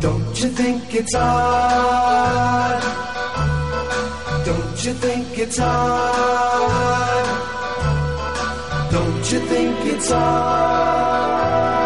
Don't 0.00 0.42
you 0.42 0.48
think 0.50 0.94
it's 0.94 1.14
odd? 1.14 2.82
Don't 4.44 4.84
you 4.84 4.92
think 4.94 5.38
it's 5.38 5.58
odd? 5.58 7.26
Don't 8.92 9.32
you 9.32 9.40
think 9.40 9.76
it's 9.94 10.10
odd? 10.12 11.79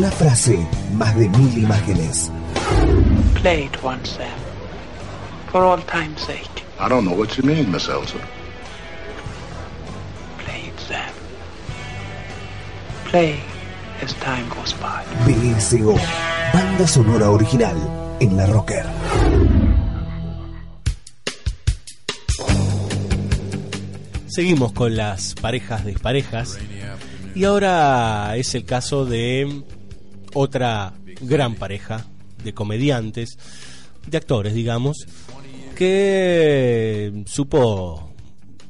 Una 0.00 0.10
frase, 0.10 0.58
más 0.94 1.14
de 1.14 1.28
mil 1.28 1.58
imágenes. 1.58 2.32
Play 3.34 3.64
it 3.64 3.84
once, 3.84 4.12
Sam. 4.12 4.26
For 5.52 5.62
all 5.62 5.82
time's 5.82 6.22
sake. 6.22 6.64
I 6.78 6.88
don't 6.88 7.04
know 7.04 7.14
what 7.14 7.36
you 7.36 7.42
mean, 7.42 7.70
Miss 7.70 7.86
Elsa. 7.86 8.16
Play 10.38 10.62
it, 10.68 10.80
Sam. 10.88 11.12
Play 13.10 13.40
as 14.00 14.14
time 14.14 14.48
goes 14.48 14.72
by. 14.80 15.04
BSO, 15.26 15.94
banda 16.54 16.86
sonora 16.86 17.30
original 17.30 17.76
en 18.20 18.38
la 18.38 18.46
Rocker. 18.46 18.86
Seguimos 24.28 24.72
con 24.72 24.96
las 24.96 25.34
parejas 25.34 25.84
desparejas 25.84 26.58
y 27.34 27.44
ahora 27.44 28.34
es 28.36 28.54
el 28.54 28.64
caso 28.64 29.04
de 29.04 29.62
otra 30.34 30.92
gran 31.20 31.54
pareja 31.54 32.06
de 32.42 32.54
comediantes, 32.54 33.38
de 34.06 34.16
actores, 34.16 34.54
digamos, 34.54 35.06
que 35.76 37.24
supo 37.26 38.12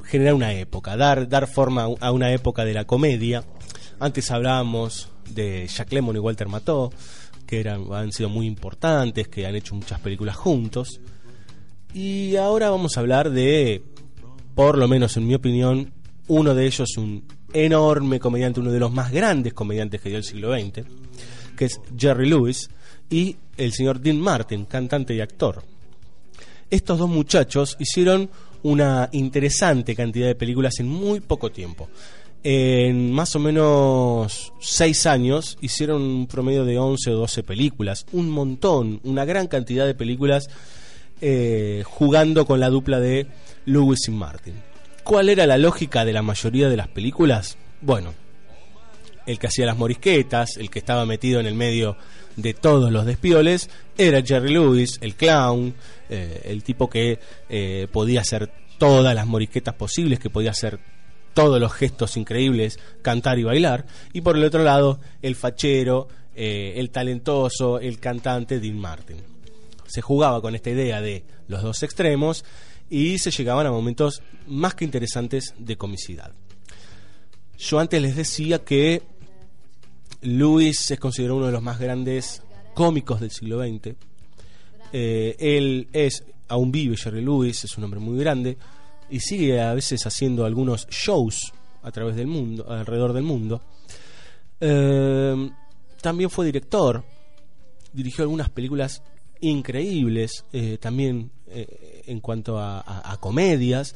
generar 0.04 0.34
una 0.34 0.52
época, 0.52 0.96
dar, 0.96 1.28
dar 1.28 1.46
forma 1.46 1.88
a 2.00 2.12
una 2.12 2.32
época 2.32 2.64
de 2.64 2.74
la 2.74 2.84
comedia. 2.84 3.44
Antes 4.00 4.30
hablábamos 4.30 5.08
de 5.28 5.66
Jack 5.68 5.92
Lemmon 5.92 6.16
y 6.16 6.18
Walter 6.18 6.48
Matthau, 6.48 6.92
que 7.46 7.60
eran, 7.60 7.84
han 7.92 8.12
sido 8.12 8.28
muy 8.28 8.46
importantes, 8.46 9.28
que 9.28 9.46
han 9.46 9.54
hecho 9.54 9.74
muchas 9.74 10.00
películas 10.00 10.36
juntos. 10.36 11.00
Y 11.94 12.36
ahora 12.36 12.70
vamos 12.70 12.96
a 12.96 13.00
hablar 13.00 13.30
de, 13.30 13.82
por 14.54 14.78
lo 14.78 14.88
menos 14.88 15.16
en 15.16 15.26
mi 15.26 15.34
opinión, 15.34 15.92
uno 16.28 16.54
de 16.54 16.66
ellos, 16.66 16.96
un 16.96 17.24
enorme 17.52 18.20
comediante, 18.20 18.60
uno 18.60 18.70
de 18.70 18.78
los 18.78 18.92
más 18.92 19.10
grandes 19.10 19.52
comediantes 19.52 20.00
que 20.00 20.08
dio 20.08 20.18
el 20.18 20.24
siglo 20.24 20.52
XX, 20.52 20.84
que 21.60 21.66
es 21.66 21.78
Jerry 21.94 22.26
Lewis, 22.26 22.70
y 23.10 23.36
el 23.58 23.74
señor 23.74 24.00
Dean 24.00 24.18
Martin, 24.18 24.64
cantante 24.64 25.14
y 25.14 25.20
actor. 25.20 25.62
Estos 26.70 26.98
dos 26.98 27.10
muchachos 27.10 27.76
hicieron 27.78 28.30
una 28.62 29.10
interesante 29.12 29.94
cantidad 29.94 30.26
de 30.26 30.34
películas 30.34 30.80
en 30.80 30.88
muy 30.88 31.20
poco 31.20 31.52
tiempo. 31.52 31.90
En 32.42 33.12
más 33.12 33.36
o 33.36 33.40
menos 33.40 34.54
seis 34.58 35.04
años 35.04 35.58
hicieron 35.60 36.00
un 36.00 36.26
promedio 36.26 36.64
de 36.64 36.78
11 36.78 37.10
o 37.10 37.16
12 37.16 37.42
películas, 37.42 38.06
un 38.12 38.30
montón, 38.30 38.98
una 39.04 39.26
gran 39.26 39.46
cantidad 39.46 39.84
de 39.84 39.94
películas 39.94 40.48
eh, 41.20 41.82
jugando 41.84 42.46
con 42.46 42.58
la 42.58 42.70
dupla 42.70 43.00
de 43.00 43.26
Lewis 43.66 44.08
y 44.08 44.12
Martin. 44.12 44.54
¿Cuál 45.04 45.28
era 45.28 45.46
la 45.46 45.58
lógica 45.58 46.06
de 46.06 46.14
la 46.14 46.22
mayoría 46.22 46.70
de 46.70 46.78
las 46.78 46.88
películas? 46.88 47.58
Bueno, 47.82 48.14
el 49.26 49.38
que 49.38 49.46
hacía 49.46 49.66
las 49.66 49.76
morisquetas, 49.76 50.56
el 50.56 50.70
que 50.70 50.78
estaba 50.78 51.06
metido 51.06 51.40
en 51.40 51.46
el 51.46 51.54
medio 51.54 51.96
de 52.36 52.54
todos 52.54 52.90
los 52.92 53.06
despioles, 53.06 53.70
era 53.96 54.22
Jerry 54.22 54.52
Lewis, 54.52 54.98
el 55.00 55.14
clown, 55.14 55.74
eh, 56.08 56.42
el 56.44 56.62
tipo 56.62 56.88
que 56.88 57.18
eh, 57.48 57.86
podía 57.92 58.20
hacer 58.20 58.50
todas 58.78 59.14
las 59.14 59.26
morisquetas 59.26 59.74
posibles, 59.74 60.18
que 60.18 60.30
podía 60.30 60.50
hacer 60.50 60.80
todos 61.34 61.60
los 61.60 61.72
gestos 61.72 62.16
increíbles, 62.16 62.78
cantar 63.02 63.38
y 63.38 63.44
bailar. 63.44 63.86
Y 64.12 64.20
por 64.22 64.36
el 64.36 64.44
otro 64.44 64.64
lado, 64.64 65.00
el 65.22 65.36
fachero, 65.36 66.08
eh, 66.34 66.74
el 66.76 66.90
talentoso, 66.90 67.78
el 67.78 67.98
cantante 67.98 68.60
Dean 68.60 68.78
Martin. 68.78 69.18
Se 69.86 70.00
jugaba 70.00 70.40
con 70.40 70.54
esta 70.54 70.70
idea 70.70 71.00
de 71.00 71.24
los 71.48 71.62
dos 71.62 71.82
extremos 71.82 72.44
y 72.88 73.18
se 73.18 73.30
llegaban 73.30 73.66
a 73.66 73.70
momentos 73.70 74.22
más 74.46 74.74
que 74.74 74.84
interesantes 74.84 75.54
de 75.58 75.76
comicidad. 75.76 76.32
Yo 77.60 77.78
antes 77.78 78.00
les 78.00 78.16
decía 78.16 78.64
que 78.64 79.02
Lewis 80.22 80.90
es 80.90 80.98
considerado 80.98 81.36
uno 81.36 81.46
de 81.46 81.52
los 81.52 81.62
más 81.62 81.78
grandes 81.78 82.42
cómicos 82.74 83.20
del 83.20 83.30
siglo 83.30 83.60
XX. 83.62 83.94
Eh, 84.92 85.36
él 85.38 85.88
es, 85.92 86.24
aún 86.48 86.72
vive 86.72 86.96
Jerry 86.96 87.22
Lewis, 87.22 87.62
es 87.64 87.76
un 87.76 87.84
hombre 87.84 88.00
muy 88.00 88.18
grande 88.18 88.56
y 89.10 89.20
sigue 89.20 89.60
a 89.60 89.74
veces 89.74 90.06
haciendo 90.06 90.44
algunos 90.46 90.86
shows 90.88 91.52
a 91.82 91.90
través 91.92 92.16
del 92.16 92.26
mundo, 92.28 92.64
alrededor 92.70 93.12
del 93.12 93.24
mundo. 93.24 93.60
Eh, 94.60 95.50
también 96.00 96.30
fue 96.30 96.46
director, 96.46 97.04
dirigió 97.92 98.22
algunas 98.22 98.48
películas 98.48 99.02
increíbles, 99.40 100.44
eh, 100.52 100.78
también 100.80 101.30
en 101.52 102.20
cuanto 102.20 102.58
a, 102.58 102.78
a- 102.86 103.16
comedias. 103.18 103.94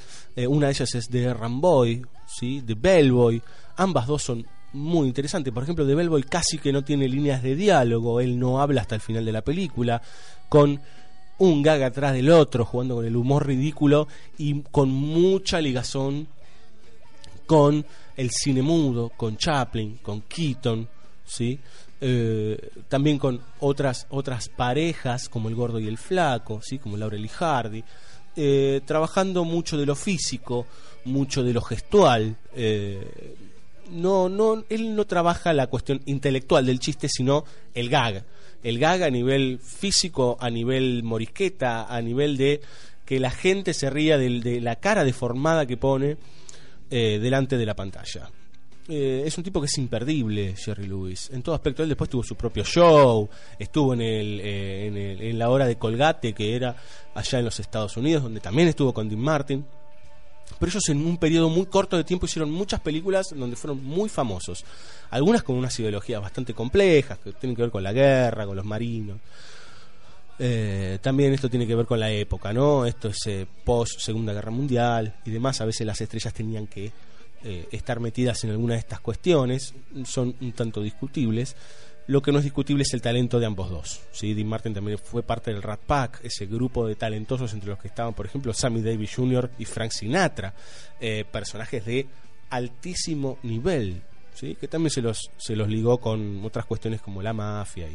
Una 0.48 0.66
de 0.66 0.72
ellas 0.72 0.94
es 0.96 1.08
de 1.08 1.32
Ramboy, 1.32 2.02
¿sí? 2.26 2.60
de 2.60 2.74
Bellboy. 2.74 3.42
Ambas 3.76 4.06
dos 4.06 4.22
son 4.22 4.46
muy 4.72 5.08
interesantes. 5.08 5.52
Por 5.52 5.62
ejemplo, 5.62 5.84
de 5.84 5.94
Bellboy 5.94 6.22
casi 6.22 6.58
que 6.58 6.72
no 6.72 6.82
tiene 6.82 7.08
líneas 7.08 7.42
de 7.42 7.56
diálogo, 7.56 8.20
él 8.20 8.38
no 8.38 8.60
habla 8.60 8.82
hasta 8.82 8.94
el 8.94 9.00
final 9.00 9.24
de 9.24 9.32
la 9.32 9.42
película, 9.42 10.02
con 10.48 10.80
un 11.38 11.62
gag 11.62 11.82
atrás 11.82 12.12
del 12.12 12.30
otro, 12.30 12.64
jugando 12.64 12.96
con 12.96 13.04
el 13.04 13.16
humor 13.16 13.46
ridículo 13.46 14.08
y 14.38 14.62
con 14.62 14.90
mucha 14.90 15.60
ligazón 15.60 16.28
con 17.46 17.84
el 18.16 18.30
cine 18.30 18.62
mudo, 18.62 19.10
con 19.16 19.36
Chaplin, 19.36 19.98
con 19.98 20.22
Keaton, 20.22 20.88
¿sí? 21.24 21.58
Eh, 22.00 22.70
también 22.88 23.18
con 23.18 23.40
otras, 23.60 24.06
otras 24.10 24.48
parejas 24.48 25.28
como 25.28 25.48
el 25.48 25.54
gordo 25.54 25.78
y 25.78 25.88
el 25.88 25.96
flaco, 25.96 26.60
¿sí? 26.62 26.78
como 26.78 26.96
Laurel 26.96 27.24
y 27.24 27.28
Hardy, 27.28 27.84
eh, 28.36 28.80
trabajando 28.84 29.44
mucho 29.44 29.76
de 29.76 29.86
lo 29.86 29.94
físico, 29.94 30.66
mucho 31.04 31.42
de 31.42 31.52
lo 31.52 31.60
gestual. 31.62 32.36
eh, 32.54 33.34
no, 33.90 34.28
no, 34.30 34.64
él 34.70 34.96
no 34.96 35.04
trabaja 35.04 35.52
la 35.52 35.66
cuestión 35.66 36.00
intelectual 36.06 36.64
del 36.64 36.80
chiste, 36.80 37.08
sino 37.08 37.44
el 37.74 37.90
gag. 37.90 38.24
El 38.62 38.78
gag 38.78 39.02
a 39.02 39.10
nivel 39.10 39.58
físico, 39.62 40.38
a 40.40 40.48
nivel 40.48 41.02
morisqueta, 41.02 41.84
a 41.94 42.00
nivel 42.00 42.38
de 42.38 42.62
que 43.04 43.20
la 43.20 43.30
gente 43.30 43.74
se 43.74 43.90
ría 43.90 44.16
del- 44.16 44.42
de, 44.42 44.62
la 44.62 44.76
cara 44.76 45.04
deformada 45.04 45.66
que 45.66 45.76
pone 45.76 46.16
eh, 46.90 47.18
delante 47.20 47.58
de 47.58 47.66
la 47.66 47.74
pantalla. 47.76 48.30
Eh, 48.86 49.22
es 49.24 49.38
un 49.38 49.44
tipo 49.44 49.60
que 49.60 49.66
es 49.66 49.78
imperdible, 49.78 50.54
Jerry 50.56 50.86
Lewis. 50.86 51.30
En 51.32 51.42
todo 51.42 51.54
aspecto, 51.54 51.82
él 51.82 51.88
después 51.88 52.10
tuvo 52.10 52.22
su 52.22 52.34
propio 52.34 52.64
show, 52.64 53.28
estuvo 53.58 53.94
en, 53.94 54.02
el, 54.02 54.40
eh, 54.40 54.86
en, 54.88 54.96
el- 54.96 55.22
en 55.22 55.38
la 55.38 55.48
hora 55.48 55.66
de 55.66 55.76
Colgate, 55.76 56.34
que 56.34 56.54
era 56.54 56.76
allá 57.14 57.38
en 57.38 57.46
los 57.46 57.58
Estados 57.60 57.96
Unidos, 57.96 58.22
donde 58.22 58.40
también 58.40 58.68
estuvo 58.68 58.92
con 58.92 59.08
Dean 59.08 59.20
Martin. 59.20 59.64
Pero 60.58 60.70
ellos 60.70 60.86
en 60.90 60.98
un 61.06 61.16
periodo 61.16 61.48
muy 61.48 61.64
corto 61.66 61.96
de 61.96 62.04
tiempo 62.04 62.26
hicieron 62.26 62.50
muchas 62.50 62.78
películas 62.80 63.28
donde 63.34 63.56
fueron 63.56 63.82
muy 63.82 64.10
famosos. 64.10 64.62
Algunas 65.10 65.42
con 65.42 65.56
unas 65.56 65.78
ideologías 65.80 66.20
bastante 66.20 66.52
complejas, 66.52 67.18
que 67.18 67.32
tienen 67.32 67.56
que 67.56 67.62
ver 67.62 67.70
con 67.70 67.82
la 67.82 67.92
guerra, 67.94 68.44
con 68.44 68.54
los 68.54 68.64
marinos. 68.66 69.18
Eh, 70.38 70.98
también 71.00 71.32
esto 71.32 71.48
tiene 71.48 71.66
que 71.66 71.74
ver 71.74 71.86
con 71.86 71.98
la 71.98 72.10
época, 72.10 72.52
¿no? 72.52 72.84
Esto 72.84 73.08
es 73.08 73.18
eh, 73.26 73.46
post 73.64 74.00
Segunda 74.00 74.32
Guerra 74.34 74.50
Mundial 74.50 75.14
y 75.24 75.30
demás. 75.30 75.60
A 75.60 75.64
veces 75.64 75.86
las 75.86 76.00
estrellas 76.00 76.34
tenían 76.34 76.66
que 76.66 76.92
eh, 77.44 77.68
estar 77.70 78.00
metidas 78.00 78.42
en 78.44 78.50
alguna 78.50 78.74
de 78.74 78.80
estas 78.80 79.00
cuestiones. 79.00 79.74
Son 80.04 80.34
un 80.40 80.52
tanto 80.52 80.82
discutibles. 80.82 81.54
Lo 82.06 82.20
que 82.20 82.32
no 82.32 82.38
es 82.38 82.44
discutible 82.44 82.82
es 82.82 82.92
el 82.92 83.00
talento 83.00 83.40
de 83.40 83.46
ambos 83.46 83.70
dos. 83.70 84.00
¿sí? 84.12 84.34
Dean 84.34 84.48
Martin 84.48 84.74
también 84.74 84.98
fue 84.98 85.22
parte 85.22 85.50
del 85.52 85.62
Rat 85.62 85.80
Pack, 85.80 86.20
ese 86.22 86.44
grupo 86.46 86.86
de 86.86 86.96
talentosos 86.96 87.52
entre 87.54 87.70
los 87.70 87.78
que 87.78 87.88
estaban, 87.88 88.12
por 88.12 88.26
ejemplo, 88.26 88.52
Sammy 88.52 88.82
Davis 88.82 89.14
Jr. 89.14 89.50
y 89.58 89.64
Frank 89.64 89.90
Sinatra, 89.90 90.52
eh, 91.00 91.24
personajes 91.30 91.84
de 91.86 92.06
altísimo 92.50 93.38
nivel, 93.42 94.02
¿sí? 94.34 94.54
que 94.60 94.68
también 94.68 94.90
se 94.90 95.00
los, 95.00 95.30
se 95.38 95.56
los 95.56 95.66
ligó 95.68 95.98
con 95.98 96.44
otras 96.44 96.66
cuestiones 96.66 97.00
como 97.00 97.22
la 97.22 97.32
mafia 97.32 97.88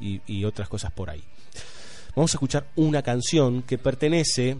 y, 0.00 0.20
y- 0.26 0.44
otras 0.44 0.68
cosas 0.68 0.92
por 0.92 1.10
ahí. 1.10 1.22
Vamos 2.14 2.32
a 2.32 2.36
escuchar 2.36 2.68
una 2.76 3.02
canción 3.02 3.62
que 3.62 3.78
pertenece 3.78 4.56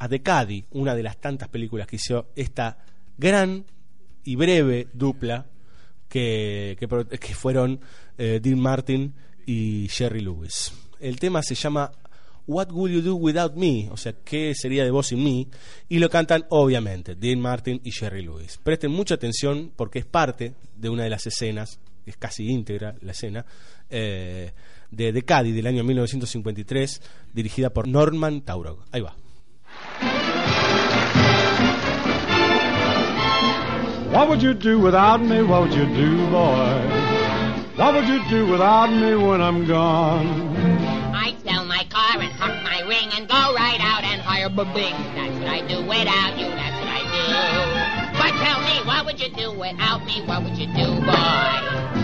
a 0.00 0.08
The 0.08 0.22
Caddy, 0.22 0.64
una 0.72 0.94
de 0.96 1.02
las 1.02 1.16
tantas 1.18 1.48
películas 1.48 1.86
que 1.86 1.96
hizo 1.96 2.26
esta 2.34 2.78
gran 3.16 3.64
y 4.24 4.36
breve 4.36 4.88
dupla 4.92 5.46
que, 6.08 6.76
que, 6.78 7.34
fueron 7.34 7.80
eh, 8.18 8.40
Dean 8.42 8.58
Martin 8.58 9.14
y 9.46 9.88
Jerry 9.88 10.20
Lewis. 10.20 10.72
El 10.98 11.18
tema 11.18 11.42
se 11.42 11.54
llama 11.54 11.92
What 12.46 12.72
Will 12.72 12.94
You 12.94 13.02
Do 13.02 13.14
Without 13.14 13.54
Me? 13.54 13.88
O 13.90 13.96
sea, 13.96 14.12
¿qué 14.24 14.54
sería 14.54 14.84
de 14.84 14.90
vos 14.90 15.06
sin 15.06 15.22
mí? 15.22 15.48
Y 15.88 15.98
lo 15.98 16.10
cantan, 16.10 16.44
obviamente, 16.48 17.14
Dean 17.14 17.40
Martin 17.40 17.80
y 17.84 17.92
Jerry 17.92 18.22
Lewis. 18.22 18.58
Presten 18.62 18.90
mucha 18.90 19.14
atención 19.14 19.72
porque 19.76 20.00
es 20.00 20.06
parte 20.06 20.54
de 20.76 20.88
una 20.88 21.04
de 21.04 21.10
las 21.10 21.26
escenas, 21.26 21.78
es 22.04 22.16
casi 22.16 22.48
íntegra 22.48 22.96
la 23.02 23.12
escena, 23.12 23.46
eh, 23.88 24.52
de 24.90 25.12
The 25.12 25.22
Caddy 25.22 25.52
del 25.52 25.68
año 25.68 25.84
1953, 25.84 27.00
dirigida 27.32 27.70
por 27.70 27.86
Norman 27.86 28.42
Taurog. 28.42 28.84
Ahí 28.90 29.00
va. 29.00 29.14
What 34.10 34.28
would 34.28 34.42
you 34.42 34.54
do 34.54 34.80
without 34.80 35.22
me? 35.22 35.40
What 35.44 35.62
would 35.62 35.72
you 35.72 35.86
do, 35.86 36.30
boy? 36.30 37.00
What 37.76 37.94
would 37.94 38.08
you 38.08 38.20
do 38.28 38.44
without 38.50 38.90
me 38.90 39.14
when 39.14 39.40
I'm 39.40 39.68
gone? 39.68 40.26
I'd 41.14 41.40
sell 41.44 41.64
my 41.64 41.84
car 41.88 42.20
and 42.20 42.32
huck 42.32 42.60
my 42.64 42.80
ring 42.88 43.08
and 43.14 43.28
go 43.28 43.54
right 43.54 43.78
out 43.80 44.02
and 44.02 44.20
hire 44.20 44.46
a 44.46 44.50
Bing. 44.50 44.98
That's 45.14 45.38
what 45.38 45.48
I 45.48 45.60
do 45.68 45.86
without 45.86 46.36
you. 46.36 46.46
That's 46.46 46.76
what 46.80 46.90
I 46.90 47.02
do. 47.14 48.18
But 48.18 48.32
tell 48.42 48.60
me, 48.60 48.84
what 48.84 49.06
would 49.06 49.20
you 49.20 49.30
do 49.30 49.56
without 49.56 50.04
me? 50.04 50.26
What 50.26 50.42
would 50.42 50.58
you 50.58 50.66
do, 50.66 51.00
boy? 51.06 52.00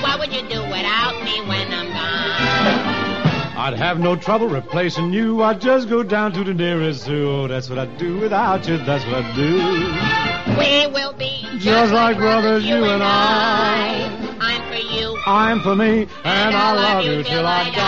what 0.00 0.18
would 0.20 0.32
you 0.32 0.48
do 0.48 0.62
without 0.72 1.22
me 1.22 1.38
when 1.46 1.70
I'm 1.70 1.88
gone? 1.92 3.58
I'd 3.58 3.74
have 3.76 4.00
no 4.00 4.16
trouble 4.16 4.48
replacing 4.48 5.12
you. 5.12 5.42
I'd 5.42 5.60
just 5.60 5.90
go 5.90 6.02
down 6.02 6.32
to 6.32 6.44
the 6.44 6.54
nearest 6.54 7.04
zoo. 7.04 7.46
That's 7.48 7.68
what 7.68 7.78
I'd 7.78 7.98
do 7.98 8.18
without 8.18 8.66
you. 8.66 8.78
That's 8.78 9.04
what 9.04 9.16
I'd 9.16 9.36
do. 9.36 10.31
We 10.58 10.86
will 10.92 11.12
be 11.14 11.42
just, 11.52 11.64
Just 11.64 11.92
like 11.92 12.16
brothers, 12.16 12.64
you 12.64 12.84
and 12.84 13.02
I. 13.02 14.08
I'm 14.40 14.62
for 14.68 14.74
you. 14.94 15.18
I'm 15.26 15.60
for 15.60 15.74
me, 15.76 16.06
and 16.24 16.54
I'll 16.54 16.76
love 16.76 17.04
you 17.04 17.22
till 17.22 17.46
I 17.46 17.70
die. 17.70 17.82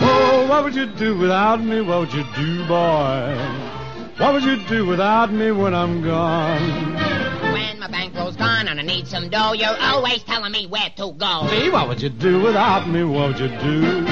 Oh, 0.00 0.46
what 0.48 0.64
would 0.64 0.74
you 0.74 0.86
do 0.86 1.16
without 1.16 1.62
me? 1.62 1.80
What 1.80 2.00
would 2.00 2.12
you 2.12 2.24
do, 2.36 2.64
boy? 2.66 3.36
What 4.18 4.34
would 4.34 4.44
you 4.44 4.56
do 4.68 4.84
without 4.86 5.32
me 5.32 5.50
when 5.50 5.74
I'm 5.74 6.02
gone? 6.02 6.94
When 7.52 7.78
my 7.80 7.88
bankroll's 7.88 8.36
gone 8.36 8.68
and 8.68 8.78
I 8.78 8.82
need 8.82 9.06
some 9.06 9.30
dough, 9.30 9.54
you're 9.54 9.76
always 9.80 10.22
telling 10.24 10.52
me 10.52 10.66
where 10.66 10.90
to 10.96 11.12
go. 11.12 11.44
Hey, 11.46 11.70
what 11.70 11.88
would 11.88 12.02
you 12.02 12.10
do 12.10 12.40
without 12.42 12.86
me? 12.86 13.02
What 13.04 13.28
would 13.28 13.40
you 13.40 13.48
do? 13.48 14.04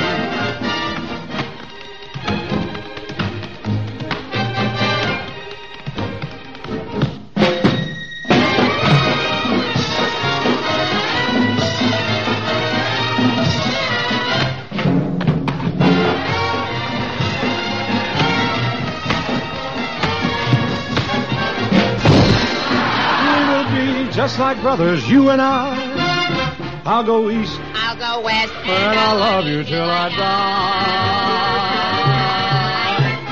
Just 24.29 24.39
like 24.41 24.61
brothers, 24.61 25.09
you 25.09 25.31
and 25.31 25.41
I. 25.41 26.83
I'll 26.85 27.03
go 27.03 27.31
east 27.31 27.59
I'll 27.73 27.97
go 27.97 28.21
west 28.23 28.53
and 28.53 28.99
I'll 28.99 29.17
love 29.19 29.47
you 29.47 29.65
till 29.65 29.89
I 29.89 30.11
die. 30.11 30.99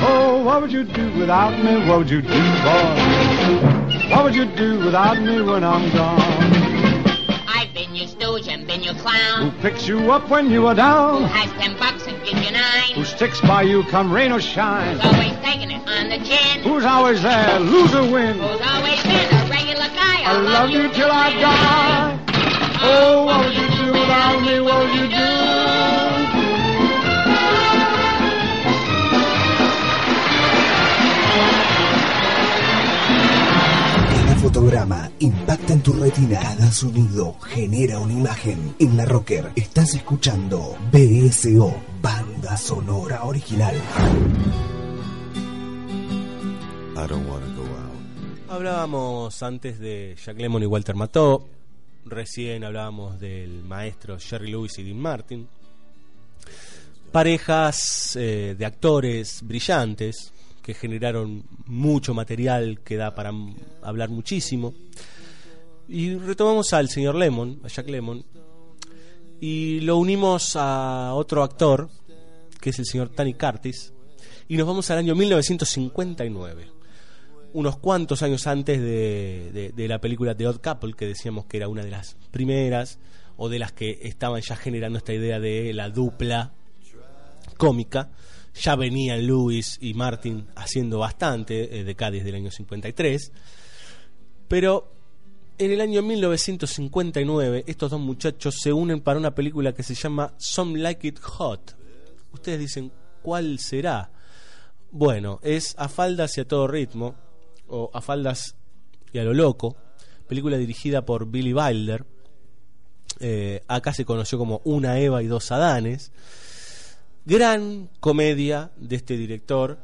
Oh, 0.08 0.42
what 0.42 0.62
would 0.62 0.72
you 0.72 0.84
do 0.84 1.12
without 1.18 1.62
me? 1.62 1.86
What 1.86 1.98
would 1.98 2.08
you 2.08 2.22
do, 2.22 2.28
boy? 2.28 4.08
What 4.08 4.24
would 4.24 4.34
you 4.34 4.46
do 4.46 4.78
without 4.86 5.20
me 5.20 5.42
when 5.42 5.64
I'm 5.64 5.92
gone? 5.92 6.18
I've 7.46 7.74
been 7.74 7.94
your 7.94 8.08
stooge 8.08 8.48
and 8.48 8.66
been 8.66 8.82
your 8.82 8.94
clown. 8.94 9.50
Who 9.50 9.60
picks 9.60 9.86
you 9.86 10.10
up 10.10 10.30
when 10.30 10.50
you 10.50 10.66
are 10.66 10.74
Who 10.74 10.80
down? 10.80 11.24
has 11.24 11.52
ten 11.60 11.76
bucks 11.78 12.06
and 12.06 12.16
gives 12.24 12.42
you 12.42 12.52
nine. 12.52 12.94
Who 12.94 13.04
sticks 13.04 13.42
by 13.42 13.64
you 13.64 13.82
come 13.84 14.10
rain 14.10 14.32
or 14.32 14.40
shine? 14.40 14.96
Who's 14.96 15.04
always 15.12 15.36
taking 15.44 15.70
it 15.70 15.86
on 15.86 16.08
the 16.08 16.24
chin. 16.24 16.62
Who's 16.62 16.86
always 16.86 17.20
there, 17.22 17.60
lose 17.60 17.94
or 17.94 18.10
win? 18.10 18.38
Who's 18.38 18.62
always 18.62 19.02
been 19.02 19.12
a 19.12 19.12
regular 19.12 19.30
guy. 19.30 19.35
I 20.28 20.38
love 20.38 20.70
you 20.70 20.88
till 20.90 21.08
I 21.08 21.30
die. 21.40 22.18
Oh, 22.82 23.26
what 23.26 23.44
would 23.44 23.54
you 23.54 23.68
do 23.78 23.92
without 23.92 24.42
me? 24.42 24.60
What 24.60 24.78
would 24.80 24.94
you 24.98 25.06
do? 25.06 25.30
Cada 34.10 34.34
fotograma 34.42 35.10
impacta 35.20 35.72
en 35.74 35.82
tu 35.82 35.92
retina. 35.92 36.40
Cada 36.40 36.72
sonido 36.72 37.36
genera 37.40 38.00
una 38.00 38.12
imagen. 38.12 38.74
En 38.80 38.96
la 38.96 39.04
Rocker 39.04 39.52
estás 39.54 39.94
escuchando 39.94 40.76
BSO, 40.90 41.72
banda 42.02 42.56
sonora 42.56 43.22
original. 43.22 43.76
I 46.96 47.06
don't 47.06 47.28
want. 47.28 47.55
Hablábamos 48.48 49.42
antes 49.42 49.80
de 49.80 50.16
Jack 50.24 50.38
Lemmon 50.38 50.62
y 50.62 50.66
Walter 50.66 50.94
Mató. 50.94 51.48
Recién 52.04 52.62
hablábamos 52.62 53.18
del 53.18 53.64
maestro 53.64 54.18
Jerry 54.20 54.52
Lewis 54.52 54.78
y 54.78 54.84
Dean 54.84 55.00
Martin. 55.00 55.48
Parejas 57.10 58.14
eh, 58.14 58.54
de 58.56 58.64
actores 58.64 59.40
brillantes 59.42 60.32
que 60.62 60.74
generaron 60.74 61.42
mucho 61.66 62.14
material 62.14 62.80
que 62.84 62.96
da 62.96 63.16
para 63.16 63.32
hablar 63.82 64.10
muchísimo. 64.10 64.74
Y 65.88 66.14
retomamos 66.14 66.72
al 66.72 66.88
señor 66.88 67.16
Lemon, 67.16 67.60
a 67.64 67.68
Jack 67.68 67.88
Lemmon, 67.88 68.24
y 69.40 69.80
lo 69.80 69.96
unimos 69.96 70.54
a 70.54 71.14
otro 71.14 71.42
actor, 71.42 71.90
que 72.60 72.70
es 72.70 72.78
el 72.78 72.86
señor 72.86 73.08
Tony 73.08 73.34
Curtis, 73.34 73.92
y 74.46 74.56
nos 74.56 74.68
vamos 74.68 74.88
al 74.90 74.98
año 74.98 75.16
1959 75.16 76.75
unos 77.56 77.78
cuantos 77.78 78.22
años 78.22 78.46
antes 78.46 78.78
de, 78.80 79.72
de- 79.74 79.88
la 79.88 79.98
película 79.98 80.34
The 80.34 80.46
Odd 80.46 80.60
Couple, 80.60 80.92
que 80.92 81.06
decíamos 81.06 81.46
que 81.46 81.56
era 81.56 81.68
una 81.68 81.82
de 81.84 81.90
las 81.90 82.16
primeras, 82.30 82.98
o 83.38 83.48
de 83.48 83.58
las 83.58 83.72
que 83.72 83.98
estaban 84.02 84.42
ya 84.42 84.56
generando 84.56 84.98
esta 84.98 85.14
idea 85.14 85.40
de 85.40 85.72
la 85.72 85.88
dupla 85.88 86.52
cómica. 87.56 88.10
Ya 88.62 88.76
venían 88.76 89.26
Lewis 89.26 89.78
y 89.80 89.94
Martin 89.94 90.46
haciendo 90.54 90.98
bastante, 90.98 91.78
eh, 91.80 91.84
de 91.84 91.94
Cádiz 91.94 92.24
del 92.24 92.34
año 92.34 92.50
53. 92.50 93.32
Pero 94.48 94.92
en 95.58 95.70
el 95.72 95.80
año 95.80 96.02
1959, 96.02 97.64
estos 97.66 97.90
dos 97.90 98.00
muchachos 98.00 98.56
se 98.62 98.72
unen 98.72 99.00
para 99.00 99.18
una 99.18 99.34
película 99.34 99.72
que 99.72 99.82
se 99.82 99.94
llama 99.94 100.34
Some 100.36 100.78
Like 100.78 101.08
It 101.08 101.20
Hot. 101.20 101.74
Ustedes 102.32 102.58
dicen, 102.58 102.92
¿cuál 103.22 103.58
será? 103.58 104.10
Bueno, 104.90 105.40
es 105.42 105.74
A 105.78 105.88
Faldas 105.88 106.36
y 106.38 106.40
a 106.42 106.48
todo 106.48 106.66
ritmo, 106.68 107.14
o 107.68 107.90
A 107.92 108.00
Faldas 108.00 108.54
y 109.12 109.18
a 109.18 109.24
lo 109.24 109.34
loco, 109.34 109.76
película 110.26 110.56
dirigida 110.56 111.04
por 111.04 111.26
Billy 111.26 111.52
Wilder. 111.52 112.04
Eh, 113.20 113.62
acá 113.66 113.92
se 113.92 114.04
conoció 114.04 114.38
como 114.38 114.60
Una 114.64 114.98
Eva 114.98 115.22
y 115.22 115.26
dos 115.26 115.50
Adanes. 115.50 116.12
Gran 117.24 117.88
comedia 118.00 118.70
de 118.76 118.96
este 118.96 119.16
director 119.16 119.78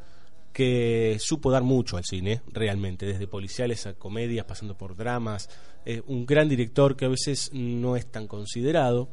que 0.53 1.17
supo 1.19 1.51
dar 1.51 1.63
mucho 1.63 1.97
al 1.97 2.05
cine, 2.05 2.43
realmente, 2.49 3.07
desde 3.07 3.27
policiales 3.27 3.87
a 3.87 3.95
comedias, 3.95 4.45
pasando 4.45 4.77
por 4.77 4.95
dramas. 4.95 5.49
Eh, 5.85 6.03
un 6.07 6.27
gran 6.27 6.49
director 6.49 6.95
que 6.95 7.07
a 7.07 7.09
veces 7.09 7.51
no 7.53 7.97
es 7.97 8.07
tan 8.07 8.29
considerado. 8.29 9.09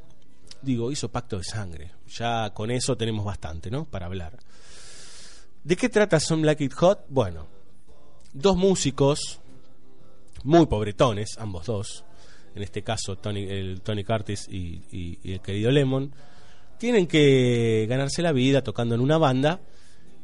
Digo, 0.61 0.91
hizo 0.91 1.09
Pacto 1.09 1.37
de 1.37 1.45
Sangre. 1.45 1.91
Ya 2.07 2.53
con 2.53 2.71
eso 2.71 2.97
tenemos 2.97 3.23
bastante, 3.23 3.71
¿no? 3.71 3.85
Para 3.85 4.07
hablar. 4.07 4.37
¿De 5.63 5.75
qué 5.75 5.87
trata 5.87 6.19
Some 6.19 6.45
Like 6.45 6.63
It 6.63 6.73
Hot? 6.73 7.05
Bueno, 7.09 7.47
dos 8.33 8.55
músicos 8.57 9.39
muy 10.43 10.65
pobretones, 10.67 11.37
ambos 11.37 11.65
dos, 11.65 12.05
en 12.55 12.63
este 12.63 12.81
caso 12.81 13.17
Tony, 13.17 13.43
el 13.43 13.81
Tony 13.81 14.03
Curtis 14.03 14.47
y, 14.49 15.19
el 15.23 15.41
querido 15.41 15.71
Lemon, 15.71 16.11
tienen 16.77 17.07
que 17.07 17.85
ganarse 17.89 18.21
la 18.21 18.31
vida 18.31 18.63
tocando 18.63 18.95
en 18.95 19.01
una 19.01 19.17
banda 19.17 19.59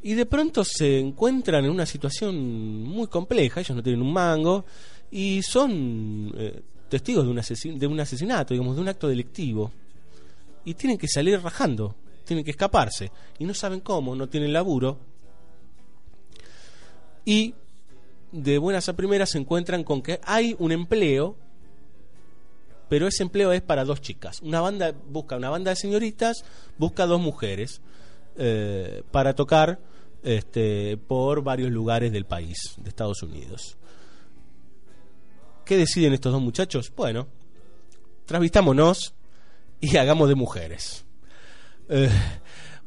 y 0.01 0.13
de 0.13 0.25
pronto 0.25 0.63
se 0.63 0.99
encuentran 0.99 1.65
en 1.65 1.71
una 1.71 1.85
situación 1.85 2.83
muy 2.83 3.07
compleja, 3.07 3.59
ellos 3.59 3.75
no 3.75 3.83
tienen 3.83 4.01
un 4.01 4.13
mango 4.13 4.65
y 5.11 5.41
son 5.41 6.33
eh, 6.37 6.61
testigos 6.89 7.25
de 7.25 7.31
un, 7.31 7.37
asesin- 7.37 7.77
de 7.77 7.87
un 7.87 7.99
asesinato, 7.99 8.53
digamos, 8.53 8.75
de 8.75 8.81
un 8.81 8.87
acto 8.87 9.07
delictivo 9.07 9.71
y 10.63 10.75
tienen 10.75 10.97
que 10.97 11.07
salir 11.07 11.41
rajando, 11.41 11.95
tienen 12.23 12.45
que 12.45 12.51
escaparse 12.51 13.11
y 13.37 13.45
no 13.45 13.53
saben 13.53 13.81
cómo, 13.81 14.15
no 14.15 14.29
tienen 14.29 14.53
laburo. 14.53 14.97
Y 17.25 17.53
de 18.35 18.57
buenas 18.57 18.89
a 18.89 18.93
primeras 18.93 19.29
se 19.31 19.37
encuentran 19.37 19.83
con 19.83 20.01
que 20.01 20.19
hay 20.23 20.55
un 20.59 20.73
empleo, 20.73 21.37
pero 22.89 23.07
ese 23.07 23.23
empleo 23.23 23.53
es 23.53 23.61
para 23.61 23.85
dos 23.85 24.01
chicas. 24.01 24.41
Una 24.41 24.59
banda 24.59 24.93
busca 25.09 25.37
una 25.37 25.49
banda 25.49 25.71
de 25.71 25.77
señoritas, 25.77 26.43
busca 26.77 27.05
dos 27.05 27.21
mujeres 27.21 27.81
eh, 28.37 29.03
para 29.11 29.33
tocar 29.35 29.79
este, 30.21 30.97
por 30.97 31.43
varios 31.43 31.71
lugares 31.71 32.11
del 32.11 32.25
país, 32.25 32.57
de 32.77 32.89
Estados 32.89 33.23
Unidos. 33.23 33.77
¿Qué 35.63 35.77
deciden 35.77 36.13
estos 36.13 36.33
dos 36.33 36.41
muchachos? 36.41 36.91
Bueno, 36.95 37.27
trasvistámonos 38.25 39.15
y 39.79 39.95
hagamos 39.95 40.27
de 40.27 40.35
mujeres. 40.35 41.05
Eh, 41.87 42.09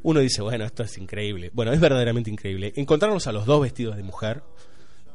uno 0.03 0.21
dice, 0.21 0.43
bueno, 0.43 0.65
esto 0.65 0.83
es 0.83 0.99
increíble. 0.99 1.51
Bueno, 1.55 1.73
es 1.73 1.81
verdaderamente 1.81 2.31
increíble. 2.31 2.73
Encontrarnos 2.77 3.27
a 3.27 3.33
los 3.33 3.47
dos 3.47 3.63
vestidos 3.63 3.97
de 3.97 4.03
mujer. 4.03 4.43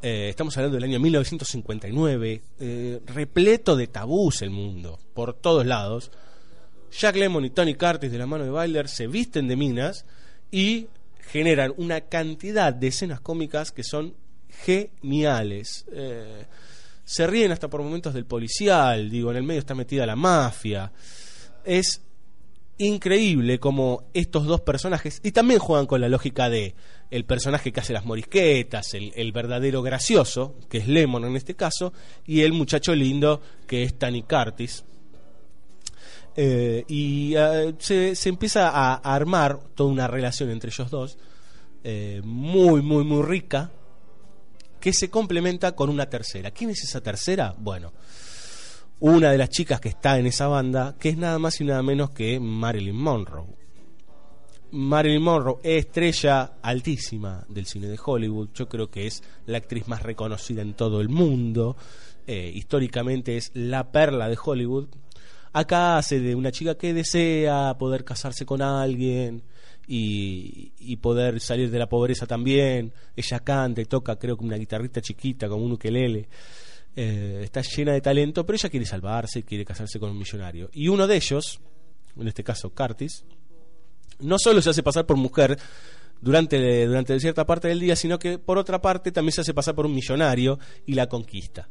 Eh, 0.05 0.27
estamos 0.27 0.57
hablando 0.57 0.75
del 0.75 0.83
año 0.83 0.99
1959, 0.99 2.43
eh, 2.59 2.99
repleto 3.05 3.77
de 3.77 3.87
tabús 3.87 4.41
el 4.41 4.49
mundo, 4.49 4.99
por 5.13 5.33
todos 5.33 5.65
lados. 5.65 6.11
Jack 6.91 7.15
Lemmon 7.15 7.45
y 7.45 7.51
Tony 7.51 7.75
Curtis 7.75 8.11
de 8.11 8.17
la 8.17 8.25
mano 8.25 8.43
de 8.43 8.51
Wilder 8.51 8.89
se 8.89 9.07
visten 9.07 9.47
de 9.47 9.55
minas 9.55 10.05
y 10.51 10.87
generan 11.31 11.73
una 11.77 12.01
cantidad 12.01 12.73
de 12.73 12.87
escenas 12.87 13.21
cómicas 13.21 13.71
que 13.71 13.85
son 13.85 14.13
geniales. 14.65 15.85
Eh, 15.93 16.47
se 17.05 17.25
ríen 17.25 17.53
hasta 17.53 17.69
por 17.69 17.81
momentos 17.81 18.13
del 18.13 18.25
policial, 18.25 19.09
digo, 19.09 19.31
en 19.31 19.37
el 19.37 19.43
medio 19.43 19.59
está 19.59 19.73
metida 19.73 20.05
la 20.05 20.17
mafia. 20.17 20.91
Es 21.63 22.01
increíble 22.77 23.57
como 23.57 24.03
estos 24.13 24.45
dos 24.47 24.59
personajes, 24.59 25.21
y 25.23 25.31
también 25.31 25.61
juegan 25.61 25.85
con 25.85 26.01
la 26.01 26.09
lógica 26.09 26.49
de 26.49 26.75
el 27.13 27.25
personaje 27.25 27.71
que 27.71 27.79
hace 27.79 27.93
las 27.93 28.05
morisquetas, 28.05 28.95
el, 28.95 29.11
el 29.15 29.31
verdadero 29.31 29.83
gracioso, 29.83 30.55
que 30.67 30.79
es 30.79 30.87
Lemon 30.87 31.25
en 31.25 31.35
este 31.35 31.53
caso, 31.53 31.93
y 32.25 32.41
el 32.41 32.53
muchacho 32.53 32.95
lindo, 32.95 33.39
que 33.67 33.83
es 33.83 33.99
Tani 33.99 34.23
Curtis. 34.23 34.83
Eh, 36.35 36.83
y 36.87 37.35
eh, 37.37 37.75
se, 37.77 38.15
se 38.15 38.29
empieza 38.29 38.69
a, 38.69 38.95
armar 38.95 39.59
toda 39.75 39.91
una 39.91 40.07
relación 40.07 40.49
entre 40.49 40.71
ellos 40.71 40.89
dos, 40.89 41.19
eh, 41.83 42.19
muy, 42.23 42.81
muy, 42.81 43.03
muy 43.03 43.21
rica, 43.21 43.69
que 44.79 44.91
se 44.91 45.11
complementa 45.11 45.73
con 45.73 45.91
una 45.91 46.09
tercera. 46.09 46.49
¿Quién 46.49 46.71
es 46.71 46.83
esa 46.83 47.01
tercera? 47.01 47.53
Bueno, 47.59 47.93
una 49.01 49.31
de 49.31 49.37
las 49.37 49.49
chicas 49.49 49.79
que 49.79 49.89
está 49.89 50.17
en 50.17 50.25
esa 50.25 50.47
banda, 50.47 50.95
que 50.99 51.09
es 51.09 51.17
nada 51.17 51.37
más 51.37 51.61
y 51.61 51.63
nada 51.63 51.83
menos 51.83 52.09
que 52.09 52.39
Marilyn 52.39 52.95
Monroe. 52.95 53.62
Marilyn 54.73 55.21
Monroe, 55.21 55.59
estrella 55.61 56.53
altísima 56.63 57.45
del 57.47 57.67
cine 57.67 57.87
de 57.87 57.99
Hollywood, 58.03 58.49
yo 58.55 58.67
creo 58.67 58.89
que 58.89 59.05
es 59.05 59.21
la 59.45 59.59
actriz 59.59 59.87
más 59.87 60.01
reconocida 60.01 60.63
en 60.63 60.73
todo 60.73 60.99
el 60.99 61.09
mundo, 61.09 61.77
eh, 62.25 62.51
históricamente 62.55 63.37
es 63.37 63.51
la 63.53 63.91
perla 63.91 64.27
de 64.27 64.37
Hollywood. 64.43 64.87
Acá 65.51 65.97
hace 65.97 66.19
de 66.19 66.33
una 66.33 66.51
chica 66.51 66.75
que 66.75 66.91
desea 66.91 67.75
poder 67.77 68.03
casarse 68.03 68.47
con 68.47 68.63
alguien 68.63 69.43
y, 69.87 70.97
poder 70.97 71.39
salir 71.39 71.69
de 71.69 71.77
la 71.77 71.87
pobreza 71.87 72.25
también. 72.25 72.93
Ella 73.15 73.41
canta 73.41 73.79
y 73.79 73.85
toca, 73.85 74.15
creo 74.17 74.35
que 74.35 74.45
una 74.45 74.57
guitarrita 74.57 75.01
chiquita, 75.01 75.47
como 75.47 75.65
un 75.65 75.73
ukelele. 75.73 76.27
Eh, 76.95 77.41
está 77.43 77.61
llena 77.61 77.93
de 77.93 78.01
talento, 78.01 78.43
pero 78.43 78.55
ella 78.55 78.69
quiere 78.69 78.87
salvarse, 78.87 79.43
quiere 79.43 79.65
casarse 79.65 79.99
con 79.99 80.09
un 80.09 80.17
millonario. 80.17 80.71
Y 80.73 80.87
uno 80.87 81.05
de 81.05 81.17
ellos, 81.17 81.59
en 82.17 82.27
este 82.27 82.43
caso 82.43 82.71
Curtis, 82.71 83.23
no 84.23 84.37
solo 84.39 84.61
se 84.61 84.69
hace 84.71 84.83
pasar 84.83 85.05
por 85.05 85.17
mujer 85.17 85.57
durante, 86.21 86.85
durante 86.85 87.19
cierta 87.19 87.45
parte 87.45 87.67
del 87.67 87.79
día, 87.79 87.95
sino 87.95 88.17
que 88.17 88.39
por 88.39 88.57
otra 88.57 88.81
parte 88.81 89.11
también 89.11 89.33
se 89.33 89.41
hace 89.41 89.53
pasar 89.53 89.75
por 89.75 89.85
un 89.85 89.93
millonario 89.93 90.57
y 90.85 90.93
la 90.93 91.07
conquista. 91.07 91.67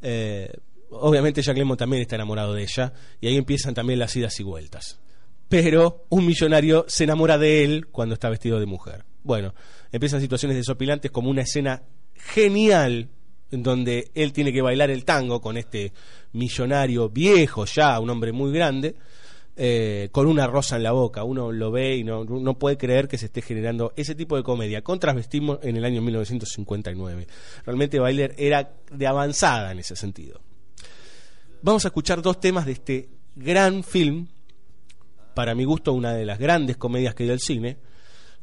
Eh, 0.00 0.50
obviamente 0.90 1.42
Jack 1.42 1.56
también 1.76 2.02
está 2.02 2.16
enamorado 2.16 2.54
de 2.54 2.62
ella 2.62 2.92
y 3.20 3.28
ahí 3.28 3.36
empiezan 3.36 3.74
también 3.74 3.98
las 3.98 4.14
idas 4.16 4.38
y 4.40 4.42
vueltas. 4.42 5.00
Pero 5.48 6.06
un 6.08 6.26
millonario 6.26 6.84
se 6.88 7.04
enamora 7.04 7.38
de 7.38 7.64
él 7.64 7.86
cuando 7.88 8.14
está 8.14 8.28
vestido 8.28 8.58
de 8.58 8.66
mujer. 8.66 9.04
Bueno, 9.22 9.54
empiezan 9.92 10.20
situaciones 10.20 10.56
desopilantes 10.56 11.10
como 11.10 11.30
una 11.30 11.42
escena 11.42 11.82
genial 12.14 13.10
en 13.50 13.62
donde 13.62 14.10
él 14.14 14.32
tiene 14.32 14.52
que 14.52 14.62
bailar 14.62 14.90
el 14.90 15.04
tango 15.04 15.40
con 15.40 15.56
este 15.56 15.92
millonario 16.32 17.10
viejo 17.10 17.66
ya, 17.66 18.00
un 18.00 18.10
hombre 18.10 18.32
muy 18.32 18.50
grande, 18.50 18.96
eh, 19.54 20.08
con 20.12 20.26
una 20.26 20.46
rosa 20.46 20.76
en 20.76 20.82
la 20.82 20.92
boca. 20.92 21.24
Uno 21.24 21.52
lo 21.52 21.70
ve 21.70 21.96
y 21.96 22.04
no, 22.04 22.58
puede 22.58 22.76
creer 22.76 23.08
que 23.08 23.18
se 23.18 23.26
esté 23.26 23.42
generando 23.42 23.92
ese 23.96 24.14
tipo 24.14 24.36
de 24.36 24.42
comedia. 24.42 24.82
Con 24.82 24.98
Transvestismo 24.98 25.58
en 25.62 25.76
el 25.76 25.84
año 25.84 26.00
1959. 26.00 27.26
Realmente 27.66 27.98
Bailer 27.98 28.34
era 28.38 28.72
de 28.90 29.06
avanzada 29.06 29.72
en 29.72 29.80
ese 29.80 29.96
sentido. 29.96 30.40
Vamos 31.62 31.84
a 31.84 31.88
escuchar 31.88 32.22
dos 32.22 32.40
temas 32.40 32.66
de 32.66 32.72
este 32.72 33.08
gran 33.36 33.84
film, 33.84 34.26
para 35.34 35.54
mi 35.54 35.64
gusto 35.64 35.92
una 35.92 36.12
de 36.12 36.26
las 36.26 36.38
grandes 36.38 36.76
comedias 36.76 37.14
que 37.14 37.24
dio 37.24 37.32
el 37.32 37.40
cine. 37.40 37.78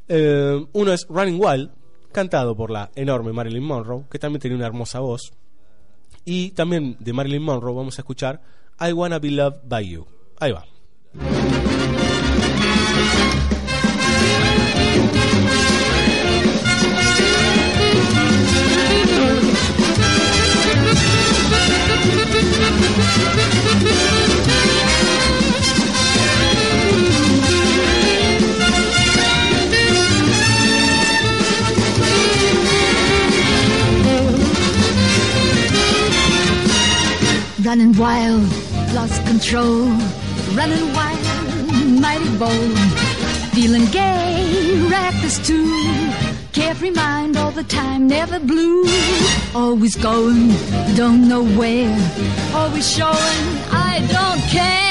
Eh, 0.08 0.66
uno 0.74 0.94
es 0.94 1.06
Running 1.10 1.40
Wild, 1.40 1.72
cantado 2.12 2.56
por 2.56 2.72
la 2.72 2.92
enorme 2.96 3.34
Marilyn 3.34 3.64
Monroe, 3.64 4.06
que 4.10 4.20
también 4.20 4.42
tenía 4.42 4.58
una 4.58 4.68
hermosa 4.68 5.00
voz. 5.00 5.34
Y 6.24 6.52
también 6.52 6.98
de 7.00 7.14
Marilyn 7.14 7.42
Monroe 7.42 7.74
vamos 7.74 7.98
a 7.98 8.02
escuchar 8.02 8.42
I 8.80 8.94
Wanna 8.94 9.20
Be 9.20 9.32
Loved 9.32 9.62
by 9.68 9.88
You. 9.88 10.06
Ahí 10.40 10.52
va. 10.52 10.66
Running 37.66 37.98
wild, 37.98 38.44
lost 38.94 39.26
control. 39.26 39.92
Running 40.56 40.94
wild, 40.94 40.99
bold. 42.40 42.78
Feeling 43.54 43.86
gay, 43.92 44.80
reckless 44.90 45.38
too. 45.46 45.68
Carefree 46.54 46.92
mind 46.92 47.36
all 47.36 47.52
the 47.52 47.66
time, 47.66 48.08
never 48.08 48.40
blue. 48.40 48.86
Always 49.54 49.96
going, 49.98 50.48
don't 50.96 51.28
know 51.28 51.44
where. 51.60 51.94
Always 52.56 52.90
showing, 52.90 53.46
I 53.92 53.94
don't 54.16 54.42
care. 54.58 54.90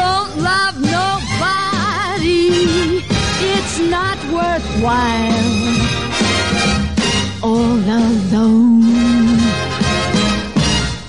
Don't 0.00 0.32
love 0.50 0.76
nobody. 0.98 2.46
It's 3.54 3.78
not 3.96 4.18
worthwhile. 4.38 5.46
All 7.42 7.78
alone 8.00 8.86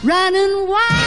running 0.04 0.68
wild. 0.68 1.07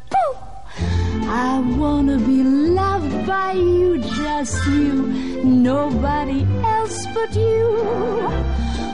I 1.33 1.59
wanna 1.77 2.17
be 2.17 2.43
loved 2.43 3.25
by 3.25 3.53
you, 3.53 3.99
just 3.99 4.67
you, 4.67 5.07
nobody 5.45 6.45
else 6.61 7.05
but 7.13 7.33
you. 7.33 7.79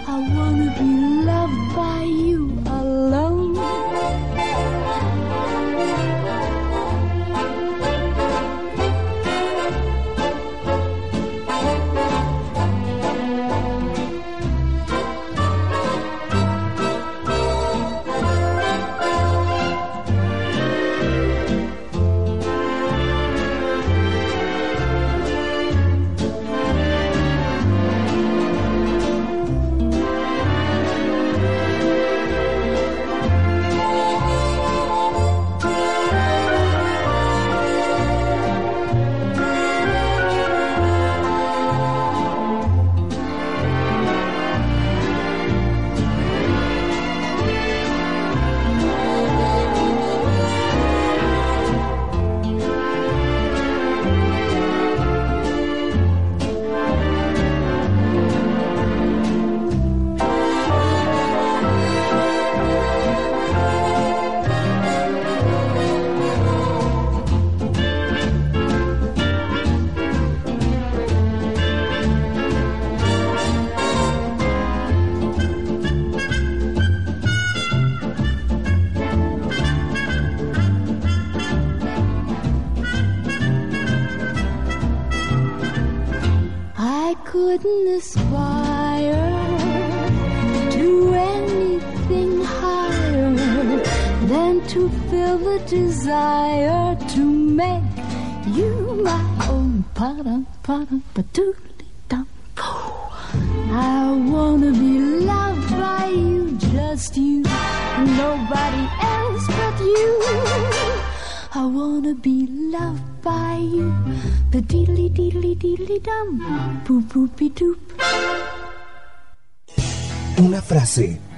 I 0.08 0.18
wanna 0.36 0.70
be 0.78 0.92
loved 1.26 1.76
by 1.76 2.04
you 2.04 2.62
alone. 2.68 3.58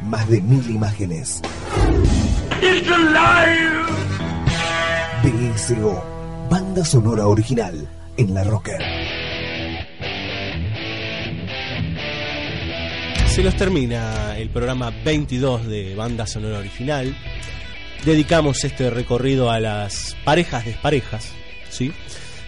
Más 0.10 0.28
de 0.28 0.42
mil 0.42 0.68
imágenes. 0.70 1.42
It's 2.62 2.90
alive! 2.90 3.86
BSO, 5.24 6.04
banda 6.50 6.84
sonora 6.84 7.28
original 7.28 7.88
en 8.18 8.34
la 8.34 8.44
Rocker. 8.44 8.82
Se 13.28 13.44
nos 13.44 13.56
termina 13.56 14.36
el 14.38 14.50
programa 14.50 14.92
22 15.06 15.68
de 15.68 15.96
Banda 15.96 16.26
Sonora 16.26 16.58
Original. 16.58 17.16
Dedicamos 18.04 18.64
este 18.64 18.90
recorrido 18.90 19.52
a 19.52 19.60
las 19.60 20.18
parejas 20.26 20.66
desparejas, 20.66 21.30
¿sí? 21.70 21.94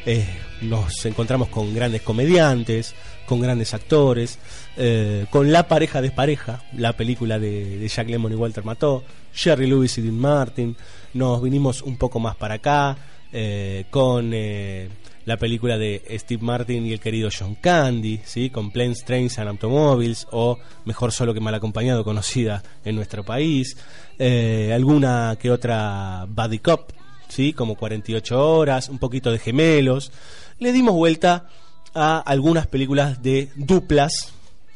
Eh, 0.06 0.26
nos 0.62 1.06
encontramos 1.06 1.50
con 1.50 1.74
grandes 1.76 2.02
comediantes, 2.02 2.96
con 3.28 3.40
grandes 3.40 3.74
actores, 3.76 4.40
eh, 4.84 5.28
con 5.30 5.52
La 5.52 5.68
pareja 5.68 6.02
despareja, 6.02 6.64
la 6.74 6.94
película 6.94 7.38
de, 7.38 7.88
Jack 7.88 8.10
Lemmon 8.10 8.32
y 8.32 8.36
Walter 8.36 8.64
Mató, 8.64 9.04
Jerry 9.32 9.68
Lewis 9.68 9.96
y 10.00 10.02
Dean 10.02 10.18
Martin. 10.18 10.76
Nos 11.14 11.40
vinimos 11.44 11.84
un 11.84 11.98
poco 11.98 12.20
más 12.20 12.36
para 12.36 12.56
acá 12.56 12.98
eh, 13.32 13.86
con 13.92 14.32
eh, 14.34 14.90
la 15.26 15.38
película 15.38 15.78
de 15.78 16.02
Steve 16.18 16.42
Martin 16.42 16.84
y 16.88 16.94
el 16.94 17.00
querido 17.00 17.30
John 17.32 17.54
Candy, 17.54 18.22
¿sí? 18.26 18.50
con 18.50 18.72
Planes, 18.72 19.06
Trains 19.06 19.38
and 19.38 19.50
Automobiles, 19.50 20.26
o 20.32 20.58
Mejor 20.86 21.12
Solo 21.12 21.36
que 21.36 21.40
Mal 21.40 21.54
Acompañado, 21.54 22.04
conocida 22.04 22.64
en 22.84 22.96
nuestro 22.96 23.24
país. 23.24 23.78
Alguna 24.18 25.38
que 25.40 25.52
otra 25.52 26.26
Buddy 26.28 26.58
Cop, 26.58 26.90
¿sí? 27.28 27.54
como 27.54 27.76
48 27.76 28.58
horas, 28.58 28.90
un 28.90 28.98
poquito 28.98 29.32
de 29.32 29.38
gemelos. 29.38 30.12
Le 30.58 30.72
dimos 30.72 30.96
vuelta 30.96 31.46
a 31.94 32.18
algunas 32.18 32.66
películas 32.66 33.22
de 33.22 33.52
duplas, 33.56 34.34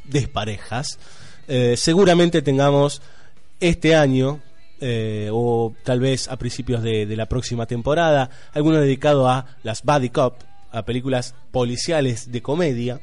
desparejas. 0.08 1.00
Eh, 1.48 1.76
seguramente 1.78 2.42
tengamos 2.42 3.02
este 3.60 3.96
año, 3.96 4.42
eh, 4.82 5.30
o 5.32 5.74
tal 5.84 6.00
vez 6.00 6.28
a 6.28 6.38
principios 6.38 6.84
de, 6.84 7.06
la 7.16 7.28
próxima 7.28 7.66
temporada, 7.66 8.30
alguno 8.54 8.80
dedicado 8.80 9.28
a 9.28 9.58
las 9.64 9.84
Buddy 9.84 10.10
Cop, 10.10 10.42
a 10.72 10.84
películas 10.84 11.34
policiales 11.52 12.32
de 12.32 12.42
comedia, 12.42 13.00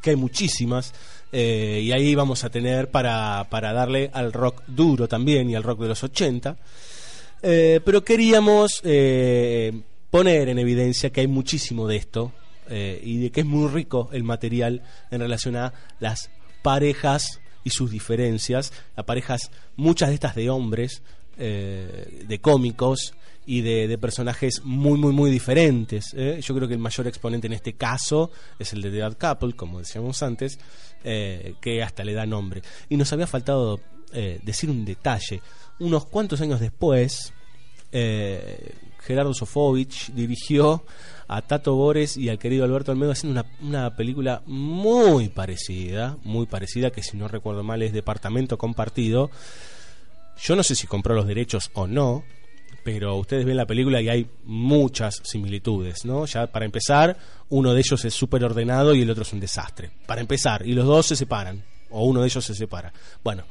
que 0.00 0.10
hay 0.10 0.16
muchísimas. 0.16 0.92
eh, 1.30 1.80
y 1.82 1.92
ahí 1.92 2.14
vamos 2.14 2.44
a 2.44 2.50
tener 2.50 2.90
para, 2.90 3.48
para 3.50 3.74
darle 3.74 4.10
al 4.14 4.32
rock 4.32 4.62
duro 4.66 5.08
también 5.08 5.50
y 5.50 5.56
al 5.56 5.62
rock 5.62 5.80
de 5.80 5.88
los 5.88 6.02
80. 6.02 6.56
Eh, 7.42 7.80
pero 7.84 8.02
queríamos 8.02 8.80
poner 10.10 10.48
en 10.48 10.58
evidencia 10.58 11.10
que 11.10 11.20
hay 11.20 11.26
muchísimo 11.26 11.86
de 11.86 11.96
esto 11.96 12.32
eh, 12.70 13.00
y 13.02 13.18
de 13.18 13.30
que 13.30 13.40
es 13.40 13.46
muy 13.46 13.68
rico 13.68 14.08
el 14.12 14.24
material 14.24 14.82
en 15.10 15.20
relación 15.20 15.56
a 15.56 15.72
las 16.00 16.30
parejas 16.62 17.40
y 17.64 17.70
sus 17.70 17.90
diferencias, 17.90 18.72
a 18.96 19.02
parejas, 19.04 19.50
muchas 19.76 20.10
de 20.10 20.14
estas 20.14 20.34
de 20.34 20.50
hombres, 20.50 21.02
eh, 21.38 22.24
de 22.26 22.40
cómicos 22.40 23.14
y 23.46 23.62
de, 23.62 23.96
personajes 23.96 24.62
muy, 24.64 24.98
muy, 24.98 25.12
muy 25.12 25.30
diferentes. 25.30 26.12
¿eh? 26.14 26.40
Yo 26.42 26.54
creo 26.54 26.68
que 26.68 26.74
el 26.74 26.80
mayor 26.80 27.06
exponente 27.06 27.46
en 27.46 27.54
este 27.54 27.72
caso 27.72 28.30
es 28.58 28.72
el 28.72 28.82
de 28.82 28.90
The 28.90 28.96
Dead 28.96 29.16
Couple, 29.16 29.54
como 29.54 29.78
decíamos 29.78 30.22
antes, 30.22 30.58
que 31.02 31.82
hasta 31.82 32.04
le 32.04 32.12
da 32.12 32.26
nombre. 32.26 32.62
Y 32.90 32.96
nos 32.96 33.10
había 33.12 33.26
faltado 33.26 33.80
decir 34.42 34.68
un 34.68 34.84
detalle. 34.84 35.40
Unos 35.78 36.04
cuantos 36.06 36.40
años 36.42 36.60
después, 36.60 37.32
Gerardo 37.90 39.32
Sofovich 39.32 40.12
dirigió 40.12 40.84
a 41.28 41.42
Tato 41.42 41.74
Bores 41.74 42.16
y 42.16 42.30
al 42.30 42.38
querido 42.38 42.64
Alberto 42.64 42.90
Almedo 42.90 43.12
haciendo 43.12 43.40
una, 43.40 43.50
una 43.60 43.96
película 43.96 44.42
muy 44.46 45.28
parecida, 45.28 46.16
muy 46.24 46.46
parecida, 46.46 46.90
que 46.90 47.02
si 47.02 47.16
no 47.16 47.28
recuerdo 47.28 47.62
mal 47.62 47.82
es 47.82 47.92
Departamento 47.92 48.58
Compartido. 48.58 49.30
Yo 50.40 50.56
no 50.56 50.62
sé 50.62 50.74
si 50.74 50.86
compró 50.86 51.14
los 51.14 51.26
derechos 51.26 51.70
o 51.74 51.86
no, 51.86 52.24
pero 52.82 53.16
ustedes 53.16 53.44
ven 53.44 53.56
la 53.56 53.66
película 53.66 54.00
y 54.00 54.08
hay 54.08 54.26
muchas 54.44 55.20
similitudes, 55.22 56.06
¿no? 56.06 56.24
Ya 56.24 56.46
para 56.46 56.64
empezar, 56.64 57.16
uno 57.50 57.74
de 57.74 57.80
ellos 57.80 58.02
es 58.04 58.14
súper 58.14 58.44
ordenado 58.44 58.94
y 58.94 59.02
el 59.02 59.10
otro 59.10 59.22
es 59.22 59.32
un 59.32 59.40
desastre. 59.40 59.90
Para 60.06 60.22
empezar, 60.22 60.66
y 60.66 60.72
los 60.72 60.86
dos 60.86 61.06
se 61.06 61.16
separan, 61.16 61.62
o 61.90 62.06
uno 62.06 62.22
de 62.22 62.28
ellos 62.28 62.44
se 62.44 62.54
separa. 62.54 62.92
Bueno, 63.22 63.44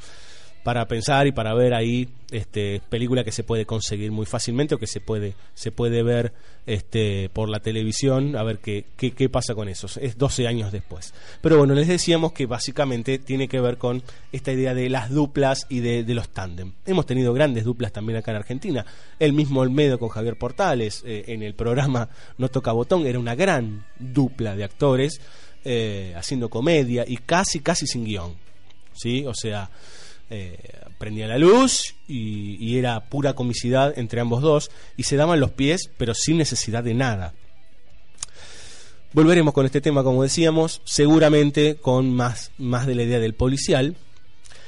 para 0.67 0.85
pensar 0.85 1.27
y 1.27 1.31
para 1.31 1.53
ver 1.53 1.73
ahí 1.73 2.09
este 2.29 2.81
película 2.89 3.23
que 3.23 3.31
se 3.31 3.45
puede 3.45 3.65
conseguir 3.65 4.11
muy 4.11 4.25
fácilmente 4.25 4.75
o 4.75 4.77
que 4.77 4.85
se 4.85 4.99
puede 4.99 5.33
se 5.53 5.71
puede 5.71 6.03
ver 6.03 6.33
este 6.65 7.29
por 7.29 7.47
la 7.47 7.61
televisión 7.61 8.35
a 8.35 8.43
ver 8.43 8.57
qué, 8.57 8.83
qué, 8.97 9.11
qué 9.11 9.29
pasa 9.29 9.55
con 9.55 9.69
eso. 9.69 9.87
Es 10.01 10.17
12 10.17 10.45
años 10.45 10.73
después. 10.73 11.13
Pero 11.39 11.57
bueno 11.57 11.73
les 11.73 11.87
decíamos 11.87 12.33
que 12.33 12.47
básicamente 12.47 13.17
tiene 13.17 13.47
que 13.47 13.61
ver 13.61 13.77
con 13.77 14.03
esta 14.33 14.51
idea 14.51 14.73
de 14.73 14.89
las 14.89 15.09
duplas 15.09 15.67
y 15.69 15.79
de, 15.79 16.03
los 16.13 16.27
tándem. 16.27 16.73
Hemos 16.85 17.05
tenido 17.05 17.33
grandes 17.33 17.63
duplas 17.63 17.93
también 17.93 18.17
acá 18.17 18.31
en 18.31 18.37
Argentina. 18.37 18.85
El 19.19 19.31
mismo 19.31 19.61
Olmedo 19.61 19.97
con 19.97 20.09
Javier 20.09 20.37
Portales 20.37 21.01
eh, 21.05 21.23
en 21.27 21.43
el 21.43 21.53
programa 21.53 22.09
No 22.37 22.49
toca 22.49 22.73
botón 22.73 23.07
era 23.07 23.19
una 23.19 23.35
gran 23.35 23.85
dupla 23.99 24.53
de 24.53 24.65
actores 24.65 25.21
eh, 25.63 26.13
haciendo 26.17 26.49
comedia 26.49 27.05
y 27.07 27.15
casi 27.15 27.61
casi 27.61 27.87
sin 27.87 28.03
guion. 28.03 28.35
Sí 28.93 29.25
o 29.25 29.33
sea 29.33 29.69
eh, 30.29 30.57
prendía 30.97 31.27
la 31.27 31.37
luz 31.37 31.95
y, 32.07 32.77
era 32.77 32.99
pura 33.05 33.33
comicidad 33.33 33.97
entre 33.97 34.19
ambos 34.19 34.41
dos 34.41 34.71
y 34.97 35.03
se 35.03 35.15
daban 35.15 35.39
los 35.39 35.51
pies 35.51 35.89
pero 35.97 36.13
sin 36.13 36.37
necesidad 36.37 36.83
de 36.83 36.93
nada. 36.93 37.33
Volveremos 39.13 39.53
con 39.53 39.65
este 39.65 39.81
tema 39.81 40.03
como 40.03 40.23
decíamos, 40.23 40.81
seguramente 40.83 41.75
con 41.75 42.13
más, 42.13 42.51
más 42.57 42.85
de 42.85 42.95
la 42.95 43.03
idea 43.03 43.19
del 43.19 43.33
policial. 43.33 43.95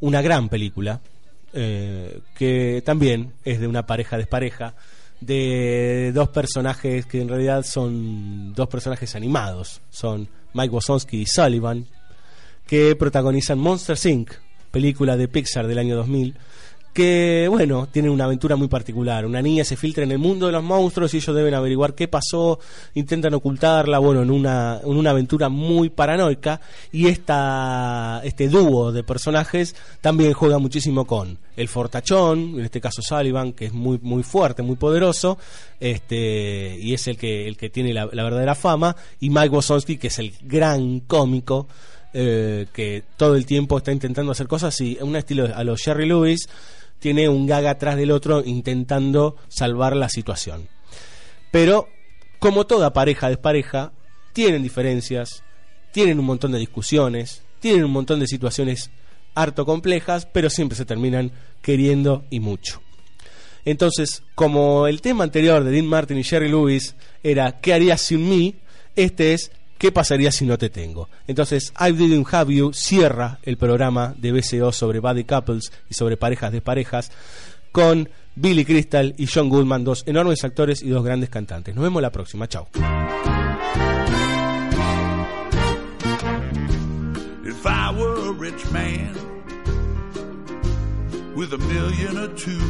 una 0.00 0.20
gran 0.20 0.50
película, 0.50 1.00
eh, 1.54 2.20
que 2.34 2.82
también 2.84 3.32
es 3.42 3.58
de 3.58 3.68
una 3.68 3.86
pareja 3.86 4.18
despareja, 4.18 4.74
de 5.26 6.12
dos 6.14 6.28
personajes 6.28 7.06
que 7.06 7.20
en 7.20 7.28
realidad 7.28 7.64
son 7.64 8.52
dos 8.54 8.68
personajes 8.68 9.14
animados, 9.14 9.80
son 9.90 10.28
Mike 10.54 10.74
Wazowski 10.74 11.22
y 11.22 11.26
Sullivan, 11.26 11.86
que 12.66 12.96
protagonizan 12.96 13.58
Monster 13.58 13.98
Inc., 14.04 14.32
película 14.70 15.16
de 15.16 15.28
Pixar 15.28 15.66
del 15.66 15.78
año 15.78 15.96
2000, 15.96 16.34
que, 16.92 17.46
bueno, 17.48 17.88
tienen 17.90 18.10
una 18.10 18.24
aventura 18.24 18.56
muy 18.56 18.68
particular. 18.68 19.24
Una 19.24 19.40
niña 19.40 19.64
se 19.64 19.76
filtra 19.76 20.04
en 20.04 20.12
el 20.12 20.18
mundo 20.18 20.46
de 20.46 20.52
los 20.52 20.62
monstruos 20.62 21.14
y 21.14 21.16
ellos 21.18 21.34
deben 21.34 21.54
averiguar 21.54 21.94
qué 21.94 22.08
pasó, 22.08 22.58
intentan 22.94 23.34
ocultarla, 23.34 23.98
bueno, 23.98 24.22
en 24.22 24.30
una, 24.30 24.80
en 24.82 24.96
una 24.96 25.10
aventura 25.10 25.48
muy 25.48 25.90
paranoica. 25.90 26.60
Y 26.92 27.08
esta, 27.08 28.20
este 28.24 28.48
dúo 28.48 28.92
de 28.92 29.02
personajes 29.02 29.74
también 30.00 30.32
juega 30.32 30.58
muchísimo 30.58 31.06
con 31.06 31.38
el 31.56 31.68
fortachón, 31.68 32.58
en 32.58 32.64
este 32.64 32.80
caso 32.80 33.02
Sullivan, 33.02 33.52
que 33.52 33.66
es 33.66 33.72
muy, 33.72 33.98
muy 34.02 34.22
fuerte, 34.22 34.62
muy 34.62 34.76
poderoso, 34.76 35.38
este, 35.80 36.78
y 36.78 36.94
es 36.94 37.06
el 37.08 37.16
que, 37.16 37.46
el 37.46 37.56
que 37.56 37.70
tiene 37.70 37.92
la, 37.92 38.06
verdadera 38.06 38.54
fama, 38.54 38.96
y 39.20 39.30
Mike 39.30 39.50
Wazowski, 39.50 39.98
que 39.98 40.08
es 40.08 40.18
el 40.18 40.32
gran 40.42 41.00
cómico, 41.00 41.68
eh, 42.14 42.66
que 42.72 43.04
todo 43.16 43.36
el 43.36 43.46
tiempo 43.46 43.78
está 43.78 43.92
intentando 43.92 44.32
hacer 44.32 44.46
cosas 44.46 44.78
y 44.82 44.98
un 45.00 45.16
estilo 45.16 45.48
a 45.54 45.64
los 45.64 45.80
Jerry 45.80 46.06
Lewis 46.06 46.46
tiene 47.02 47.28
un 47.28 47.48
gag 47.48 47.66
atrás 47.66 47.96
del 47.96 48.12
otro 48.12 48.44
intentando 48.46 49.34
salvar 49.48 49.96
la 49.96 50.08
situación. 50.08 50.68
Pero, 51.50 51.88
como 52.38 52.64
toda 52.64 52.92
pareja 52.92 53.28
despareja, 53.28 53.90
tienen 54.32 54.62
diferencias, 54.62 55.42
tienen 55.90 56.20
un 56.20 56.26
montón 56.26 56.52
de 56.52 56.60
discusiones, 56.60 57.42
tienen 57.58 57.84
un 57.84 57.90
montón 57.90 58.20
de 58.20 58.28
situaciones 58.28 58.92
harto 59.34 59.66
complejas, 59.66 60.28
pero 60.32 60.48
siempre 60.48 60.76
se 60.76 60.84
terminan 60.84 61.32
queriendo 61.60 62.24
y 62.30 62.38
mucho. 62.38 62.80
Entonces, 63.64 64.22
como 64.36 64.86
el 64.86 65.00
tema 65.00 65.24
anterior 65.24 65.64
de 65.64 65.72
Dean 65.72 65.86
Martin 65.86 66.18
y 66.18 66.22
Jerry 66.22 66.48
Lewis 66.48 66.94
era 67.24 67.60
¿qué 67.60 67.74
harías 67.74 68.00
sin 68.00 68.28
mí? 68.28 68.54
Este 68.94 69.34
es 69.34 69.50
¿qué 69.82 69.90
pasaría 69.90 70.30
si 70.30 70.46
no 70.46 70.56
te 70.58 70.70
tengo? 70.70 71.08
Entonces, 71.26 71.72
I 71.76 71.90
Didn't 71.90 72.32
Have 72.32 72.54
You 72.54 72.72
cierra 72.72 73.40
el 73.42 73.56
programa 73.56 74.14
de 74.16 74.30
BCO 74.30 74.70
sobre 74.70 75.00
Body 75.00 75.24
Couples 75.24 75.72
y 75.90 75.94
sobre 75.94 76.16
parejas 76.16 76.52
de 76.52 76.60
parejas 76.60 77.10
con 77.72 78.08
Billy 78.36 78.64
Crystal 78.64 79.12
y 79.18 79.26
John 79.26 79.48
Goodman, 79.48 79.82
dos 79.82 80.04
enormes 80.06 80.44
actores 80.44 80.82
y 80.82 80.88
dos 80.90 81.02
grandes 81.02 81.30
cantantes. 81.30 81.74
Nos 81.74 81.82
vemos 81.82 82.00
la 82.00 82.12
próxima. 82.12 82.46
Chao. 82.46 82.68
If 87.44 87.66
I 87.66 87.90
were 87.90 88.28
a 88.28 88.32
rich 88.34 88.64
man 88.70 89.14
with 91.34 91.52
a 91.52 91.58
million 91.58 92.18
or 92.18 92.28
two, 92.36 92.60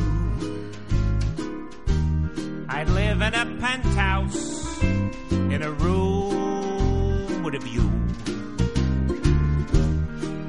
I'd 2.70 2.88
live 2.88 3.20
in 3.20 3.34
a 3.34 3.44
penthouse 3.60 4.82
in 4.82 5.62
a 5.62 5.70
room 5.72 6.11
with 7.52 7.62
a 7.62 7.66
view. 7.66 7.82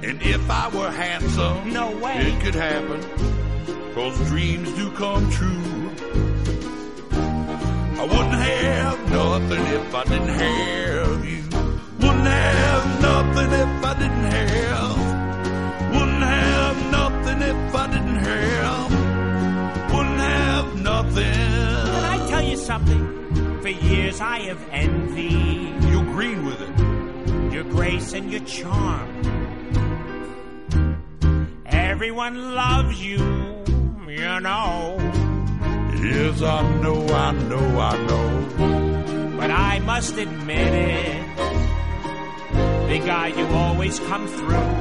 and 0.07 0.21
if 0.21 0.49
I 0.49 0.69
were 0.69 0.91
handsome, 0.91 1.71
No 1.73 1.91
way. 1.97 2.17
it 2.17 2.41
could 2.43 2.55
happen, 2.55 3.01
cause 3.93 4.17
dreams 4.29 4.71
do 4.73 4.91
come 4.91 5.29
true. 5.31 5.91
I 7.99 8.05
wouldn't 8.05 8.33
have 8.33 9.09
nothing 9.11 9.65
if 9.65 9.95
I 9.95 10.03
didn't 10.03 10.27
have 10.29 11.25
you. 11.25 11.43
Wouldn't 11.99 12.27
have 12.27 13.01
nothing 13.01 13.51
if 13.51 13.85
I 13.85 13.93
didn't 13.93 14.31
have. 14.37 14.97
Wouldn't 15.93 16.23
have 16.23 16.91
nothing 16.91 17.41
if 17.41 17.75
I 17.75 17.87
didn't 17.87 18.15
have. 18.15 19.93
Wouldn't 19.93 20.19
have 20.19 20.75
nothing. 20.81 21.33
Can 21.93 22.05
I 22.21 22.27
tell 22.29 22.41
you 22.43 22.57
something? 22.57 23.59
For 23.61 23.69
years 23.69 24.19
I 24.19 24.39
have 24.49 24.67
envied 24.71 25.81
You 25.85 26.01
agreed 26.01 26.43
with 26.43 26.59
it. 26.61 26.92
Your 27.53 27.63
grace 27.65 28.13
and 28.13 28.31
your 28.31 28.43
charm. 28.45 29.09
Everyone 31.67 32.55
loves 32.55 32.99
you, 32.99 33.19
you 34.07 34.39
know. 34.39 34.97
Yes, 36.01 36.41
I 36.41 36.81
know, 36.81 37.07
I 37.07 37.31
know, 37.31 37.79
I 37.79 38.05
know. 38.07 39.37
But 39.37 39.51
I 39.51 39.77
must 39.79 40.17
admit 40.17 40.73
it, 40.73 41.37
the 42.89 42.99
guy 43.05 43.27
you 43.27 43.45
always 43.45 43.99
come 43.99 44.27
through. 44.27 44.79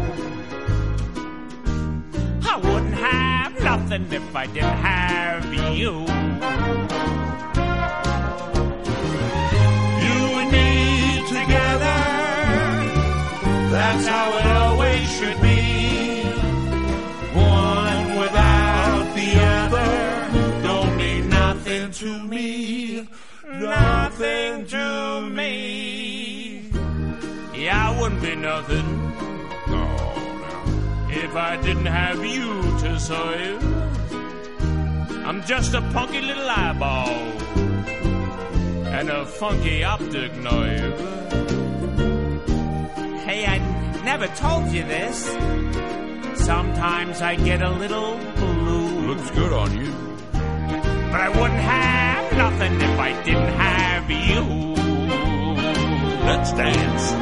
I 2.50 2.56
wouldn't 2.56 2.94
have 2.94 3.62
nothing 3.62 4.10
if 4.10 4.34
I 4.34 4.46
didn't 4.46 4.78
have 4.78 5.52
you. 5.52 6.06
You 6.06 6.06
That's 13.72 14.06
how 14.06 14.36
it 14.36 14.46
always 14.64 15.10
should 15.16 15.40
be. 15.40 16.24
One 17.32 18.18
without 18.20 19.14
the 19.14 19.30
other 19.40 20.62
don't 20.62 20.96
mean 20.98 21.30
nothing 21.30 21.90
to 21.90 22.22
me. 22.22 23.08
Nothing 23.48 24.66
to 24.66 25.22
me. 25.22 26.70
Yeah, 27.54 27.88
I 27.88 27.98
wouldn't 27.98 28.20
be 28.20 28.36
nothing. 28.36 28.86
No, 29.68 29.84
if 31.08 31.34
I 31.34 31.56
didn't 31.62 31.86
have 31.86 32.22
you 32.22 32.62
to 32.80 33.00
serve. 33.00 33.62
I'm 35.24 35.42
just 35.44 35.72
a 35.72 35.80
punky 35.94 36.20
little 36.20 36.46
eyeball 36.46 37.08
and 38.96 39.08
a 39.08 39.24
funky 39.24 39.82
optic 39.82 40.36
nerve. 40.36 41.61
Never 44.12 44.28
told 44.36 44.70
you 44.70 44.84
this. 44.84 45.24
Sometimes 46.34 47.22
I 47.22 47.34
get 47.34 47.62
a 47.62 47.70
little 47.70 48.18
blue. 48.36 49.06
Looks 49.06 49.30
good 49.30 49.54
on 49.54 49.72
you. 49.74 49.90
But 51.10 51.20
I 51.26 51.28
wouldn't 51.30 51.60
have 51.60 52.36
nothing 52.36 52.74
if 52.74 52.98
I 53.08 53.22
didn't 53.24 53.54
have 53.54 54.10
you. 54.10 54.42
Let's 56.28 56.52
dance. 56.52 57.04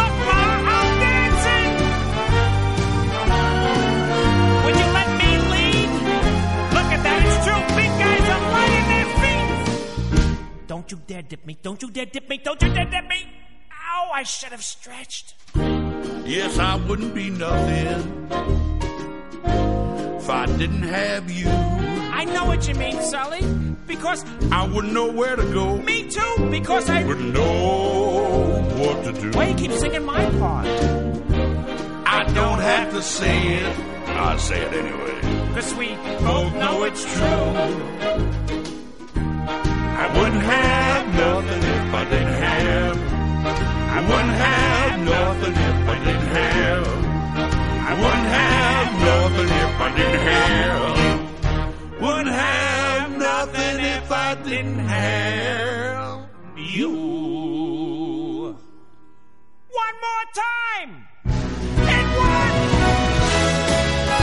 Look, 0.00 0.16
I'm 0.34 0.90
dancing. 1.06 1.70
Would 4.64 4.76
you 4.82 4.88
let 4.98 5.10
me 5.22 5.30
lead? 5.54 5.90
Look 6.74 6.90
at 6.96 7.00
that, 7.06 7.18
it's 7.26 7.38
true. 7.46 7.62
Big 7.78 7.92
guys 8.02 8.26
are 8.34 8.44
lighting 8.56 8.86
their 8.90 9.08
feet. 9.22 10.66
Don't 10.66 10.90
you 10.90 10.98
dare 11.06 11.22
dip 11.22 11.46
me. 11.46 11.56
Don't 11.62 11.80
you 11.80 11.90
dare 11.92 12.06
dip 12.06 12.28
me. 12.28 12.38
Don't 12.38 12.60
you 12.60 12.74
dare 12.74 12.90
dip 12.90 13.08
me. 13.08 13.45
I 14.16 14.22
should 14.22 14.52
have 14.52 14.64
stretched. 14.64 15.34
Yes, 15.54 16.58
I 16.58 16.76
wouldn't 16.76 17.14
be 17.14 17.28
nothing 17.28 18.30
if 20.16 20.30
I 20.30 20.46
didn't 20.56 20.84
have 20.84 21.30
you. 21.30 21.50
I 21.50 22.24
know 22.24 22.46
what 22.46 22.66
you 22.66 22.74
mean, 22.76 22.98
Sully. 23.02 23.42
Because 23.86 24.24
I 24.50 24.66
wouldn't 24.66 24.94
know 24.94 25.12
where 25.12 25.36
to 25.36 25.42
go. 25.52 25.76
me 25.76 26.08
too. 26.08 26.48
Because 26.50 26.88
I. 26.88 27.04
Wouldn't 27.04 27.34
know 27.34 28.64
what 28.78 29.04
to 29.04 29.12
do. 29.20 29.36
Why 29.36 29.48
you 29.48 29.54
keep 29.54 29.72
singing 29.72 30.06
my 30.06 30.24
part? 30.38 30.66
I 32.06 32.24
don't 32.32 32.60
have 32.60 32.92
to 32.92 33.02
say 33.02 33.58
it. 33.58 33.78
I 34.08 34.38
say 34.38 34.62
it 34.62 34.72
anyway. 34.72 35.48
Because 35.48 35.74
we 35.74 35.88
both 36.24 36.54
know 36.54 36.84
it's 36.84 37.04
true. 37.04 37.48
I 40.02 40.06
wouldn't 40.16 40.42
have 40.42 41.06
nothing 41.14 41.62
if 41.62 41.94
I 41.94 42.04
didn't 42.04 42.42
have. 42.48 43.05
I 43.96 44.00
wouldn't 44.00 44.36
have 44.36 45.00
nothing 45.00 45.54
if 45.54 45.88
I 45.88 45.96
didn't 46.04 46.30
have. 46.36 46.86
I 47.88 47.92
wouldn't 48.02 48.28
have 48.40 48.88
nothing 49.10 49.50
if 49.64 49.72
I 49.80 49.88
didn't 49.96 50.20
have. 50.32 52.00
Wouldn't 52.02 52.34
have 52.34 53.10
nothing 53.16 53.76
if 53.96 54.12
I 54.12 54.34
didn't 54.44 54.80
have 54.80 56.28
you. 56.58 56.92
One 59.84 59.96
more 60.06 60.26
time. 60.44 60.90
And 61.24 62.06
one. 62.28 62.54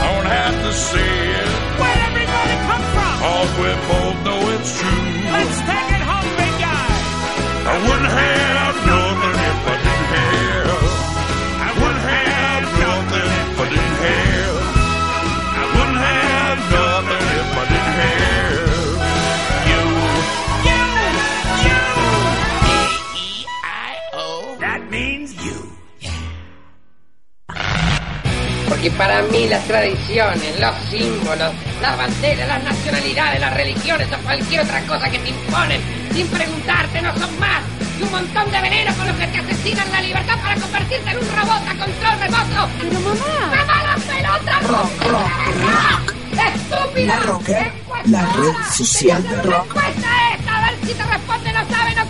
Don't 0.06 0.28
have 0.38 0.56
to 0.66 0.72
say 0.72 1.12
it. 1.40 1.50
Where'd 1.80 2.02
everybody 2.10 2.54
come 2.68 2.84
from? 2.94 3.14
All 3.26 3.46
we 3.58 3.70
both 3.90 4.18
know 4.24 4.40
it's 4.54 4.70
true. 4.78 5.02
Let's 5.34 5.58
take 5.66 5.88
it 5.90 5.93
Y 28.84 28.90
para 28.90 29.22
mí 29.22 29.48
las 29.48 29.64
tradiciones, 29.64 30.60
los 30.60 30.74
símbolos, 30.90 31.54
las 31.80 31.96
banderas, 31.96 32.46
las 32.46 32.64
nacionalidades, 32.64 33.40
las 33.40 33.54
religiones 33.54 34.06
o 34.12 34.22
cualquier 34.22 34.60
otra 34.60 34.82
cosa 34.82 35.10
que 35.10 35.18
te 35.20 35.30
imponen 35.30 35.80
sin 36.12 36.28
preguntarte 36.28 37.00
no 37.00 37.10
son 37.16 37.40
más 37.40 37.62
que 37.96 38.04
un 38.04 38.10
montón 38.10 38.50
de 38.50 38.60
veneno 38.60 38.94
con 38.94 39.06
los 39.06 39.16
que 39.16 39.26
te 39.28 39.38
asesinan 39.38 39.90
la 39.90 40.02
libertad 40.02 40.38
para 40.38 40.60
convertirte 40.60 41.10
en 41.10 41.16
un 41.16 41.28
robot 41.34 41.62
a 41.66 41.74
control 41.78 42.20
remoto. 42.20 42.68
Pero 42.78 43.00
mamá. 43.00 43.56
¡Mamá 43.56 43.82
la 43.84 43.96
pelota! 44.12 44.60
¡Estúpida! 46.54 47.06
La 47.06 47.20
Rocker, 47.20 47.72
la 48.04 48.20
red 48.20 48.54
social 48.70 49.22
del 49.22 49.44
rock. 49.44 49.74
Respuesta 49.74 50.08
esta, 50.36 50.56
a 50.58 50.70
ver 50.70 50.78
si 50.86 50.92
te 50.92 51.04
responde, 51.04 51.52
no 51.54 51.68
sabe, 51.70 51.94
no 51.94 52.04